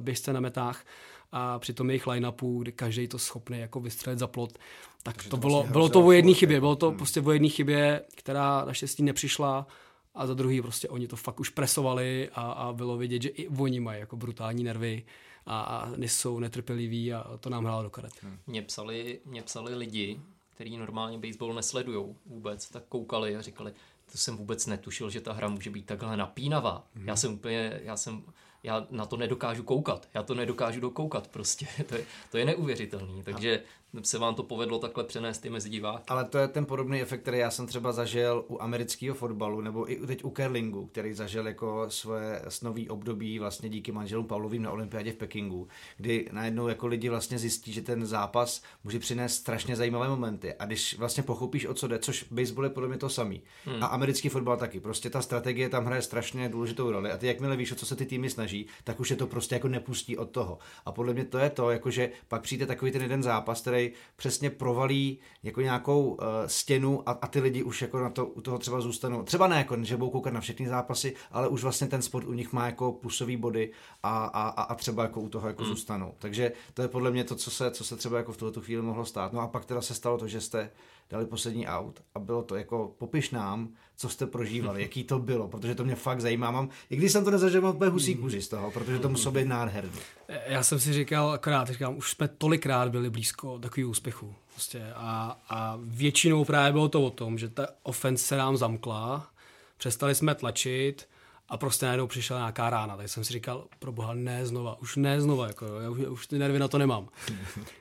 běžce 0.00 0.32
na 0.32 0.40
metách 0.40 0.84
a 1.32 1.58
při 1.58 1.72
tom 1.72 1.90
jejich 1.90 2.06
line-upu, 2.06 2.62
kdy 2.62 2.72
každý 2.72 3.08
to 3.08 3.18
schopný 3.18 3.58
jako 3.58 3.80
vystřelit 3.80 4.18
za 4.18 4.26
plot, 4.26 4.58
tak 5.02 5.16
Takže 5.16 5.30
to, 5.30 5.36
to 5.36 5.40
bylo, 5.40 5.58
vlastně 5.58 5.72
bylo 5.72 5.88
to 5.88 6.00
o 6.06 6.12
jedné 6.12 6.34
chybě, 6.34 6.60
bylo 6.60 6.76
to 6.76 6.88
hmm. 6.88 6.96
prostě 6.96 7.20
o 7.20 7.32
jedné 7.32 7.48
chybě, 7.48 8.04
která 8.16 8.64
naštěstí 8.64 9.02
nepřišla 9.02 9.66
a 10.14 10.26
za 10.26 10.34
druhý 10.34 10.62
prostě 10.62 10.88
oni 10.88 11.08
to 11.08 11.16
fakt 11.16 11.40
už 11.40 11.48
presovali 11.48 12.30
a, 12.32 12.42
a 12.42 12.72
bylo 12.72 12.96
vidět, 12.96 13.22
že 13.22 13.28
i 13.28 13.48
oni 13.48 13.80
mají 13.80 14.00
jako 14.00 14.16
brutální 14.16 14.64
nervy 14.64 15.04
a, 15.46 15.60
a 15.60 15.96
nejsou 15.96 16.38
netrpěliví 16.38 17.12
a 17.12 17.38
to 17.40 17.50
nám 17.50 17.64
hrálo 17.64 17.82
do 17.82 17.90
karet. 17.90 18.12
Hmm. 18.22 18.38
Mě 18.46 18.62
psali, 18.62 19.20
mě 19.24 19.42
psali 19.42 19.74
lidi, 19.74 20.20
kteří 20.54 20.76
normálně 20.76 21.18
baseball 21.18 21.54
nesledují 21.54 22.14
vůbec, 22.26 22.70
tak 22.70 22.82
koukali 22.88 23.36
a 23.36 23.42
říkali, 23.42 23.72
to 24.12 24.18
jsem 24.18 24.36
vůbec 24.36 24.66
netušil, 24.66 25.10
že 25.10 25.20
ta 25.20 25.32
hra 25.32 25.48
může 25.48 25.70
být 25.70 25.86
takhle 25.86 26.16
napínavá. 26.16 26.86
Hmm. 26.94 27.08
Já 27.08 27.16
jsem 27.16 27.34
úplně, 27.34 27.80
já 27.82 27.96
jsem 27.96 28.22
já 28.66 28.86
na 28.90 29.06
to 29.06 29.16
nedokážu 29.16 29.62
koukat. 29.62 30.08
Já 30.14 30.22
to 30.22 30.34
nedokážu 30.34 30.80
dokoukat 30.80 31.28
prostě. 31.28 31.66
To 31.88 31.94
je, 31.94 32.06
to 32.30 32.38
je 32.38 32.44
neuvěřitelný. 32.44 33.22
Takže 33.22 33.62
se 34.02 34.18
vám 34.18 34.34
to 34.34 34.42
povedlo 34.42 34.78
takhle 34.78 35.04
přenést 35.04 35.44
i 35.44 35.50
mezi 35.50 35.68
diváky. 35.68 36.04
Ale 36.08 36.24
to 36.24 36.38
je 36.38 36.48
ten 36.48 36.66
podobný 36.66 37.02
efekt, 37.02 37.22
který 37.22 37.38
já 37.38 37.50
jsem 37.50 37.66
třeba 37.66 37.92
zažil 37.92 38.44
u 38.48 38.62
amerického 38.62 39.14
fotbalu, 39.14 39.60
nebo 39.60 39.92
i 39.92 40.06
teď 40.06 40.24
u 40.24 40.30
curlingu, 40.30 40.86
který 40.86 41.12
zažil 41.12 41.46
jako 41.46 41.86
svoje 41.88 42.42
snový 42.48 42.88
období 42.88 43.38
vlastně 43.38 43.68
díky 43.68 43.92
manželům 43.92 44.26
Pavlovým 44.26 44.62
na 44.62 44.70
olympiádě 44.70 45.12
v 45.12 45.16
Pekingu, 45.16 45.68
kdy 45.96 46.28
najednou 46.32 46.68
jako 46.68 46.86
lidi 46.86 47.08
vlastně 47.08 47.38
zjistí, 47.38 47.72
že 47.72 47.82
ten 47.82 48.06
zápas 48.06 48.62
může 48.84 48.98
přinést 48.98 49.34
strašně 49.34 49.76
zajímavé 49.76 50.08
momenty. 50.08 50.54
A 50.54 50.64
když 50.64 50.98
vlastně 50.98 51.22
pochopíš, 51.22 51.66
o 51.66 51.74
co 51.74 51.86
jde, 51.86 51.98
což 51.98 52.26
baseball 52.30 52.64
je 52.64 52.70
podle 52.70 52.88
mě 52.88 52.98
to 52.98 53.08
samý. 53.08 53.42
Hmm. 53.64 53.82
A 53.82 53.86
americký 53.86 54.28
fotbal 54.28 54.56
taky. 54.56 54.80
Prostě 54.80 55.10
ta 55.10 55.22
strategie 55.22 55.68
tam 55.68 55.84
hraje 55.84 56.02
strašně 56.02 56.48
důležitou 56.48 56.90
roli. 56.90 57.10
A 57.12 57.16
ty, 57.16 57.26
jakmile 57.26 57.56
víš, 57.56 57.72
o 57.72 57.74
co 57.74 57.86
se 57.86 57.96
ty 57.96 58.06
týmy 58.06 58.30
snaží, 58.30 58.66
tak 58.84 59.00
už 59.00 59.10
je 59.10 59.16
to 59.16 59.26
prostě 59.26 59.54
jako 59.54 59.68
nepustí 59.68 60.16
od 60.16 60.30
toho. 60.30 60.58
A 60.84 60.92
podle 60.92 61.12
mě 61.12 61.24
to 61.24 61.38
je 61.38 61.50
to, 61.50 61.70
jakože 61.70 62.10
pak 62.28 62.42
přijde 62.42 62.66
takový 62.66 62.90
ten 62.90 63.02
jeden 63.02 63.22
zápas, 63.22 63.60
který 63.60 63.85
přesně 64.16 64.50
provalí 64.50 65.18
jako 65.42 65.60
nějakou 65.60 66.08
uh, 66.08 66.16
stěnu 66.46 67.08
a, 67.08 67.12
a 67.12 67.26
ty 67.26 67.40
lidi 67.40 67.62
už 67.62 67.82
jako 67.82 68.00
na 68.00 68.10
to, 68.10 68.26
u 68.26 68.40
toho 68.40 68.58
třeba 68.58 68.80
zůstanou. 68.80 69.22
Třeba 69.22 69.46
ne, 69.46 69.56
jako, 69.56 69.84
že 69.84 69.96
budou 69.96 70.10
koukat 70.10 70.32
na 70.32 70.40
všechny 70.40 70.68
zápasy, 70.68 71.14
ale 71.30 71.48
už 71.48 71.62
vlastně 71.62 71.86
ten 71.86 72.02
sport 72.02 72.26
u 72.26 72.32
nich 72.32 72.52
má 72.52 72.66
jako 72.66 72.92
plusový 72.92 73.36
body 73.36 73.72
a, 74.02 74.24
a, 74.24 74.62
a 74.62 74.74
třeba 74.74 75.02
jako 75.02 75.20
u 75.20 75.28
toho 75.28 75.48
jako 75.48 75.62
hmm. 75.62 75.72
zůstanou. 75.72 76.14
Takže 76.18 76.52
to 76.74 76.82
je 76.82 76.88
podle 76.88 77.10
mě 77.10 77.24
to, 77.24 77.34
co 77.34 77.50
se, 77.50 77.70
co 77.70 77.84
se 77.84 77.96
třeba 77.96 78.16
jako 78.16 78.32
v 78.32 78.36
tuto 78.36 78.60
chvíli 78.60 78.82
mohlo 78.82 79.04
stát. 79.04 79.32
No 79.32 79.40
a 79.40 79.48
pak 79.48 79.64
teda 79.64 79.80
se 79.80 79.94
stalo 79.94 80.18
to, 80.18 80.28
že 80.28 80.40
jste 80.40 80.70
dali 81.10 81.26
poslední 81.26 81.66
aut 81.66 82.02
a 82.14 82.18
bylo 82.18 82.42
to 82.42 82.56
jako 82.56 82.94
popiš 82.98 83.30
nám, 83.30 83.68
co 83.96 84.08
jste 84.08 84.26
prožívali, 84.26 84.82
jaký 84.82 85.04
to 85.04 85.18
bylo, 85.18 85.48
protože 85.48 85.74
to 85.74 85.84
mě 85.84 85.94
fakt 85.94 86.20
zajímá. 86.20 86.50
Mám, 86.50 86.68
I 86.90 86.96
když 86.96 87.12
jsem 87.12 87.24
to 87.24 87.30
nezažil, 87.30 87.60
mám 87.60 87.76
úplně 87.76 87.90
husí 87.90 88.14
kůži 88.14 88.42
z 88.42 88.48
toho, 88.48 88.70
protože 88.70 88.98
to 88.98 89.08
muselo 89.08 89.32
být 89.32 89.48
nádherný. 89.48 90.00
Já 90.46 90.62
jsem 90.62 90.80
si 90.80 90.92
říkal 90.92 91.30
akorát, 91.30 91.68
říkám, 91.68 91.96
už 91.96 92.10
jsme 92.10 92.28
tolikrát 92.28 92.88
byli 92.88 93.10
blízko 93.10 93.58
takových 93.58 93.88
úspěchů. 93.88 94.34
Prostě 94.52 94.92
a, 94.94 95.40
a 95.48 95.78
většinou 95.82 96.44
právě 96.44 96.72
bylo 96.72 96.88
to 96.88 97.04
o 97.04 97.10
tom, 97.10 97.38
že 97.38 97.48
ta 97.48 97.66
offense 97.82 98.24
se 98.24 98.36
nám 98.36 98.56
zamkla, 98.56 99.30
přestali 99.76 100.14
jsme 100.14 100.34
tlačit 100.34 101.08
a 101.48 101.56
prostě 101.56 101.86
najednou 101.86 102.06
přišla 102.06 102.38
nějaká 102.38 102.70
rána, 102.70 102.96
tak 102.96 103.08
jsem 103.08 103.24
si 103.24 103.32
říkal, 103.32 103.64
pro 103.78 103.92
boha, 103.92 104.14
ne 104.14 104.46
znova, 104.46 104.80
už 104.80 104.96
ne 104.96 105.20
znova, 105.20 105.46
jako, 105.46 105.80
já 105.80 105.90
už, 105.90 105.98
už 105.98 106.26
ty 106.26 106.38
nervy 106.38 106.58
na 106.58 106.68
to 106.68 106.78
nemám. 106.78 107.08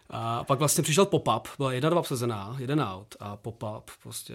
A 0.10 0.44
pak 0.44 0.60
vlastně 0.60 0.84
přišel 0.84 1.06
pop-up, 1.06 1.48
byla 1.58 1.74
jedna, 1.74 1.90
dva 1.90 2.00
obsazená, 2.00 2.56
jeden 2.60 2.82
out 2.82 3.16
a 3.20 3.38
pop-up, 3.38 3.84
prostě 4.04 4.34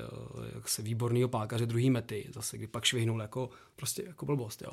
jak 0.55 0.69
se 0.69 0.83
výbornýho 0.83 1.29
pákaře, 1.29 1.67
druhý 1.67 1.91
mety, 1.91 2.29
zase 2.35 2.59
kdy 2.59 2.67
pak 2.67 2.85
švihnul 2.85 3.21
jako, 3.21 3.51
prostě 3.77 4.03
jako 4.07 4.27
blbost, 4.27 4.63
jo 4.63 4.73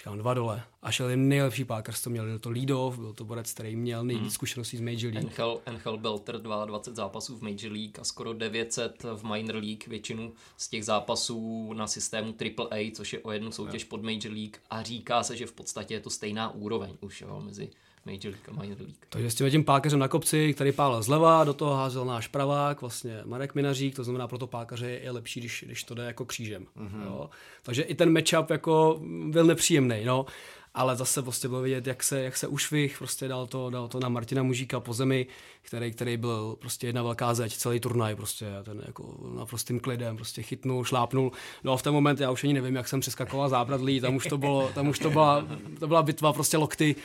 říkám 0.00 0.18
dva 0.18 0.34
dole. 0.34 0.62
A 0.82 0.90
šel 0.90 1.10
jim 1.10 1.28
nejlepší 1.28 1.64
pákař, 1.64 2.02
to 2.02 2.10
měl, 2.10 2.24
byl 2.24 2.38
to 2.38 2.50
Lidov, 2.50 2.98
byl 2.98 3.12
to 3.12 3.24
borec, 3.24 3.52
který 3.52 3.76
měl 3.76 4.04
nejvíc 4.04 4.22
hmm. 4.22 4.30
zkušeností 4.30 4.76
z 4.76 4.80
Major 4.80 5.14
League. 5.14 5.28
Angel, 5.28 5.60
Angel 5.66 5.98
Belter 5.98 6.40
22 6.40 6.94
zápasů 6.94 7.38
v 7.38 7.42
Major 7.42 7.72
League 7.72 8.00
a 8.00 8.04
skoro 8.04 8.32
900 8.32 9.04
v 9.14 9.24
Minor 9.24 9.56
League, 9.56 9.86
většinu 9.86 10.32
z 10.56 10.68
těch 10.68 10.84
zápasů 10.84 11.72
na 11.72 11.86
systému 11.86 12.34
AAA, 12.58 12.90
což 12.94 13.12
je 13.12 13.18
o 13.18 13.32
jednu 13.32 13.52
soutěž 13.52 13.84
pod 13.84 14.02
Major 14.02 14.32
League 14.32 14.56
a 14.70 14.82
říká 14.82 15.22
se, 15.22 15.36
že 15.36 15.46
v 15.46 15.52
podstatě 15.52 15.94
je 15.94 16.00
to 16.00 16.10
stejná 16.10 16.50
úroveň 16.50 16.96
už 17.00 17.20
jo, 17.20 17.40
mezi 17.44 17.70
Major 18.06 18.24
League 18.24 18.48
a 18.48 18.62
Minor 18.62 18.78
League. 18.80 19.06
Takže 19.08 19.30
s 19.30 19.34
tím 19.34 19.50
tím 19.50 19.64
pákařem 19.64 19.98
na 19.98 20.08
kopci, 20.08 20.54
který 20.54 20.72
pálil 20.72 21.02
zleva, 21.02 21.44
do 21.44 21.54
toho 21.54 21.74
házel 21.74 22.04
náš 22.04 22.28
pravák, 22.28 22.80
vlastně 22.80 23.20
Marek 23.24 23.54
Minařík, 23.54 23.96
to 23.96 24.04
znamená 24.04 24.28
pro 24.28 24.38
to 24.38 24.46
pákaře 24.46 24.90
je 24.90 25.10
lepší, 25.10 25.40
když, 25.40 25.64
když 25.66 25.84
to 25.84 25.94
jde 25.94 26.04
jako 26.04 26.24
křížem. 26.24 26.66
Mm-hmm. 26.76 27.04
Jo. 27.04 27.30
Takže 27.62 27.82
i 27.82 27.94
ten 27.94 28.12
matchup 28.12 28.50
jako 28.50 29.00
byl 29.26 29.44
nepříjemný, 29.44 30.04
no. 30.04 30.26
Ale 30.74 30.96
zase 30.96 31.22
prostě 31.22 31.48
bylo 31.48 31.62
vidět, 31.62 31.86
jak 31.86 32.02
se, 32.02 32.20
jak 32.20 32.36
se 32.36 32.46
ušvih, 32.46 32.98
prostě 32.98 33.28
dal 33.28 33.46
to, 33.46 33.70
dal 33.70 33.88
to 33.88 34.00
na 34.00 34.08
Martina 34.08 34.42
Mužíka 34.42 34.80
po 34.80 34.92
zemi, 34.92 35.26
který, 35.62 35.92
který 35.92 36.16
byl 36.16 36.56
prostě 36.60 36.86
jedna 36.86 37.02
velká 37.02 37.34
zeď, 37.34 37.56
celý 37.56 37.80
turnaj 37.80 38.14
prostě, 38.14 38.46
ten 38.62 38.82
jako 38.86 39.30
naprostým 39.36 39.80
klidem, 39.80 40.16
prostě 40.16 40.42
chytnul, 40.42 40.84
šlápnul. 40.84 41.32
No 41.64 41.72
a 41.72 41.76
v 41.76 41.82
ten 41.82 41.92
moment 41.92 42.20
já 42.20 42.30
už 42.30 42.44
ani 42.44 42.52
nevím, 42.52 42.76
jak 42.76 42.88
jsem 42.88 43.00
přeskakoval 43.00 43.48
zábradlí, 43.48 44.00
tam 44.00 44.16
už 44.16 44.26
to 44.26 44.38
bylo, 44.38 44.70
tam 44.74 44.88
už 44.88 44.98
to 44.98 45.10
byla, 45.10 45.46
to 45.78 45.86
byla 45.86 46.02
bitva 46.02 46.32
prostě 46.32 46.56
lokty, 46.56 46.96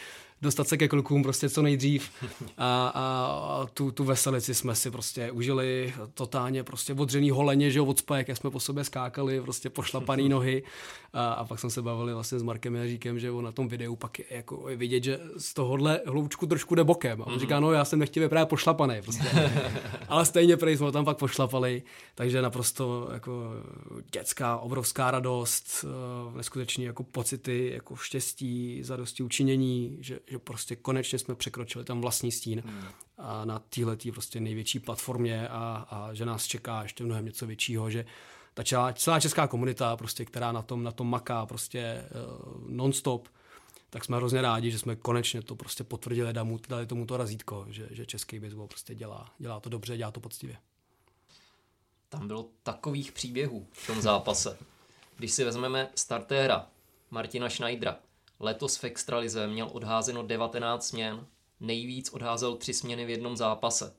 dostat 0.46 0.68
se 0.68 0.78
ke 0.78 0.88
klukům 0.88 1.24
prostě 1.24 1.50
co 1.50 1.62
nejdřív 1.62 2.10
a, 2.58 2.92
a 2.96 3.66
tu, 3.74 3.92
tu 3.92 4.04
veselici 4.04 4.54
jsme 4.54 4.76
si 4.76 4.92
prostě 4.92 5.32
užili 5.32 5.94
totálně 6.14 6.64
prostě 6.64 6.94
odřený 6.94 7.30
holeně, 7.32 7.72
že 7.72 7.80
jo, 7.80 7.86
od 7.86 8.00
spajek, 8.00 8.28
jak 8.28 8.38
jsme 8.38 8.50
po 8.50 8.60
sobě 8.60 8.84
skákali, 8.84 9.42
prostě 9.42 9.70
pošlapaný 9.70 10.30
nohy 10.36 10.64
a, 11.14 11.34
a 11.34 11.46
pak 11.46 11.60
jsme 11.60 11.70
se 11.70 11.82
bavili 11.82 12.14
vlastně 12.14 12.40
s 12.40 12.44
Markem 12.44 12.76
Jaříkem, 12.76 13.20
že 13.20 13.32
on 13.32 13.44
na 13.44 13.52
tom 13.52 13.68
videu 13.68 13.96
pak 13.96 14.20
je, 14.20 14.26
jako 14.30 14.70
je 14.70 14.76
vidět, 14.76 15.04
že 15.04 15.20
z 15.38 15.54
tohohle 15.54 16.02
hloučku 16.06 16.46
trošku 16.46 16.76
jde 16.76 16.84
bokem 16.84 17.22
a 17.22 17.28
on 17.28 17.34
mm-hmm. 17.34 17.40
říká, 17.40 17.60
no 17.60 17.72
já 17.72 17.86
jsem 17.86 18.00
nechtěl 18.00 18.30
právě 18.30 18.46
pošlapaný 18.46 19.02
prostě. 19.02 19.24
ale 20.10 20.26
stejně 20.26 20.58
prej 20.58 20.78
jsme 20.78 20.92
tam 20.92 21.06
pak 21.06 21.18
pošlapali, 21.18 21.84
takže 22.16 22.42
naprosto 22.42 23.10
jako 23.14 23.52
dětská, 24.12 24.58
obrovská 24.58 25.12
radost, 25.12 25.86
eh, 25.86 26.38
neskutečný 26.38 26.84
jako 26.84 27.04
pocity, 27.04 27.72
jako 27.74 27.96
štěstí, 27.96 28.84
zadosti 28.84 29.24
učinění, 29.24 29.98
že, 30.02 30.20
že 30.28 30.35
prostě 30.40 30.76
konečně 30.76 31.20
jsme 31.20 31.36
překročili 31.36 31.86
tam 31.86 32.02
vlastní 32.02 32.32
stín 32.32 32.64
hmm. 32.66 32.84
a 33.18 33.46
na 33.46 33.60
téhle 33.60 33.98
prostě 34.14 34.40
největší 34.40 34.80
platformě 34.80 35.48
a, 35.48 35.88
a 35.90 36.14
že 36.14 36.26
nás 36.26 36.46
čeká 36.46 36.84
ještě 36.84 37.04
mnohem 37.04 37.26
něco 37.26 37.48
většího, 37.48 37.90
že 37.90 38.06
ta 38.54 38.64
celá, 38.64 38.94
celá 38.94 39.20
česká 39.20 39.48
komunita, 39.48 39.98
prostě, 39.98 40.26
která 40.26 40.52
na 40.52 40.62
tom, 40.62 40.84
na 40.84 40.92
tom 40.92 41.10
maká 41.10 41.46
prostě 41.46 42.06
uh, 42.06 42.70
non-stop, 42.70 43.28
tak 43.90 44.06
jsme 44.06 44.18
hrozně 44.18 44.42
rádi, 44.42 44.72
že 44.72 44.80
jsme 44.80 44.96
konečně 44.96 45.42
to 45.42 45.56
prostě 45.56 45.84
potvrdili, 45.84 46.34
dali, 46.34 46.58
dali 46.70 46.88
tomu 46.88 47.06
to 47.06 47.18
razítko, 47.18 47.66
že, 47.70 47.88
že 47.92 48.06
český 48.06 48.40
baseball 48.40 48.68
prostě 48.68 48.96
dělá, 48.96 49.34
dělá 49.40 49.60
to 49.60 49.70
dobře, 49.70 49.98
dělá 49.98 50.12
to 50.12 50.20
poctivě. 50.20 50.58
Tam 52.10 52.28
bylo 52.28 52.50
takových 52.64 53.12
příběhů 53.12 53.68
v 53.72 53.88
tom 53.88 54.02
zápase. 54.02 54.58
Když 55.18 55.32
si 55.32 55.44
vezmeme 55.44 55.90
startéra 55.96 56.68
Martina 57.12 57.50
Schneidera, 57.50 57.98
Letos 58.40 58.78
v 58.78 58.84
extralize 58.84 59.48
měl 59.48 59.70
odházeno 59.74 60.24
19 60.24 60.88
směn, 60.88 61.28
nejvíc 61.60 62.14
odházel 62.14 62.56
tři 62.56 62.74
směny 62.74 63.06
v 63.06 63.10
jednom 63.10 63.38
zápase. 63.38 63.96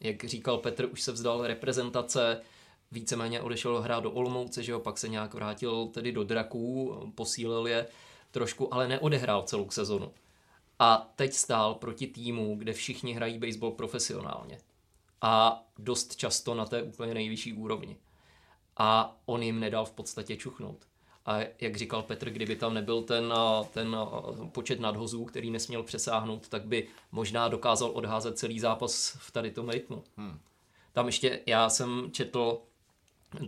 Jak 0.00 0.24
říkal 0.24 0.58
Petr, 0.58 0.88
už 0.92 1.02
se 1.02 1.12
vzdal 1.12 1.46
reprezentace, 1.46 2.40
víceméně 2.92 3.40
odešel 3.40 3.80
hrát 3.80 4.00
do 4.00 4.10
Olomouce, 4.10 4.62
že 4.62 4.72
jo, 4.72 4.80
pak 4.80 4.98
se 4.98 5.08
nějak 5.08 5.34
vrátil 5.34 5.86
tedy 5.86 6.12
do 6.12 6.24
Draků, 6.24 6.96
posílil 7.14 7.66
je 7.66 7.86
trošku, 8.30 8.74
ale 8.74 8.88
neodehrál 8.88 9.42
celou 9.42 9.70
sezonu. 9.70 10.12
A 10.78 11.12
teď 11.16 11.32
stál 11.32 11.74
proti 11.74 12.06
týmu, 12.06 12.56
kde 12.56 12.72
všichni 12.72 13.12
hrají 13.12 13.38
baseball 13.38 13.72
profesionálně. 13.72 14.58
A 15.20 15.64
dost 15.78 16.16
často 16.16 16.54
na 16.54 16.66
té 16.66 16.82
úplně 16.82 17.14
nejvyšší 17.14 17.52
úrovni. 17.52 17.96
A 18.76 19.16
on 19.26 19.42
jim 19.42 19.60
nedal 19.60 19.84
v 19.84 19.92
podstatě 19.92 20.36
čuchnout. 20.36 20.86
A 21.26 21.38
jak 21.60 21.76
říkal 21.76 22.02
Petr, 22.02 22.30
kdyby 22.30 22.56
tam 22.56 22.74
nebyl 22.74 23.02
ten, 23.02 23.34
ten 23.72 23.96
počet 24.52 24.80
nadhozů, 24.80 25.24
který 25.24 25.50
nesměl 25.50 25.82
přesáhnout, 25.82 26.48
tak 26.48 26.64
by 26.64 26.88
možná 27.12 27.48
dokázal 27.48 27.90
odházet 27.94 28.38
celý 28.38 28.60
zápas 28.60 29.16
v 29.18 29.30
tady 29.30 29.50
tom 29.50 29.68
rytmu. 29.68 30.04
Hmm. 30.16 30.38
Tam 30.92 31.06
ještě 31.06 31.40
já 31.46 31.70
jsem 31.70 32.08
četl, 32.12 32.58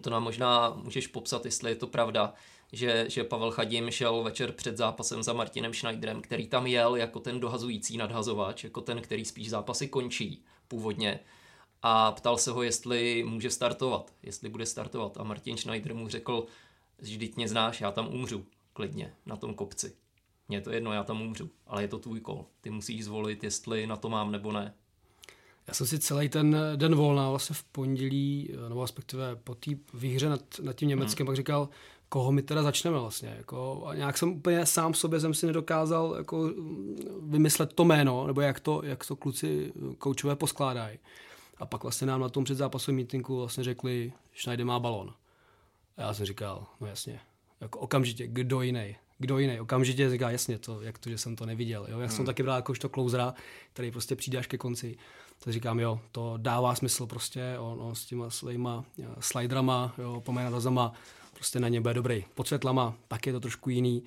to 0.00 0.10
nám 0.10 0.22
možná 0.22 0.70
můžeš 0.70 1.06
popsat, 1.06 1.44
jestli 1.44 1.70
je 1.70 1.76
to 1.76 1.86
pravda, 1.86 2.34
že, 2.72 3.04
že 3.08 3.24
Pavel 3.24 3.50
Chadim 3.50 3.90
šel 3.90 4.22
večer 4.22 4.52
před 4.52 4.76
zápasem 4.76 5.22
za 5.22 5.32
Martinem 5.32 5.74
Schneiderem, 5.74 6.22
který 6.22 6.46
tam 6.46 6.66
jel 6.66 6.96
jako 6.96 7.20
ten 7.20 7.40
dohazující 7.40 7.96
nadhazovač, 7.96 8.64
jako 8.64 8.80
ten, 8.80 9.00
který 9.00 9.24
spíš 9.24 9.50
zápasy 9.50 9.88
končí 9.88 10.44
původně 10.68 11.20
a 11.86 12.12
ptal 12.12 12.38
se 12.38 12.50
ho, 12.50 12.62
jestli 12.62 13.24
může 13.26 13.50
startovat, 13.50 14.12
jestli 14.22 14.48
bude 14.48 14.66
startovat 14.66 15.16
a 15.16 15.22
Martin 15.22 15.56
Schneider 15.56 15.94
mu 15.94 16.08
řekl, 16.08 16.46
vždyť 17.10 17.36
mě 17.36 17.48
znáš, 17.48 17.80
já 17.80 17.90
tam 17.90 18.14
umřu, 18.14 18.44
klidně, 18.72 19.12
na 19.26 19.36
tom 19.36 19.54
kopci. 19.54 19.92
Mně 20.48 20.56
je 20.56 20.60
to 20.60 20.70
jedno, 20.70 20.92
já 20.92 21.04
tam 21.04 21.22
umřu, 21.22 21.50
ale 21.66 21.82
je 21.82 21.88
to 21.88 21.98
tvůj 21.98 22.20
kol. 22.20 22.46
Ty 22.60 22.70
musíš 22.70 23.04
zvolit, 23.04 23.44
jestli 23.44 23.86
na 23.86 23.96
to 23.96 24.08
mám 24.08 24.32
nebo 24.32 24.52
ne. 24.52 24.74
Já 25.66 25.74
jsem 25.74 25.86
si 25.86 25.98
celý 25.98 26.28
ten 26.28 26.56
den 26.76 26.94
volna 26.94 27.30
vlastně 27.30 27.54
v 27.54 27.64
pondělí, 27.64 28.50
nebo 28.68 28.82
respektive 28.82 29.36
po 29.36 29.54
té 29.54 29.70
výhře 29.94 30.28
nad, 30.28 30.40
nad 30.62 30.72
tím 30.72 30.88
Německem, 30.88 31.24
hmm. 31.24 31.26
pak 31.26 31.36
říkal, 31.36 31.68
koho 32.08 32.32
my 32.32 32.42
teda 32.42 32.62
začneme 32.62 32.98
vlastně. 32.98 33.34
Jako, 33.36 33.86
a 33.86 33.94
nějak 33.94 34.18
jsem 34.18 34.32
úplně 34.32 34.66
sám 34.66 34.94
sobě 34.94 35.20
jsem 35.20 35.34
si 35.34 35.46
nedokázal 35.46 36.14
jako 36.18 36.50
vymyslet 37.22 37.72
to 37.72 37.84
jméno, 37.84 38.26
nebo 38.26 38.40
jak 38.40 38.60
to, 38.60 38.80
jak 38.84 39.06
to 39.06 39.16
kluci 39.16 39.72
koučové 39.98 40.36
poskládají. 40.36 40.98
A 41.58 41.66
pak 41.66 41.82
vlastně 41.82 42.06
nám 42.06 42.20
na 42.20 42.28
tom 42.28 42.44
předzápasovém 42.44 42.96
mítinku 42.96 43.36
vlastně 43.36 43.64
řekli, 43.64 44.12
Schneider 44.36 44.66
má 44.66 44.78
balon. 44.78 45.14
A 45.96 46.02
já 46.02 46.14
jsem 46.14 46.26
říkal, 46.26 46.66
no 46.80 46.86
jasně, 46.86 47.20
jako 47.60 47.78
okamžitě, 47.78 48.26
kdo 48.26 48.62
jiný, 48.62 48.96
kdo 49.18 49.38
jiný, 49.38 49.60
okamžitě 49.60 50.10
říká, 50.10 50.30
jasně, 50.30 50.58
to, 50.58 50.82
jak 50.82 50.98
to, 50.98 51.10
že 51.10 51.18
jsem 51.18 51.36
to 51.36 51.46
neviděl. 51.46 51.86
Jo? 51.88 51.98
Já 51.98 52.06
hmm. 52.06 52.16
jsem 52.16 52.26
taky 52.26 52.42
bral 52.42 52.56
jakožto 52.56 52.88
klouzera, 52.88 53.34
který 53.72 53.90
prostě 53.90 54.16
přijde 54.16 54.38
až 54.38 54.46
ke 54.46 54.58
konci. 54.58 54.96
Tak 55.38 55.52
říkám, 55.52 55.80
jo, 55.80 56.00
to 56.12 56.34
dává 56.36 56.74
smysl 56.74 57.06
prostě, 57.06 57.56
on, 57.58 57.94
s 57.94 58.04
těma 58.04 58.30
svýma 58.30 58.84
eh, 59.02 59.06
sliderama, 59.20 59.94
jo, 59.98 60.20
pomenadazama, 60.20 60.92
prostě 61.34 61.60
na 61.60 61.68
ně 61.68 61.80
bude 61.80 61.94
dobrý. 61.94 62.24
Pod 62.34 62.46
světlama, 62.46 62.94
tak 63.08 63.26
je 63.26 63.32
to 63.32 63.40
trošku 63.40 63.70
jiný. 63.70 64.02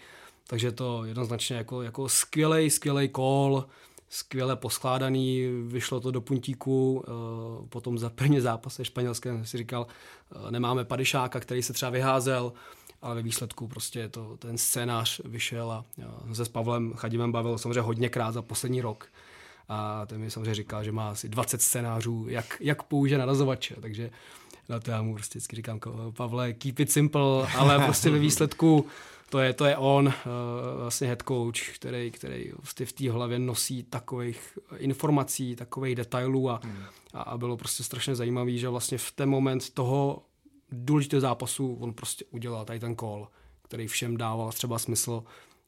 Takže 0.47 0.71
to 0.71 1.05
jednoznačně 1.05 1.55
jako, 1.55 1.81
jako 1.81 2.09
skvělej, 2.09 2.69
skvělej 2.69 3.09
call, 3.09 3.65
skvěle 4.09 4.55
poskládaný, 4.55 5.47
vyšlo 5.67 5.99
to 5.99 6.11
do 6.11 6.21
puntíku, 6.21 7.03
eh, 7.07 7.67
potom 7.69 7.97
za 7.97 8.09
první 8.09 8.39
zápase 8.39 8.85
španělské 8.85 9.45
si 9.45 9.57
říkal, 9.57 9.87
eh, 9.87 10.51
nemáme 10.51 10.85
Padišáka, 10.85 11.39
který 11.39 11.63
se 11.63 11.73
třeba 11.73 11.91
vyházel, 11.91 12.53
ale 13.01 13.15
ve 13.15 13.21
výsledku 13.21 13.67
prostě 13.67 14.09
to, 14.09 14.37
ten 14.37 14.57
scénář 14.57 15.21
vyšel 15.25 15.71
a 15.71 15.85
se 16.33 16.45
s 16.45 16.49
Pavlem 16.49 16.93
Chadimem 16.93 17.31
bavil 17.31 17.57
samozřejmě 17.57 17.81
hodněkrát 17.81 18.33
za 18.33 18.41
poslední 18.41 18.81
rok. 18.81 19.07
A 19.69 20.05
ten 20.05 20.21
mi 20.21 20.31
samozřejmě 20.31 20.55
říkal, 20.55 20.83
že 20.83 20.91
má 20.91 21.09
asi 21.09 21.29
20 21.29 21.61
scénářů, 21.61 22.25
jak, 22.29 22.57
jak 22.59 22.83
použije 22.83 23.17
narazovače, 23.17 23.75
takže 23.81 24.09
na 24.70 24.80
to 24.80 24.91
já 24.91 25.01
mu 25.01 25.13
prostě 25.13 25.39
vždycky 25.39 25.55
říkám, 25.55 25.80
Pavle, 26.13 26.53
keep 26.53 26.80
it 26.80 26.91
simple, 26.91 27.47
ale 27.57 27.80
prostě 27.86 28.09
ve 28.09 28.20
výsledku 28.20 28.86
to 29.30 29.39
je, 29.39 29.53
to 29.53 29.65
je 29.65 29.78
on, 29.78 30.07
uh, 30.07 30.13
vlastně 30.82 31.07
head 31.07 31.24
coach, 31.28 31.76
který, 31.76 32.11
který 32.11 32.51
vlastně 32.57 32.86
v 32.86 32.93
té 32.93 33.11
hlavě 33.11 33.39
nosí 33.39 33.84
takových 33.84 34.57
informací, 34.78 35.55
takových 35.55 35.95
detailů 35.95 36.49
a, 36.49 36.59
hmm. 36.63 36.84
a, 37.13 37.22
a 37.22 37.38
bylo 37.38 37.57
prostě 37.57 37.84
strašně 37.84 38.15
zajímavý, 38.15 38.59
že 38.59 38.70
vlastně 38.70 38.97
v 38.97 39.11
ten 39.11 39.30
moment 39.30 39.70
toho 39.70 40.24
důležitého 40.72 41.22
zápasu 41.22 41.78
on 41.82 41.93
prostě 41.93 42.26
udělal 42.32 42.65
tady 42.65 42.80
ten 42.80 42.95
call, 42.95 43.28
který 43.61 43.88
všem 43.88 44.18
dával 44.18 44.51
třeba 44.51 44.80
smysl, 44.80 45.24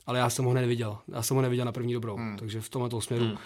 ale 0.06 0.20
já 0.20 0.30
jsem 0.30 0.46
ho 0.46 0.54
neviděl. 0.54 0.98
Já 1.08 1.22
jsem 1.22 1.36
ho 1.36 1.42
neviděl 1.42 1.66
na 1.66 1.72
první 1.72 1.94
dobrou, 1.94 2.16
hmm. 2.16 2.38
takže 2.38 2.62
v 2.62 2.70
tomhle 2.70 3.02
směru 3.02 3.26
hmm. 3.26 3.34
uh, 3.34 3.40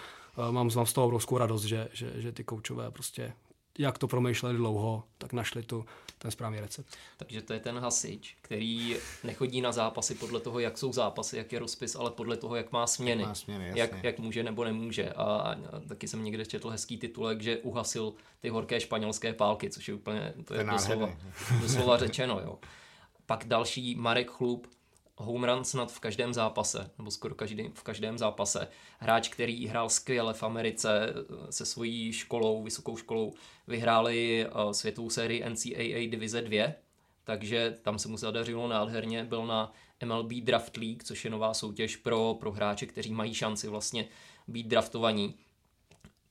mám, 0.50 0.70
mám 0.76 0.86
z 0.86 0.92
toho 0.92 1.06
obrovskou 1.06 1.38
radost, 1.38 1.64
že, 1.64 1.88
že, 1.92 2.12
že 2.16 2.32
ty 2.32 2.44
koučové 2.44 2.90
prostě 2.90 3.32
jak 3.78 3.98
to 3.98 4.08
promýšleli 4.08 4.56
dlouho, 4.56 5.04
tak 5.18 5.32
našli 5.32 5.62
tu, 5.62 5.84
ten 6.18 6.30
správný 6.30 6.60
recept. 6.60 6.96
Takže 7.16 7.42
to 7.42 7.52
je 7.52 7.60
ten 7.60 7.78
hasič, 7.78 8.36
který 8.42 8.96
nechodí 9.24 9.60
na 9.60 9.72
zápasy 9.72 10.14
podle 10.14 10.40
toho, 10.40 10.58
jak 10.58 10.78
jsou 10.78 10.92
zápasy, 10.92 11.36
jak 11.36 11.52
je 11.52 11.58
rozpis, 11.58 11.96
ale 11.96 12.10
podle 12.10 12.36
toho, 12.36 12.56
jak 12.56 12.72
má 12.72 12.86
směny. 12.86 13.22
Jak, 13.22 13.28
má 13.28 13.34
směny, 13.34 13.72
jak, 13.74 14.04
jak 14.04 14.18
může 14.18 14.42
nebo 14.42 14.64
nemůže. 14.64 15.12
A, 15.12 15.24
a 15.24 15.56
taky 15.88 16.08
jsem 16.08 16.24
někde 16.24 16.46
četl 16.46 16.68
hezký 16.68 16.98
titulek, 16.98 17.40
že 17.40 17.58
uhasil 17.58 18.14
ty 18.40 18.48
horké 18.48 18.80
španělské 18.80 19.32
pálky, 19.32 19.70
což 19.70 19.88
je 19.88 19.94
úplně, 19.94 20.34
to 20.44 20.54
je 20.54 20.64
doslova, 20.64 21.10
doslova 21.60 21.98
řečeno. 21.98 22.40
Jo. 22.40 22.58
Pak 23.26 23.44
další 23.44 23.94
Marek 23.94 24.30
Chlup, 24.30 24.66
home 25.16 25.44
run 25.44 25.64
snad 25.64 25.92
v 25.92 26.00
každém 26.00 26.34
zápase, 26.34 26.90
nebo 26.98 27.10
skoro 27.10 27.34
každý, 27.34 27.70
v 27.74 27.82
každém 27.82 28.18
zápase. 28.18 28.68
Hráč, 28.98 29.28
který 29.28 29.66
hrál 29.66 29.88
skvěle 29.88 30.34
v 30.34 30.42
Americe 30.42 31.08
eh, 31.08 31.52
se 31.52 31.66
svojí 31.66 32.12
školou, 32.12 32.62
vysokou 32.62 32.96
školou, 32.96 33.32
vyhráli 33.66 34.46
eh, 34.46 34.74
světovou 34.74 35.10
sérii 35.10 35.44
NCAA 35.48 36.10
Divize 36.10 36.42
2, 36.42 36.72
takže 37.24 37.78
tam 37.82 37.98
se 37.98 38.08
mu 38.08 38.16
zadařilo 38.16 38.68
nádherně, 38.68 39.24
byl 39.24 39.46
na 39.46 39.72
MLB 40.04 40.32
Draft 40.32 40.76
League, 40.76 41.02
což 41.02 41.24
je 41.24 41.30
nová 41.30 41.54
soutěž 41.54 41.96
pro, 41.96 42.36
pro 42.40 42.52
hráče, 42.52 42.86
kteří 42.86 43.12
mají 43.12 43.34
šanci 43.34 43.68
vlastně 43.68 44.08
být 44.48 44.66
draftovaní. 44.66 45.34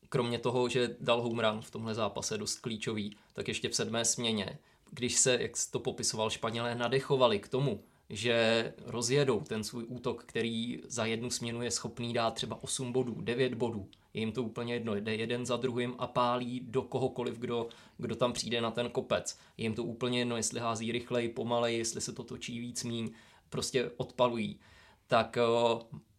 Kromě 0.09 0.39
toho, 0.39 0.69
že 0.69 0.95
dal 0.99 1.21
home 1.21 1.39
run 1.39 1.61
v 1.61 1.71
tomhle 1.71 1.93
zápase 1.93 2.37
dost 2.37 2.59
klíčový, 2.59 3.15
tak 3.33 3.47
ještě 3.47 3.69
v 3.69 3.75
sedmé 3.75 4.05
směně, 4.05 4.57
když 4.91 5.15
se, 5.15 5.37
jak 5.41 5.51
to 5.71 5.79
popisoval 5.79 6.29
Španělé, 6.29 6.75
nadechovali 6.75 7.39
k 7.39 7.47
tomu, 7.47 7.83
že 8.09 8.73
rozjedou 8.85 9.39
ten 9.39 9.63
svůj 9.63 9.85
útok, 9.87 10.23
který 10.23 10.81
za 10.87 11.05
jednu 11.05 11.29
směnu 11.29 11.61
je 11.61 11.71
schopný 11.71 12.13
dát 12.13 12.33
třeba 12.33 12.63
8 12.63 12.93
bodů, 12.93 13.21
9 13.21 13.53
bodů. 13.53 13.89
Je 14.13 14.19
jim 14.19 14.31
to 14.31 14.43
úplně 14.43 14.73
jedno, 14.73 14.95
jde 14.95 15.15
jeden 15.15 15.45
za 15.45 15.57
druhým 15.57 15.95
a 15.97 16.07
pálí 16.07 16.59
do 16.59 16.81
kohokoliv, 16.81 17.37
kdo, 17.37 17.67
kdo 17.97 18.15
tam 18.15 18.33
přijde 18.33 18.61
na 18.61 18.71
ten 18.71 18.89
kopec. 18.89 19.39
Je 19.57 19.63
jim 19.63 19.73
to 19.73 19.83
úplně 19.83 20.19
jedno, 20.19 20.37
jestli 20.37 20.59
hází 20.59 20.91
rychleji, 20.91 21.29
pomalej, 21.29 21.77
jestli 21.77 22.01
se 22.01 22.13
to 22.13 22.23
točí 22.23 22.59
víc 22.59 22.83
míň, 22.83 23.11
prostě 23.49 23.91
odpalují. 23.97 24.59
Tak 25.07 25.37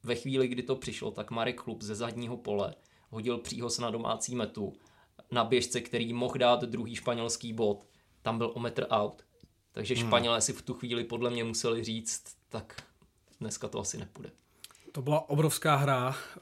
ve 0.03 0.15
chvíli, 0.15 0.49
kdy 0.49 0.63
to 0.63 0.77
přišlo, 0.77 1.11
tak 1.11 1.31
Marek 1.31 1.61
Chlup 1.61 1.83
ze 1.83 1.95
zadního 1.95 2.37
pole 2.37 2.75
hodil 3.11 3.39
příhoz 3.39 3.79
na 3.79 3.91
domácí 3.91 4.35
metu 4.35 4.73
na 5.31 5.45
běžce, 5.45 5.81
který 5.81 6.13
mohl 6.13 6.39
dát 6.39 6.65
druhý 6.65 6.95
španělský 6.95 7.53
bod. 7.53 7.87
Tam 8.23 8.39
byl 8.39 8.53
o 8.55 8.61
metr 8.61 8.87
out 8.91 9.25
takže 9.75 9.95
hmm. 9.95 10.07
Španělé 10.07 10.41
si 10.41 10.53
v 10.53 10.63
tu 10.63 10.75
chvíli 10.75 11.05
podle 11.05 11.31
mě 11.31 11.45
museli 11.45 11.85
říct, 11.85 12.25
tak 12.49 12.83
dneska 13.41 13.69
to 13.69 13.81
asi 13.81 13.99
nepůjde. 13.99 14.31
To 14.93 15.03
byla 15.03 15.31
obrovská 15.31 15.77
hra 15.77 16.17
eh, 16.17 16.41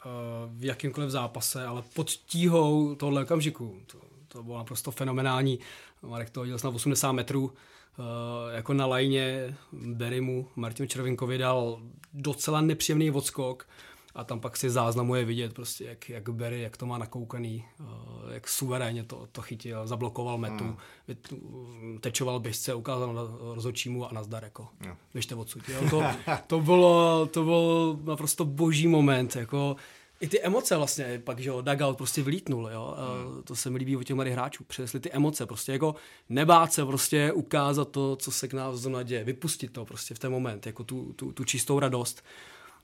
v 0.49 0.65
jakýmkoliv 0.65 1.11
zápase, 1.11 1.67
ale 1.67 1.83
pod 1.95 2.11
tíhou 2.11 2.95
tohle 2.95 3.23
okamžiku. 3.23 3.81
To, 3.87 3.99
to 4.29 4.43
bylo 4.43 4.59
naprosto 4.59 4.91
fenomenální. 4.91 5.59
Marek 6.03 6.31
to 6.31 6.41
hodil 6.41 6.57
na 6.65 6.71
80 6.71 7.13
metrů, 7.13 7.53
eh, 7.53 8.57
jako 8.57 8.75
na 8.75 8.87
lajně 8.87 9.57
Berimu 9.73 10.49
Martinu 10.57 10.89
Červinkovi 10.89 11.39
dal 11.39 11.81
docela 12.13 12.61
nepříjemný 12.61 13.11
odskok 13.11 13.67
a 14.15 14.25
tam 14.25 14.41
pak 14.41 14.57
si 14.57 14.71
záznamuje 14.71 15.25
vidět 15.25 15.55
prostě, 15.55 15.85
jak, 15.85 16.09
jak 16.09 16.29
Berry, 16.29 16.63
jak 16.63 16.77
to 16.77 16.87
má 16.87 16.99
nakoukaný, 16.99 17.65
uh, 17.81 17.87
jak 18.33 18.49
suverénně 18.49 19.05
to, 19.05 19.29
to 19.33 19.43
chytil, 19.43 19.87
zablokoval 19.87 20.39
metu, 20.39 20.65
hmm. 20.65 21.99
tečoval 22.01 22.41
běžce, 22.41 22.75
ukázal 22.75 23.15
na 23.15 23.23
rozhodčímu 23.55 24.09
a 24.09 24.13
nazdar, 24.13 24.45
jako, 24.45 24.69
jo. 24.87 24.97
běžte 25.13 25.35
odsud. 25.35 25.69
Jo. 25.69 25.91
To, 25.91 26.03
to, 26.47 26.61
bylo, 26.61 27.27
to 27.27 27.45
byl 27.45 27.99
naprosto 28.05 28.45
boží 28.45 28.89
moment, 28.89 29.37
jako, 29.37 29.77
i 30.21 30.29
ty 30.29 30.41
emoce 30.41 30.77
vlastně, 30.77 31.23
pak, 31.25 31.39
že 31.39 31.49
jo, 31.49 31.63
dugout 31.63 31.97
prostě 31.97 32.23
vylítnul, 32.23 32.71
jo, 32.73 32.97
hmm. 32.99 33.43
to 33.43 33.57
se 33.57 33.71
mi 33.71 33.79
líbí 33.79 33.97
u 33.97 34.03
těch 34.03 34.17
mladých 34.17 34.33
hráčů, 34.33 34.65
přinesli 34.65 35.01
ty 35.01 35.11
emoce, 35.11 35.47
prostě 35.47 35.73
jako 35.73 35.95
nebát 36.29 36.73
se 36.73 36.85
prostě 36.85 37.33
ukázat 37.33 37.89
to, 37.89 38.17
co 38.17 38.31
se 38.31 38.49
k 38.49 38.53
nás 38.53 38.77
zrovna 38.77 39.03
děje, 39.03 39.25
vypustit 39.25 39.73
to 39.73 39.85
prostě 39.85 40.15
v 40.15 40.19
ten 40.19 40.33
moment, 40.33 40.67
jako 40.67 40.85
tu, 40.85 41.13
tu, 41.13 41.33
tu 41.33 41.45
čistou 41.45 41.79
radost 41.79 42.23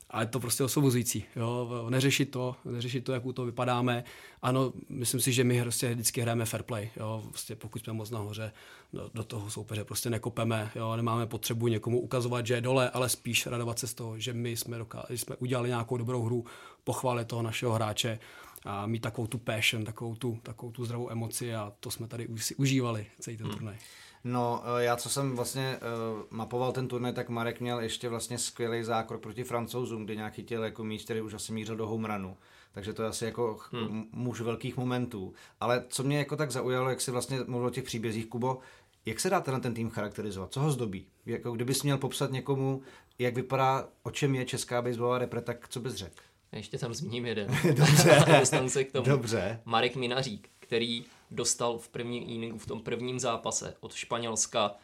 ale 0.09 0.25
to 0.25 0.39
prostě 0.39 0.63
osvobozující. 0.63 1.25
Jo? 1.35 1.85
Neřešit 1.89 2.31
to, 2.31 2.55
neřešit 2.65 3.03
to, 3.03 3.13
jak 3.13 3.25
u 3.25 3.33
toho 3.33 3.45
vypadáme. 3.45 4.03
Ano, 4.41 4.73
myslím 4.89 5.21
si, 5.21 5.33
že 5.33 5.43
my 5.43 5.61
prostě 5.61 5.89
vždycky 5.89 6.21
hrajeme 6.21 6.45
fair 6.45 6.63
play. 6.63 6.89
Jo? 6.97 7.23
Prostě 7.29 7.55
pokud 7.55 7.83
jsme 7.83 7.93
moc 7.93 8.09
nahoře, 8.09 8.51
do, 8.93 9.09
do 9.13 9.23
toho 9.23 9.49
soupeře 9.49 9.83
prostě 9.83 10.09
nekopeme. 10.09 10.71
Jo? 10.75 10.95
Nemáme 10.95 11.27
potřebu 11.27 11.67
někomu 11.67 11.99
ukazovat, 11.99 12.47
že 12.47 12.53
je 12.53 12.61
dole, 12.61 12.89
ale 12.89 13.09
spíš 13.09 13.45
radovat 13.47 13.79
se 13.79 13.87
z 13.87 13.93
toho, 13.93 14.19
že 14.19 14.33
my 14.33 14.57
jsme, 14.57 14.77
jsme 15.09 15.35
udělali 15.35 15.69
nějakou 15.69 15.97
dobrou 15.97 16.23
hru, 16.23 16.45
pochválit 16.83 17.27
toho 17.27 17.41
našeho 17.41 17.73
hráče 17.73 18.19
a 18.65 18.85
mít 18.85 18.99
takovou 18.99 19.27
tu 19.27 19.37
passion, 19.37 19.85
takovou 19.85 20.15
tu, 20.15 20.39
takovou 20.43 20.71
tu 20.71 20.85
zdravou 20.85 21.11
emoci 21.11 21.55
a 21.55 21.73
to 21.79 21.91
jsme 21.91 22.07
tady 22.07 22.27
už 22.27 22.45
si 22.45 22.55
užívali 22.55 23.07
celý 23.19 23.37
ten 23.37 23.45
hmm. 23.45 23.55
turnaj. 23.55 23.77
No, 24.23 24.63
eh, 24.79 24.83
já 24.83 24.95
co 24.95 25.09
jsem 25.09 25.35
vlastně 25.35 25.77
uh, 25.77 26.23
mapoval 26.29 26.71
ten 26.71 26.87
turnaj, 26.87 27.13
tak 27.13 27.29
Marek 27.29 27.61
měl 27.61 27.79
ještě 27.79 28.09
vlastně 28.09 28.37
skvělý 28.37 28.83
zákrok 28.83 29.21
proti 29.21 29.43
francouzům, 29.43 30.05
kde 30.05 30.15
nějaký 30.15 30.43
těl 30.43 30.63
jako 30.63 30.83
míč, 30.83 31.03
který 31.03 31.21
už 31.21 31.33
asi 31.33 31.53
mířil 31.53 31.75
do 31.75 31.87
home 31.87 32.05
runu. 32.05 32.37
Takže 32.71 32.93
to 32.93 33.03
je 33.03 33.09
asi 33.09 33.25
jako 33.25 33.59
hmm. 33.71 34.05
muž 34.11 34.41
velkých 34.41 34.77
momentů. 34.77 35.33
Ale 35.59 35.83
co 35.89 36.03
mě 36.03 36.17
jako 36.17 36.35
tak 36.35 36.51
zaujalo, 36.51 36.89
jak 36.89 37.01
si 37.01 37.11
vlastně 37.11 37.39
mluvil 37.47 37.67
o 37.67 37.71
těch 37.71 37.83
příbězích, 37.83 38.25
Kubo, 38.25 38.59
jak 39.05 39.19
se 39.19 39.29
dá 39.29 39.41
ten, 39.41 39.61
ten 39.61 39.73
tým 39.73 39.89
charakterizovat? 39.89 40.53
Co 40.53 40.59
ho 40.59 40.71
zdobí? 40.71 41.05
Jako 41.25 41.51
kdybys 41.51 41.83
měl 41.83 41.97
popsat 41.97 42.31
někomu, 42.31 42.81
jak 43.19 43.35
vypadá, 43.35 43.87
o 44.03 44.11
čem 44.11 44.35
je 44.35 44.45
česká 44.45 44.81
baseballová 44.81 45.17
repre, 45.17 45.41
tak 45.41 45.69
co 45.69 45.79
bys 45.79 45.93
řekl? 45.93 46.23
Ještě 46.51 46.77
tam 46.77 46.93
zmíním 46.93 47.25
jeden. 47.25 47.57
Dobře. 47.75 48.25
Dostanu 48.39 48.69
se 48.69 48.83
k 48.83 48.91
tomu. 48.91 49.05
Dobře. 49.05 49.61
Marek 49.65 49.95
Minařík, 49.95 50.49
který 50.59 51.05
dostal 51.31 51.77
v 51.77 51.89
prvním 51.89 52.23
inningu, 52.23 52.57
v 52.57 52.65
tom 52.65 52.81
prvním 52.81 53.19
zápase 53.19 53.75
od 53.79 53.93
Španělska 53.93 54.75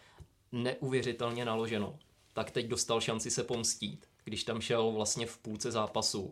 neuvěřitelně 0.51 1.45
naloženo, 1.45 1.99
tak 2.33 2.51
teď 2.51 2.67
dostal 2.67 3.01
šanci 3.01 3.31
se 3.31 3.43
pomstít, 3.43 4.05
když 4.23 4.43
tam 4.43 4.61
šel 4.61 4.91
vlastně 4.91 5.25
v 5.25 5.37
půlce 5.37 5.71
zápasu 5.71 6.31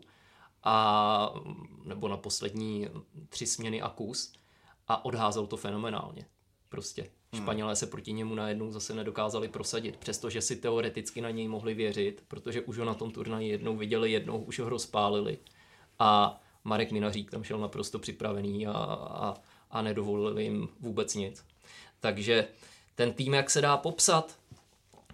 a 0.62 1.34
nebo 1.84 2.08
na 2.08 2.16
poslední 2.16 2.88
tři 3.28 3.46
směny 3.46 3.82
a 3.82 3.88
kus 3.88 4.32
a 4.88 5.04
odházel 5.04 5.46
to 5.46 5.56
fenomenálně. 5.56 6.26
Prostě. 6.68 7.10
Hmm. 7.34 7.42
Španělé 7.42 7.76
se 7.76 7.86
proti 7.86 8.12
němu 8.12 8.34
najednou 8.34 8.70
zase 8.70 8.94
nedokázali 8.94 9.48
prosadit, 9.48 9.96
přestože 9.96 10.40
si 10.40 10.56
teoreticky 10.56 11.20
na 11.20 11.30
něj 11.30 11.48
mohli 11.48 11.74
věřit, 11.74 12.22
protože 12.28 12.60
už 12.60 12.78
ho 12.78 12.84
na 12.84 12.94
tom 12.94 13.10
turnaji 13.10 13.48
jednou 13.48 13.76
viděli, 13.76 14.12
jednou 14.12 14.38
už 14.38 14.58
ho 14.58 14.68
rozpálili. 14.68 15.38
A 15.98 16.40
Marek 16.64 16.92
Minařík 16.92 17.30
tam 17.30 17.44
šel 17.44 17.58
naprosto 17.58 17.98
připravený 17.98 18.66
a, 18.66 18.72
a 18.72 19.34
a 19.74 19.82
nedovolili 19.82 20.44
jim 20.44 20.68
vůbec 20.80 21.14
nic. 21.14 21.44
Takže 22.00 22.48
ten 22.94 23.12
tým, 23.12 23.34
jak 23.34 23.50
se 23.50 23.60
dá 23.60 23.76
popsat, 23.76 24.38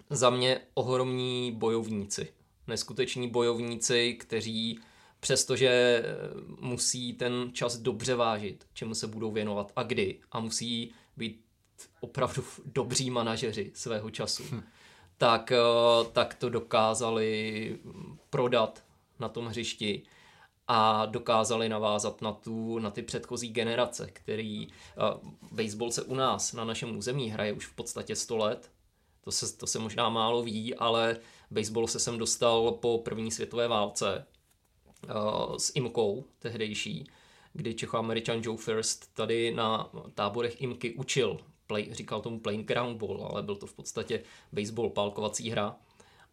za 0.09 0.29
mě 0.29 0.61
ohromní 0.73 1.51
bojovníci. 1.51 2.33
Neskuteční 2.67 3.29
bojovníci, 3.29 4.13
kteří 4.13 4.79
přestože 5.19 6.03
musí 6.59 7.13
ten 7.13 7.49
čas 7.53 7.77
dobře 7.77 8.15
vážit, 8.15 8.67
čemu 8.73 8.95
se 8.95 9.07
budou 9.07 9.31
věnovat 9.31 9.71
a 9.75 9.83
kdy, 9.83 10.19
a 10.31 10.39
musí 10.39 10.93
být 11.17 11.41
opravdu 12.01 12.43
dobří 12.65 13.09
manažeři 13.09 13.71
svého 13.73 14.09
času, 14.09 14.43
hm. 14.51 14.63
tak, 15.17 15.53
tak 16.11 16.35
to 16.35 16.49
dokázali 16.49 17.77
prodat 18.29 18.83
na 19.19 19.29
tom 19.29 19.45
hřišti 19.45 20.03
a 20.67 21.05
dokázali 21.05 21.69
navázat 21.69 22.21
na, 22.21 22.31
tu, 22.31 22.79
na 22.79 22.91
ty 22.91 23.01
předchozí 23.01 23.49
generace, 23.49 24.09
který 24.13 24.67
uh, 24.67 25.31
baseball 25.51 25.91
se 25.91 26.03
u 26.03 26.15
nás 26.15 26.53
na 26.53 26.63
našem 26.63 26.97
území 26.97 27.29
hraje 27.29 27.53
už 27.53 27.65
v 27.65 27.75
podstatě 27.75 28.15
100 28.15 28.37
let. 28.37 28.71
To 29.23 29.31
se, 29.31 29.57
to 29.57 29.67
se 29.67 29.79
možná 29.79 30.09
málo 30.09 30.43
ví, 30.43 30.75
ale 30.75 31.17
baseball 31.51 31.87
se 31.87 31.99
sem 31.99 32.17
dostal 32.17 32.71
po 32.71 32.97
první 32.97 33.31
světové 33.31 33.67
válce 33.67 34.25
uh, 35.03 35.55
s 35.57 35.71
IMKou 35.75 36.25
tehdejší, 36.39 37.07
kdy 37.53 37.73
Čechoameričan 37.73 38.41
Joe 38.43 38.57
First 38.57 39.13
tady 39.13 39.53
na 39.55 39.89
táborech 40.15 40.61
IMKY 40.61 40.93
učil, 40.93 41.39
play, 41.71 41.87
říkal 41.91 42.21
tomu 42.21 42.39
playing 42.39 42.67
ground 42.67 42.97
ball, 42.97 43.27
ale 43.31 43.43
byl 43.43 43.55
to 43.55 43.67
v 43.67 43.73
podstatě 43.73 44.23
baseball, 44.51 44.89
pálkovací 44.89 45.49
hra 45.49 45.75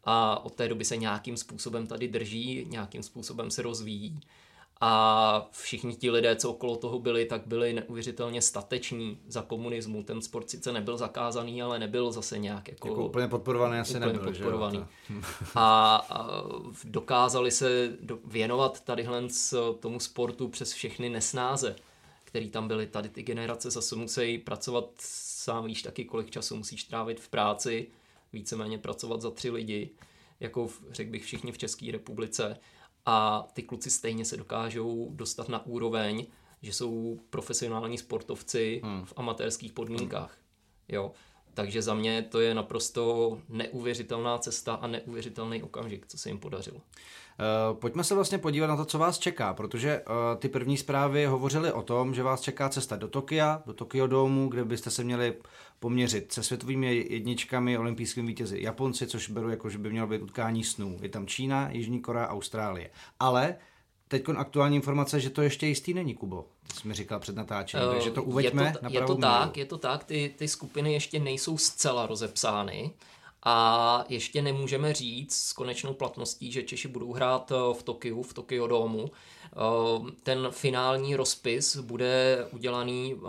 a 0.04 0.44
od 0.44 0.54
té 0.54 0.68
doby 0.68 0.84
se 0.84 0.96
nějakým 0.96 1.36
způsobem 1.36 1.86
tady 1.86 2.08
drží, 2.08 2.66
nějakým 2.68 3.02
způsobem 3.02 3.50
se 3.50 3.62
rozvíjí. 3.62 4.20
A 4.80 5.48
všichni 5.50 5.96
ti 5.96 6.10
lidé, 6.10 6.36
co 6.36 6.50
okolo 6.50 6.76
toho 6.76 6.98
byli, 6.98 7.24
tak 7.24 7.46
byli 7.46 7.72
neuvěřitelně 7.72 8.42
stateční 8.42 9.18
za 9.28 9.42
komunismu. 9.42 10.02
Ten 10.02 10.22
sport 10.22 10.50
sice 10.50 10.72
nebyl 10.72 10.96
zakázaný, 10.96 11.62
ale 11.62 11.78
nebyl 11.78 12.12
zase 12.12 12.38
nějak 12.38 12.68
jako... 12.68 12.88
jako 12.88 13.06
úplně 13.06 13.28
podporovaný 13.28 13.78
asi 13.78 13.94
úplně 13.94 14.06
nebyl, 14.12 14.32
podporovaný. 14.32 14.84
Že 15.08 15.14
a, 15.54 15.96
a 16.10 16.26
dokázali 16.84 17.50
se 17.50 17.96
věnovat 18.24 18.80
tadyhle 18.80 19.22
tomu 19.80 20.00
sportu 20.00 20.48
přes 20.48 20.72
všechny 20.72 21.08
nesnáze, 21.08 21.76
který 22.24 22.50
tam 22.50 22.68
byly. 22.68 22.86
Tady 22.86 23.08
ty 23.08 23.22
generace 23.22 23.70
zase 23.70 23.96
musí 23.96 24.38
pracovat, 24.38 24.90
sám 25.38 25.64
víš 25.64 25.82
taky, 25.82 26.04
kolik 26.04 26.30
času 26.30 26.56
musíš 26.56 26.84
trávit 26.84 27.20
v 27.20 27.28
práci, 27.28 27.90
víceméně 28.32 28.78
pracovat 28.78 29.20
za 29.20 29.30
tři 29.30 29.50
lidi, 29.50 29.90
jako 30.40 30.68
řekl 30.90 31.10
bych 31.10 31.24
všichni 31.24 31.52
v 31.52 31.58
České 31.58 31.92
republice 31.92 32.56
a 33.06 33.48
ty 33.52 33.62
kluci 33.62 33.90
stejně 33.90 34.24
se 34.24 34.36
dokážou 34.36 35.08
dostat 35.10 35.48
na 35.48 35.66
úroveň, 35.66 36.26
že 36.62 36.72
jsou 36.72 37.20
profesionální 37.30 37.98
sportovci 37.98 38.80
hmm. 38.84 39.04
v 39.04 39.12
amatérských 39.16 39.72
podmínkách. 39.72 40.38
Jo. 40.88 41.12
Takže 41.54 41.82
za 41.82 41.94
mě 41.94 42.22
to 42.22 42.40
je 42.40 42.54
naprosto 42.54 43.38
neuvěřitelná 43.48 44.38
cesta 44.38 44.74
a 44.74 44.86
neuvěřitelný 44.86 45.62
okamžik, 45.62 46.06
co 46.06 46.18
se 46.18 46.28
jim 46.28 46.38
podařilo. 46.38 46.80
Uh, 47.38 47.78
pojďme 47.78 48.04
se 48.04 48.14
vlastně 48.14 48.38
podívat 48.38 48.66
na 48.66 48.76
to, 48.76 48.84
co 48.84 48.98
vás 48.98 49.18
čeká, 49.18 49.54
protože 49.54 50.00
uh, 50.00 50.14
ty 50.38 50.48
první 50.48 50.76
zprávy 50.76 51.26
hovořily 51.26 51.72
o 51.72 51.82
tom, 51.82 52.14
že 52.14 52.22
vás 52.22 52.40
čeká 52.40 52.68
cesta 52.68 52.96
do 52.96 53.08
Tokia, 53.08 53.62
do 53.66 53.72
Tokio 53.72 54.06
domu, 54.06 54.48
kde 54.48 54.64
byste 54.64 54.90
se 54.90 55.04
měli 55.04 55.34
poměřit 55.80 56.32
se 56.32 56.42
světovými 56.42 57.06
jedničkami, 57.10 57.78
olympijskými 57.78 58.28
vítězi 58.28 58.62
Japonci, 58.62 59.06
což 59.06 59.30
beru 59.30 59.50
jako, 59.50 59.70
že 59.70 59.78
by 59.78 59.90
mělo 59.90 60.06
být 60.06 60.22
utkání 60.22 60.64
snů. 60.64 60.98
Je 61.02 61.08
tam 61.08 61.26
Čína, 61.26 61.70
Jižní 61.70 62.00
Korea, 62.00 62.28
Austrálie. 62.28 62.90
Ale 63.20 63.56
teď 64.08 64.28
aktuální 64.36 64.76
informace, 64.76 65.20
že 65.20 65.30
to 65.30 65.42
ještě 65.42 65.66
jistý 65.66 65.94
není, 65.94 66.14
Kubo. 66.14 66.44
To 66.66 66.80
jsi 66.80 66.88
mi 66.88 66.94
říkal 66.94 67.20
před 67.20 67.36
natáčením, 67.36 67.88
uh, 67.88 67.94
takže 67.94 68.10
to 68.10 68.22
uveďme 68.22 68.64
je 68.64 68.72
to, 68.72 68.78
na 68.82 68.90
Je 68.90 69.00
to 69.00 69.14
tak, 69.14 69.56
je 69.56 69.64
to 69.64 69.78
tak, 69.78 70.04
ty, 70.04 70.34
ty 70.38 70.48
skupiny 70.48 70.92
ještě 70.92 71.18
nejsou 71.18 71.58
zcela 71.58 72.06
rozepsány 72.06 72.90
a 73.42 74.04
ještě 74.08 74.42
nemůžeme 74.42 74.94
říct 74.94 75.36
s 75.36 75.52
konečnou 75.52 75.94
platností, 75.94 76.52
že 76.52 76.62
Češi 76.62 76.88
budou 76.88 77.12
hrát 77.12 77.52
eh, 77.52 77.74
v 77.74 77.82
Tokiu, 77.82 78.22
v 78.22 78.34
Tokio 78.34 78.66
domu. 78.66 79.10
Eh, 79.58 80.12
ten 80.22 80.48
finální 80.50 81.16
rozpis 81.16 81.76
bude 81.76 82.46
udělaný 82.52 83.20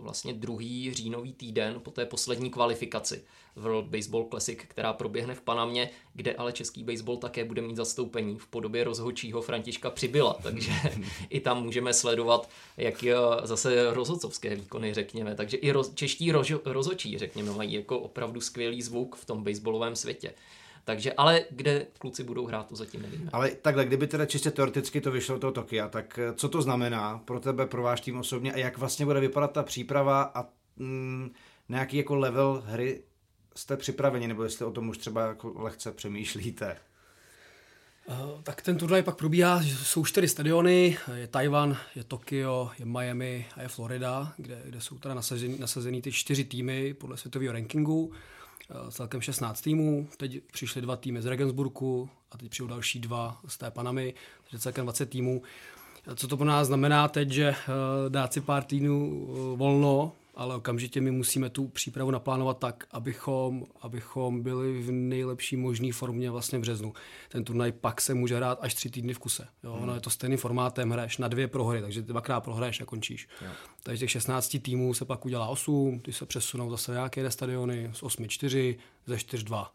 vlastně 0.00 0.32
druhý 0.32 0.94
říjnový 0.94 1.32
týden 1.32 1.80
po 1.80 1.90
té 1.90 2.06
poslední 2.06 2.50
kvalifikaci. 2.50 3.24
World 3.56 3.86
Baseball 3.86 4.26
Classic, 4.30 4.58
která 4.68 4.92
proběhne 4.92 5.34
v 5.34 5.40
Panamě, 5.40 5.90
kde 6.14 6.34
ale 6.34 6.52
český 6.52 6.84
baseball 6.84 7.16
také 7.16 7.44
bude 7.44 7.62
mít 7.62 7.76
zastoupení 7.76 8.38
v 8.38 8.46
podobě 8.46 8.84
rozhodčího 8.84 9.42
Františka 9.42 9.90
Přibyla, 9.90 10.36
takže 10.42 10.72
i 11.30 11.40
tam 11.40 11.62
můžeme 11.62 11.94
sledovat, 11.94 12.48
jak 12.76 13.02
je 13.02 13.14
zase 13.42 13.94
rozhodcovské 13.94 14.54
výkony, 14.54 14.94
řekněme. 14.94 15.34
Takže 15.34 15.56
i 15.56 15.70
roz, 15.70 15.94
čeští 15.94 16.32
rož, 16.32 16.52
rozhodčí, 16.64 17.18
řekněme, 17.18 17.52
mají 17.52 17.72
jako 17.72 17.98
opravdu 17.98 18.40
skvělý 18.40 18.82
zvuk 18.82 19.16
v 19.16 19.24
tom 19.24 19.44
baseballovém 19.44 19.96
světě. 19.96 20.34
Takže, 20.84 21.12
ale 21.12 21.44
kde 21.50 21.86
kluci 21.98 22.24
budou 22.24 22.46
hrát, 22.46 22.68
to 22.68 22.76
zatím 22.76 23.02
nevíme. 23.02 23.30
Ale 23.32 23.50
takhle, 23.50 23.84
kdyby 23.84 24.06
teda 24.06 24.26
čistě 24.26 24.50
teoreticky 24.50 25.00
to 25.00 25.10
vyšlo 25.10 25.38
do 25.38 25.52
Tokia, 25.52 25.88
tak 25.88 26.18
eh, 26.18 26.32
co 26.34 26.48
to 26.48 26.62
znamená 26.62 27.18
pro 27.24 27.40
tebe, 27.40 27.66
pro 27.66 27.82
váš 27.82 28.00
tým 28.00 28.18
osobně 28.18 28.52
a 28.52 28.58
jak 28.58 28.78
vlastně 28.78 29.06
bude 29.06 29.20
vypadat 29.20 29.52
ta 29.52 29.62
příprava 29.62 30.22
a 30.34 30.44
mm, 30.76 31.30
nějaký 31.68 31.96
jako 31.96 32.14
level 32.14 32.62
hry 32.66 33.02
jste 33.54 33.76
připraveni, 33.76 34.28
nebo 34.28 34.44
jestli 34.44 34.64
o 34.64 34.72
tom 34.72 34.88
už 34.88 34.98
třeba 34.98 35.26
jako 35.26 35.52
lehce 35.56 35.92
přemýšlíte? 35.92 36.76
Uh, 38.08 38.42
tak 38.42 38.62
ten 38.62 38.78
turnaj 38.78 39.02
pak 39.02 39.16
probíhá, 39.16 39.62
jsou 39.62 40.04
čtyři 40.04 40.28
stadiony, 40.28 40.98
je 41.14 41.26
Tajvan, 41.26 41.76
je 41.94 42.04
Tokio, 42.04 42.70
je 42.78 42.84
Miami 42.84 43.46
a 43.56 43.62
je 43.62 43.68
Florida, 43.68 44.32
kde, 44.36 44.62
kde 44.64 44.80
jsou 44.80 44.98
teda 44.98 45.14
nasazený, 45.14 45.58
nasazený 45.58 46.02
ty 46.02 46.12
čtyři 46.12 46.44
týmy 46.44 46.94
podle 46.94 47.16
světového 47.16 47.52
rankingu, 47.52 48.04
uh, 48.04 48.14
celkem 48.90 49.20
16 49.20 49.60
týmů, 49.60 50.08
teď 50.16 50.40
přišly 50.52 50.82
dva 50.82 50.96
týmy 50.96 51.22
z 51.22 51.26
Regensburgu 51.26 52.08
a 52.32 52.38
teď 52.38 52.50
přijdou 52.50 52.66
další 52.66 53.00
dva 53.00 53.40
z 53.46 53.58
té 53.58 53.70
Panamy, 53.70 54.14
takže 54.44 54.58
celkem 54.58 54.84
20 54.84 55.06
týmů. 55.06 55.42
Co 56.16 56.28
to 56.28 56.36
pro 56.36 56.46
nás 56.46 56.66
znamená 56.66 57.08
teď, 57.08 57.30
že 57.30 57.50
uh, 57.50 57.54
dát 58.08 58.32
si 58.32 58.40
pár 58.40 58.64
týdnů 58.64 59.26
volno, 59.56 60.12
ale 60.36 60.56
okamžitě 60.56 61.00
my 61.00 61.10
musíme 61.10 61.50
tu 61.50 61.68
přípravu 61.68 62.10
naplánovat 62.10 62.58
tak, 62.58 62.86
abychom, 62.90 63.64
abychom 63.80 64.42
byli 64.42 64.82
v 64.82 64.92
nejlepší 64.92 65.56
možné 65.56 65.92
formě 65.92 66.30
vlastně 66.30 66.58
v 66.58 66.60
březnu. 66.60 66.92
Ten 67.28 67.44
turnaj 67.44 67.72
pak 67.72 68.00
se 68.00 68.14
může 68.14 68.36
hrát 68.36 68.58
až 68.62 68.74
tři 68.74 68.90
týdny 68.90 69.14
v 69.14 69.18
kuse. 69.18 69.46
Jo? 69.64 69.72
Hmm. 69.72 69.82
Ono 69.82 69.94
je 69.94 70.00
to 70.00 70.10
stejným 70.10 70.38
formátem, 70.38 70.90
hraješ 70.90 71.18
na 71.18 71.28
dvě 71.28 71.48
prohry, 71.48 71.80
takže 71.80 72.02
dvakrát 72.02 72.40
prohraješ 72.40 72.80
a 72.80 72.84
končíš. 72.84 73.28
Jo. 73.42 73.50
Takže 73.82 74.00
těch 74.00 74.10
16 74.10 74.56
týmů 74.62 74.94
se 74.94 75.04
pak 75.04 75.26
udělá 75.26 75.48
8, 75.48 76.00
ty 76.00 76.12
se 76.12 76.26
přesunou 76.26 76.70
zase 76.70 76.92
nějaké 76.92 77.30
stadiony 77.30 77.90
z 77.92 78.02
8 78.02 78.28
4, 78.28 78.78
ze 79.06 79.18
4 79.18 79.44
2. 79.44 79.74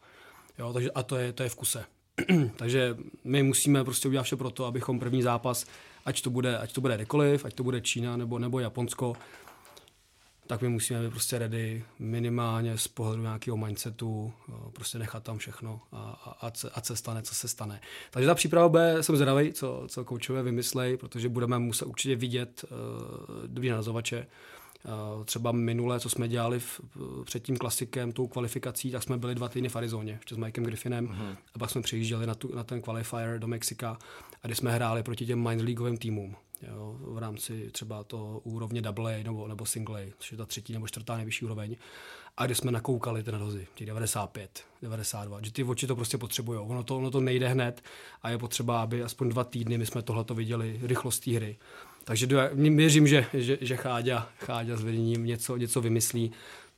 Jo? 0.58 0.72
Takže, 0.72 0.90
a 0.90 1.02
to 1.02 1.16
je, 1.16 1.32
to 1.32 1.42
je 1.42 1.48
v 1.48 1.56
kuse. 1.56 1.84
takže 2.56 2.96
my 3.24 3.42
musíme 3.42 3.84
prostě 3.84 4.08
udělat 4.08 4.22
vše 4.22 4.36
pro 4.36 4.50
to, 4.50 4.64
abychom 4.64 5.00
první 5.00 5.22
zápas, 5.22 5.66
ať 6.04 6.22
to 6.22 6.30
bude, 6.30 6.58
ať 6.58 6.72
to 6.72 6.80
bude 6.80 6.94
kdekoliv, 6.94 7.44
ať 7.44 7.54
to 7.54 7.62
bude 7.62 7.80
Čína 7.80 8.16
nebo, 8.16 8.38
nebo 8.38 8.60
Japonsko, 8.60 9.16
tak 10.50 10.62
my 10.62 10.68
musíme 10.68 11.02
být 11.02 11.10
prostě 11.10 11.38
ready 11.38 11.84
minimálně 11.98 12.78
z 12.78 12.88
pohledu 12.88 13.22
nějakého 13.22 13.56
mindsetu, 13.56 14.32
prostě 14.72 14.98
nechat 14.98 15.22
tam 15.22 15.38
všechno 15.38 15.80
a, 15.92 15.98
a, 16.40 16.52
a, 16.74 16.82
se 16.82 16.96
stane, 16.96 17.22
co 17.22 17.34
se 17.34 17.48
stane. 17.48 17.80
Takže 18.10 18.26
ta 18.26 18.34
příprava 18.34 18.68
bude, 18.68 19.02
jsem 19.02 19.16
zvědavý, 19.16 19.52
co, 19.52 19.84
co 19.88 20.04
koučové 20.04 20.42
vymyslej, 20.42 20.96
protože 20.96 21.28
budeme 21.28 21.58
muset 21.58 21.84
určitě 21.84 22.16
vidět 22.16 22.64
uh, 22.64 23.46
dvě 23.46 23.72
nazovače. 23.72 24.26
Uh, 25.16 25.24
třeba 25.24 25.52
minule, 25.52 26.00
co 26.00 26.08
jsme 26.08 26.28
dělali 26.28 26.60
v, 26.60 26.80
před 27.24 27.42
tím 27.42 27.56
klasikem, 27.56 28.12
tou 28.12 28.26
kvalifikací, 28.26 28.90
tak 28.90 29.02
jsme 29.02 29.18
byli 29.18 29.34
dva 29.34 29.48
týdny 29.48 29.68
v 29.68 29.76
Arizoně, 29.76 30.12
ještě 30.12 30.34
s 30.34 30.38
Mikem 30.38 30.64
Griffinem, 30.64 31.08
uh-huh. 31.08 31.36
a 31.54 31.58
pak 31.58 31.70
jsme 31.70 31.82
přijížděli 31.82 32.26
na, 32.26 32.34
tu, 32.34 32.54
na 32.54 32.64
ten 32.64 32.82
qualifier 32.82 33.38
do 33.38 33.46
Mexika, 33.46 33.98
a 34.42 34.46
kdy 34.46 34.54
jsme 34.54 34.72
hráli 34.72 35.02
proti 35.02 35.26
těm 35.26 35.48
minor 35.48 35.64
leagueovým 35.64 35.98
týmům 35.98 36.36
jo, 36.62 36.96
v 37.00 37.18
rámci 37.18 37.70
třeba 37.70 38.04
to 38.04 38.40
úrovně 38.44 38.82
double 38.82 39.16
A 39.16 39.22
nebo, 39.24 39.48
nebo 39.48 39.66
single 39.66 40.02
A, 40.02 40.12
což 40.18 40.32
je 40.32 40.38
ta 40.38 40.46
třetí 40.46 40.72
nebo 40.72 40.88
čtvrtá 40.88 41.16
nejvyšší 41.16 41.44
úroveň. 41.44 41.76
A 42.36 42.46
kde 42.46 42.54
jsme 42.54 42.70
nakoukali 42.70 43.22
ty 43.22 43.32
nadozy, 43.32 43.66
těch 43.74 43.86
95, 43.86 44.64
92, 44.82 45.40
že 45.42 45.52
ty 45.52 45.64
oči 45.64 45.86
to 45.86 45.96
prostě 45.96 46.18
potřebují. 46.18 46.58
Ono 46.58 46.82
to, 46.82 46.96
ono 46.96 47.10
to 47.10 47.20
nejde 47.20 47.48
hned 47.48 47.82
a 48.22 48.30
je 48.30 48.38
potřeba, 48.38 48.82
aby 48.82 49.02
aspoň 49.02 49.28
dva 49.28 49.44
týdny 49.44 49.78
my 49.78 49.86
jsme 49.86 50.02
tohleto 50.02 50.34
viděli, 50.34 50.80
rychlost 50.82 51.26
hry. 51.26 51.58
Takže 52.04 52.26
věřím, 52.56 53.06
že, 53.06 53.26
že, 53.32 53.58
že 53.60 53.76
Cháďa, 53.76 54.28
Cháďa 54.38 54.76
s 54.76 54.82
vedením 54.82 55.26
něco, 55.26 55.56
něco 55.56 55.80
vymyslí, 55.80 56.32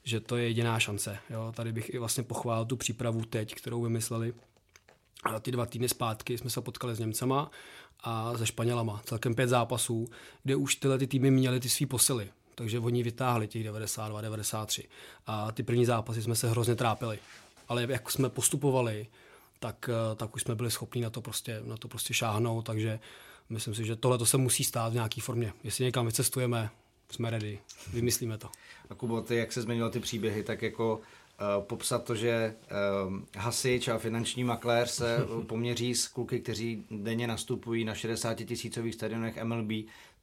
že 0.05 0.21
to 0.21 0.37
je 0.37 0.45
jediná 0.45 0.81
šance. 0.81 1.19
Jo. 1.31 1.53
Tady 1.57 1.73
bych 1.73 1.95
i 1.95 1.99
vlastně 1.99 2.23
pochválil 2.23 2.65
tu 2.65 2.77
přípravu 2.77 3.25
teď, 3.25 3.55
kterou 3.55 3.83
vymysleli. 3.83 4.33
A 5.25 5.41
ty 5.41 5.51
dva 5.51 5.67
týdny 5.67 5.89
zpátky 5.89 6.39
jsme 6.39 6.51
se 6.51 6.61
potkali 6.61 6.95
s 6.95 6.99
Němcema 6.99 7.51
a 8.03 8.39
se 8.39 8.47
Španělama. 8.47 9.03
Celkem 9.05 9.35
pět 9.35 9.49
zápasů, 9.49 10.09
kde 10.43 10.57
už 10.57 10.77
tyhle 10.77 10.99
ty 10.99 11.07
týmy 11.07 11.31
měly 11.31 11.61
ty 11.61 11.69
svý 11.69 11.87
posily. 11.87 12.31
Takže 12.55 12.79
oni 12.79 13.03
vytáhli 13.03 13.49
těch 13.49 13.65
92, 13.65 14.21
93. 14.21 14.89
A 15.27 15.53
ty 15.53 15.63
první 15.63 15.85
zápasy 15.85 16.23
jsme 16.23 16.35
se 16.35 16.51
hrozně 16.51 16.75
trápili. 16.75 17.19
Ale 17.69 17.87
jak 17.89 18.11
jsme 18.11 18.29
postupovali, 18.29 19.07
tak, 19.59 19.91
eh, 19.93 20.15
tak 20.17 20.35
už 20.35 20.43
jsme 20.43 20.55
byli 20.55 20.71
schopni 20.71 21.03
na 21.03 21.11
to 21.11 21.21
prostě, 21.21 21.63
na 21.65 21.77
to 21.77 21.89
prostě 21.89 22.15
šáhnout, 22.15 22.67
takže 22.67 23.01
myslím 23.49 23.75
si, 23.75 23.85
že 23.85 23.97
tohle 23.97 24.19
to 24.19 24.27
se 24.27 24.37
musí 24.37 24.65
stát 24.65 24.91
v 24.93 24.95
nějaké 24.95 25.21
formě. 25.21 25.53
Jestli 25.65 25.85
někam 25.85 26.07
vycestujeme, 26.07 26.71
jsme 27.11 27.31
ready, 27.31 27.59
vymyslíme 27.93 28.39
to. 28.39 28.49
A 28.91 28.95
Kubo, 28.95 29.21
ty, 29.21 29.37
jak 29.37 29.53
se 29.53 29.63
změnily 29.63 29.91
ty 29.91 30.01
příběhy, 30.01 30.43
tak 30.43 30.63
jako 30.63 31.01
popsat 31.61 32.05
to, 32.05 32.15
že 32.15 32.55
uh, 33.07 33.19
hasič 33.37 33.89
a 33.89 33.99
finanční 33.99 34.45
maklér 34.45 34.87
se 34.87 35.19
poměří 35.47 35.95
s 35.95 36.09
kluky, 36.09 36.41
kteří 36.41 36.85
denně 36.91 37.27
nastupují 37.27 37.85
na 37.85 37.95
60 37.95 38.35
tisícových 38.35 38.95
stadionech 38.95 39.45
MLB, 39.45 39.71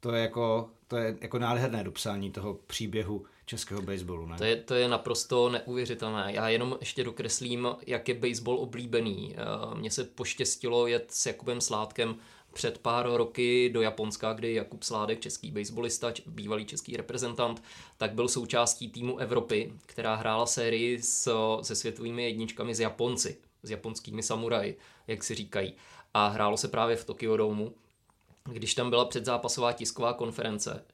to 0.00 0.12
je 0.12 0.22
jako, 0.22 0.70
to 0.88 0.96
je 0.96 1.16
jako 1.20 1.38
nádherné 1.38 1.84
dopsání 1.84 2.30
toho 2.30 2.58
příběhu 2.66 3.24
českého 3.46 3.82
baseballu. 3.82 4.26
Ne? 4.26 4.36
To, 4.36 4.44
je, 4.44 4.56
to 4.56 4.74
je 4.74 4.88
naprosto 4.88 5.48
neuvěřitelné. 5.48 6.32
Já 6.32 6.48
jenom 6.48 6.76
ještě 6.80 7.04
dokreslím, 7.04 7.68
jak 7.86 8.08
je 8.08 8.14
baseball 8.14 8.58
oblíbený. 8.58 9.36
Uh, 9.68 9.78
mně 9.78 9.90
se 9.90 10.04
poštěstilo 10.04 10.86
jet 10.86 11.06
s 11.10 11.26
Jakubem 11.26 11.60
Sládkem 11.60 12.16
před 12.52 12.78
pár 12.78 13.10
roky 13.12 13.70
do 13.72 13.82
Japonska, 13.82 14.32
kdy 14.32 14.54
Jakub 14.54 14.82
Sládek, 14.82 15.20
český 15.20 15.50
baseballista, 15.50 16.12
bývalý 16.26 16.64
český 16.64 16.96
reprezentant, 16.96 17.62
tak 17.96 18.12
byl 18.12 18.28
součástí 18.28 18.90
týmu 18.90 19.18
Evropy, 19.18 19.72
která 19.86 20.14
hrála 20.14 20.46
sérii 20.46 21.02
s, 21.02 21.34
se 21.62 21.74
světovými 21.74 22.24
jedničkami 22.24 22.74
z 22.74 22.80
Japonci, 22.80 23.38
s 23.62 23.70
japonskými 23.70 24.22
samuraji, 24.22 24.78
jak 25.06 25.24
si 25.24 25.34
říkají. 25.34 25.74
A 26.14 26.28
hrálo 26.28 26.56
se 26.56 26.68
právě 26.68 26.96
v 26.96 27.04
Tokyo 27.04 27.36
Domu. 27.36 27.74
Když 28.44 28.74
tam 28.74 28.90
byla 28.90 29.04
předzápasová 29.04 29.72
tisková 29.72 30.12
konference, 30.12 30.84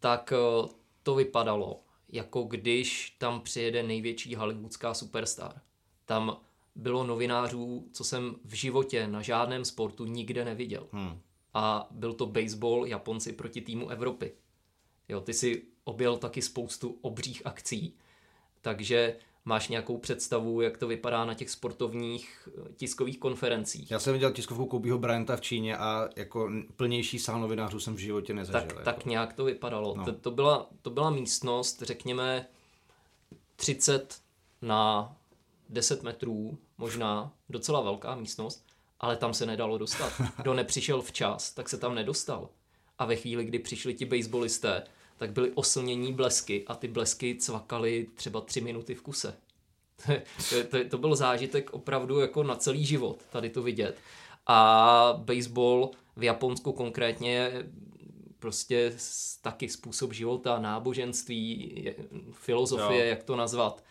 tak 0.00 0.32
eh, 0.32 0.68
to 1.02 1.14
vypadalo, 1.14 1.80
jako 2.08 2.42
když 2.42 3.16
tam 3.18 3.40
přijede 3.40 3.82
největší 3.82 4.34
hollywoodská 4.34 4.94
superstar. 4.94 5.60
Tam 6.04 6.40
bylo 6.74 7.04
novinářů, 7.04 7.88
co 7.92 8.04
jsem 8.04 8.36
v 8.44 8.54
životě 8.54 9.06
na 9.06 9.22
žádném 9.22 9.64
sportu 9.64 10.06
nikde 10.06 10.44
neviděl. 10.44 10.88
Hmm. 10.92 11.20
A 11.54 11.88
byl 11.90 12.12
to 12.12 12.26
baseball 12.26 12.86
Japonci 12.86 13.32
proti 13.32 13.60
týmu 13.60 13.88
Evropy. 13.88 14.32
Jo, 15.08 15.20
ty 15.20 15.34
si 15.34 15.62
objel 15.84 16.16
taky 16.16 16.42
spoustu 16.42 16.98
obřích 17.00 17.42
akcí, 17.44 17.96
takže 18.60 19.16
máš 19.44 19.68
nějakou 19.68 19.98
představu, 19.98 20.60
jak 20.60 20.78
to 20.78 20.86
vypadá 20.86 21.24
na 21.24 21.34
těch 21.34 21.50
sportovních 21.50 22.48
eh, 22.48 22.72
tiskových 22.76 23.18
konferencích. 23.18 23.90
Já 23.90 23.98
jsem 23.98 24.12
viděl 24.12 24.32
tiskovku 24.32 24.66
Kobeho 24.66 24.98
Bryanta 24.98 25.36
v 25.36 25.40
Číně 25.40 25.76
a 25.76 26.08
jako 26.16 26.50
plnější 26.76 27.18
sál 27.18 27.40
novinářů 27.40 27.80
jsem 27.80 27.94
v 27.94 27.98
životě 27.98 28.34
nezažil. 28.34 28.60
Tak, 28.60 28.70
jako. 28.70 28.84
tak 28.84 29.06
nějak 29.06 29.32
to 29.32 29.44
vypadalo. 29.44 29.94
No. 29.96 30.04
To, 30.04 30.12
to, 30.12 30.30
byla, 30.30 30.70
to 30.82 30.90
byla 30.90 31.10
místnost, 31.10 31.82
řekněme, 31.82 32.46
30 33.56 34.20
na 34.62 35.16
10 35.72 36.02
metrů, 36.02 36.58
možná 36.78 37.32
docela 37.48 37.80
velká 37.80 38.14
místnost, 38.14 38.66
ale 39.00 39.16
tam 39.16 39.34
se 39.34 39.46
nedalo 39.46 39.78
dostat. 39.78 40.12
Kdo 40.42 40.54
nepřišel 40.54 41.02
včas, 41.02 41.50
tak 41.50 41.68
se 41.68 41.78
tam 41.78 41.94
nedostal. 41.94 42.48
A 42.98 43.04
ve 43.04 43.16
chvíli, 43.16 43.44
kdy 43.44 43.58
přišli 43.58 43.94
ti 43.94 44.04
baseballisté, 44.04 44.84
tak 45.16 45.32
byly 45.32 45.50
oslnění 45.50 46.12
blesky 46.12 46.64
a 46.66 46.74
ty 46.74 46.88
blesky 46.88 47.36
cvakaly 47.40 48.06
třeba 48.14 48.40
tři 48.40 48.60
minuty 48.60 48.94
v 48.94 49.02
kuse. 49.02 49.36
to, 50.50 50.64
to, 50.70 50.88
to 50.88 50.98
byl 50.98 51.16
zážitek 51.16 51.70
opravdu 51.74 52.20
jako 52.20 52.42
na 52.42 52.56
celý 52.56 52.86
život 52.86 53.22
tady 53.30 53.50
to 53.50 53.62
vidět. 53.62 53.98
A 54.46 55.14
baseball 55.16 55.90
v 56.16 56.22
Japonsku 56.22 56.72
konkrétně 56.72 57.32
je 57.32 57.66
prostě 58.38 58.92
taky 59.42 59.68
způsob 59.68 60.12
života, 60.12 60.58
náboženství, 60.58 61.94
filozofie, 62.32 63.04
jo. 63.04 63.10
jak 63.10 63.22
to 63.22 63.36
nazvat 63.36 63.84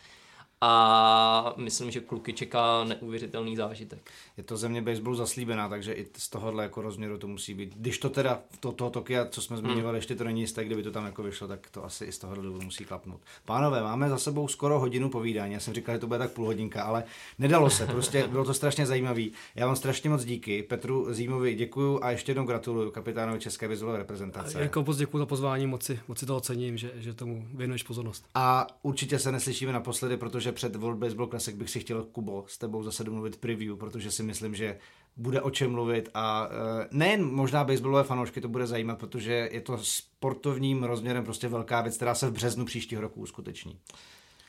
a 0.64 1.54
myslím, 1.56 1.90
že 1.90 2.00
kluky 2.00 2.32
čeká 2.32 2.84
neuvěřitelný 2.84 3.56
zážitek. 3.56 4.10
Je 4.36 4.42
to 4.42 4.56
země 4.56 4.82
baseballu 4.82 5.16
zaslíbená, 5.16 5.68
takže 5.68 5.92
i 5.92 6.06
z 6.16 6.28
tohohle 6.28 6.62
jako 6.62 6.82
rozměru 6.82 7.18
to 7.18 7.26
musí 7.26 7.54
být. 7.54 7.74
Když 7.76 7.98
to 7.98 8.10
teda 8.10 8.40
v 8.50 8.56
to, 8.56 8.72
toho 8.72 8.90
Tokia, 8.90 9.26
co 9.26 9.42
jsme 9.42 9.56
zmiňovali, 9.56 9.84
hmm. 9.84 9.96
ještě 9.96 10.16
to 10.16 10.24
není 10.24 10.40
jisté, 10.40 10.64
kdyby 10.64 10.82
to 10.82 10.90
tam 10.90 11.04
jako 11.04 11.22
vyšlo, 11.22 11.48
tak 11.48 11.70
to 11.70 11.84
asi 11.84 12.04
i 12.04 12.12
z 12.12 12.18
tohohle 12.18 12.44
důvodu 12.44 12.64
musí 12.64 12.84
klapnout. 12.84 13.20
Pánové, 13.44 13.82
máme 13.82 14.08
za 14.08 14.18
sebou 14.18 14.48
skoro 14.48 14.78
hodinu 14.78 15.10
povídání. 15.10 15.54
Já 15.54 15.60
jsem 15.60 15.74
říkal, 15.74 15.94
že 15.94 15.98
to 15.98 16.06
bude 16.06 16.18
tak 16.18 16.30
půl 16.30 16.46
hodinka, 16.46 16.82
ale 16.82 17.04
nedalo 17.38 17.70
se. 17.70 17.86
Prostě 17.86 18.28
bylo 18.30 18.44
to 18.44 18.54
strašně 18.54 18.86
zajímavý. 18.86 19.32
Já 19.54 19.66
vám 19.66 19.76
strašně 19.76 20.10
moc 20.10 20.24
díky. 20.24 20.62
Petru 20.62 21.14
Zímovi 21.14 21.54
děkuju 21.54 21.98
a 22.02 22.10
ještě 22.10 22.30
jednou 22.30 22.44
gratuluju 22.44 22.90
kapitánovi 22.90 23.40
České 23.40 23.68
baseballové 23.68 23.98
reprezentace. 23.98 24.60
Jako 24.60 24.82
moc 24.82 24.96
děkuji 24.96 25.18
za 25.18 25.26
pozvání, 25.26 25.66
moci, 25.66 26.00
moci 26.08 26.26
to 26.26 26.36
ocením, 26.36 26.76
že, 26.76 26.92
že 26.96 27.14
tomu 27.14 27.46
věnuješ 27.54 27.82
pozornost. 27.82 28.24
A 28.34 28.66
určitě 28.82 29.18
se 29.18 29.32
neslyšíme 29.32 29.72
naposledy, 29.72 30.16
protože 30.16 30.52
před 30.52 30.76
World 30.76 30.98
Baseball 30.98 31.28
Classic 31.28 31.56
bych 31.56 31.70
si 31.70 31.80
chtěl, 31.80 32.04
Kubo, 32.04 32.44
s 32.48 32.58
tebou 32.58 32.82
zase 32.82 33.04
domluvit 33.04 33.36
preview, 33.36 33.76
protože 33.76 34.10
si 34.10 34.22
myslím, 34.32 34.54
že 34.54 34.78
bude 35.16 35.40
o 35.40 35.50
čem 35.50 35.72
mluvit 35.72 36.08
a 36.14 36.48
uh, 36.48 36.54
nejen 36.90 37.24
možná 37.24 37.64
baseballové 37.64 38.04
fanoušky 38.04 38.40
to 38.40 38.48
bude 38.48 38.66
zajímat, 38.66 38.98
protože 38.98 39.48
je 39.52 39.60
to 39.60 39.78
sportovním 39.82 40.84
rozměrem 40.84 41.24
prostě 41.24 41.48
velká 41.48 41.80
věc, 41.80 41.96
která 41.96 42.14
se 42.14 42.28
v 42.28 42.32
březnu 42.32 42.64
příštího 42.64 43.02
roku 43.02 43.20
uskuteční. 43.20 43.78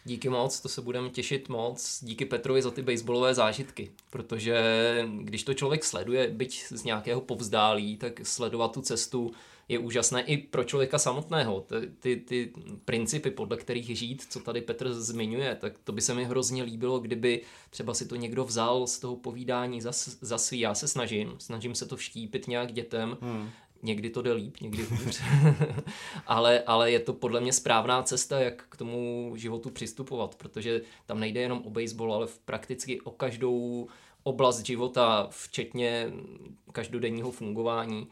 Díky 0.06 0.30
moc, 0.30 0.60
to 0.60 0.70
se 0.70 0.82
budeme 0.82 1.10
těšit 1.10 1.50
moc. 1.50 2.00
Díky 2.02 2.26
Petrovi 2.26 2.62
za 2.62 2.72
ty 2.72 2.82
baseballové 2.82 3.34
zážitky, 3.34 3.92
protože 4.10 4.64
když 5.22 5.44
to 5.44 5.54
člověk 5.54 5.84
sleduje, 5.84 6.28
byť 6.28 6.66
z 6.70 6.84
nějakého 6.84 7.22
povzdálí, 7.22 7.98
tak 7.98 8.20
sledovat 8.24 8.72
tu 8.72 8.82
cestu 8.82 9.32
je 9.70 9.80
úžasné 9.80 10.22
i 10.22 10.38
pro 10.38 10.64
člověka 10.64 11.00
samotného. 11.00 11.62
Ty, 11.62 11.92
ty, 12.00 12.16
ty 12.16 12.54
principy, 12.86 13.32
podle 13.32 13.58
kterých 13.58 13.98
žít, 13.98 14.26
co 14.30 14.40
tady 14.40 14.62
Petr 14.62 14.94
zmiňuje, 14.94 15.56
tak 15.56 15.80
to 15.84 15.92
by 15.92 16.02
se 16.02 16.14
mi 16.14 16.26
hrozně 16.26 16.64
líbilo, 16.64 17.00
kdyby 17.00 17.42
třeba 17.70 17.94
si 17.94 18.06
to 18.08 18.16
někdo 18.16 18.46
vzal 18.46 18.88
z 18.88 19.00
toho 19.00 19.16
povídání 19.16 19.82
za, 19.82 19.92
za 20.22 20.38
svý. 20.38 20.60
Já 20.60 20.76
se 20.76 20.88
snažím, 20.88 21.36
snažím 21.38 21.76
se 21.76 21.86
to 21.86 21.98
vštípit 21.98 22.48
nějak 22.48 22.72
dětem, 22.72 23.18
hmm. 23.22 23.50
Někdy 23.86 24.10
to 24.10 24.22
jde 24.22 24.34
líp, 24.34 24.56
někdy 24.62 24.84
hůř. 24.84 25.22
ale, 26.28 26.62
ale 26.62 26.92
je 26.92 27.00
to 27.00 27.14
podle 27.14 27.42
mě 27.42 27.54
správná 27.54 28.04
cesta, 28.04 28.40
jak 28.40 28.66
k 28.70 28.78
tomu 28.78 29.34
životu 29.36 29.70
přistupovat, 29.70 30.36
protože 30.36 30.82
tam 31.06 31.20
nejde 31.20 31.42
jenom 31.42 31.62
o 31.66 31.70
baseball, 31.70 32.14
ale 32.14 32.28
v 32.28 32.40
prakticky 32.40 33.02
o 33.02 33.12
každou 33.12 33.88
oblast 34.24 34.66
života, 34.66 35.28
včetně 35.32 36.12
každodenního 36.72 37.32
fungování. 37.32 38.08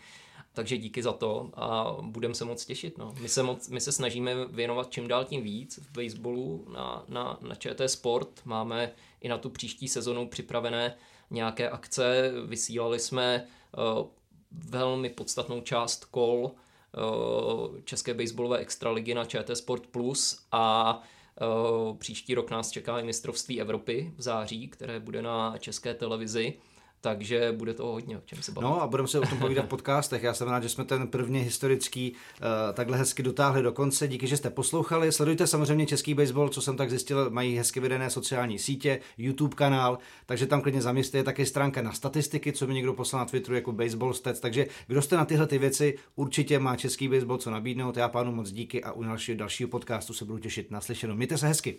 Takže 0.54 0.78
díky 0.78 1.04
za 1.04 1.14
to 1.14 1.50
a 1.54 1.98
budeme 2.02 2.34
se 2.34 2.46
moc 2.46 2.66
těšit. 2.66 2.98
No. 2.98 3.14
My, 3.22 3.30
se 3.30 3.44
moc, 3.44 3.70
my 3.70 3.82
se 3.82 3.92
snažíme 3.92 4.46
věnovat 4.46 4.92
čím 4.92 5.08
dál 5.08 5.26
tím 5.26 5.44
víc 5.44 5.78
v 5.78 5.92
baseballu 5.92 6.66
na, 6.74 7.04
na, 7.08 7.38
na 7.42 7.56
ČT 7.56 7.90
Sport. 7.90 8.42
Máme 8.46 8.92
i 9.22 9.30
na 9.30 9.38
tu 9.38 9.50
příští 9.50 9.88
sezonu 9.88 10.28
připravené 10.28 10.96
nějaké 11.30 11.70
akce. 11.70 12.32
Vysílali 12.46 13.00
jsme 13.00 13.48
uh, 13.78 14.08
velmi 14.52 15.10
podstatnou 15.10 15.62
část 15.62 16.06
kol 16.06 16.52
uh, 16.52 17.80
České 17.84 18.14
baseballové 18.14 18.58
extraligy 18.58 19.14
na 19.14 19.26
ČT 19.26 19.58
Sport 19.58 19.88
Plus 19.88 20.46
a 20.52 20.96
uh, 21.42 21.98
příští 21.98 22.36
rok 22.36 22.52
nás 22.52 22.72
čeká 22.72 23.00
i 23.00 23.04
mistrovství 23.04 23.62
Evropy 23.62 24.14
v 24.16 24.22
září, 24.22 24.68
které 24.68 25.00
bude 25.00 25.22
na 25.22 25.58
české 25.58 25.94
televizi 25.94 26.54
takže 27.02 27.52
bude 27.58 27.74
to 27.74 27.88
hodně 27.88 28.18
o 28.18 28.22
čem 28.26 28.42
se 28.42 28.52
bavit. 28.52 28.64
No 28.64 28.82
a 28.82 28.88
budeme 28.88 29.08
se 29.08 29.20
o 29.20 29.28
tom 29.28 29.40
povídat 29.40 29.66
v 29.66 29.70
podcastech. 29.70 30.24
Já 30.24 30.34
jsem 30.34 30.48
rád, 30.48 30.64
že 30.64 30.70
jsme 30.70 30.86
ten 30.86 31.08
první 31.08 31.40
historický 31.40 32.12
uh, 32.12 32.48
takhle 32.74 32.98
hezky 32.98 33.24
dotáhli 33.24 33.62
do 33.62 33.72
konce. 33.72 34.08
Díky, 34.08 34.28
že 34.28 34.38
jste 34.38 34.50
poslouchali. 34.50 35.12
Sledujte 35.12 35.48
samozřejmě 35.48 35.86
Český 35.86 36.14
baseball, 36.14 36.50
co 36.50 36.62
jsem 36.62 36.78
tak 36.78 36.90
zjistil, 36.90 37.30
mají 37.30 37.58
hezky 37.58 37.80
vedené 37.80 38.10
sociální 38.10 38.60
sítě, 38.60 39.00
YouTube 39.18 39.56
kanál, 39.56 39.98
takže 40.26 40.46
tam 40.48 40.62
klidně 40.62 40.82
zaměstě 40.82 41.18
je 41.18 41.24
také 41.24 41.46
stránka 41.46 41.82
na 41.82 41.92
statistiky, 41.92 42.54
co 42.54 42.68
mi 42.68 42.74
někdo 42.74 42.94
poslal 42.94 43.20
na 43.20 43.26
Twitteru 43.26 43.56
jako 43.56 43.72
Baseball 43.72 44.14
Stats. 44.14 44.40
Takže 44.40 44.68
kdo 44.88 45.02
jste 45.02 45.18
na 45.18 45.26
tyhle 45.26 45.48
ty 45.48 45.58
věci, 45.58 45.98
určitě 46.16 46.60
má 46.60 46.76
Český 46.76 47.08
baseball 47.08 47.38
co 47.38 47.52
nabídnout. 47.52 47.98
Já 47.98 48.10
pánu 48.10 48.32
moc 48.32 48.52
díky 48.52 48.84
a 48.84 48.92
u 48.92 49.04
dalšího, 49.04 49.38
dalšího 49.38 49.70
podcastu 49.70 50.14
se 50.14 50.26
budu 50.26 50.40
těšit. 50.40 50.72
Naslyšenou. 50.72 51.16
Mějte 51.16 51.38
se 51.38 51.48
hezky. 51.48 51.78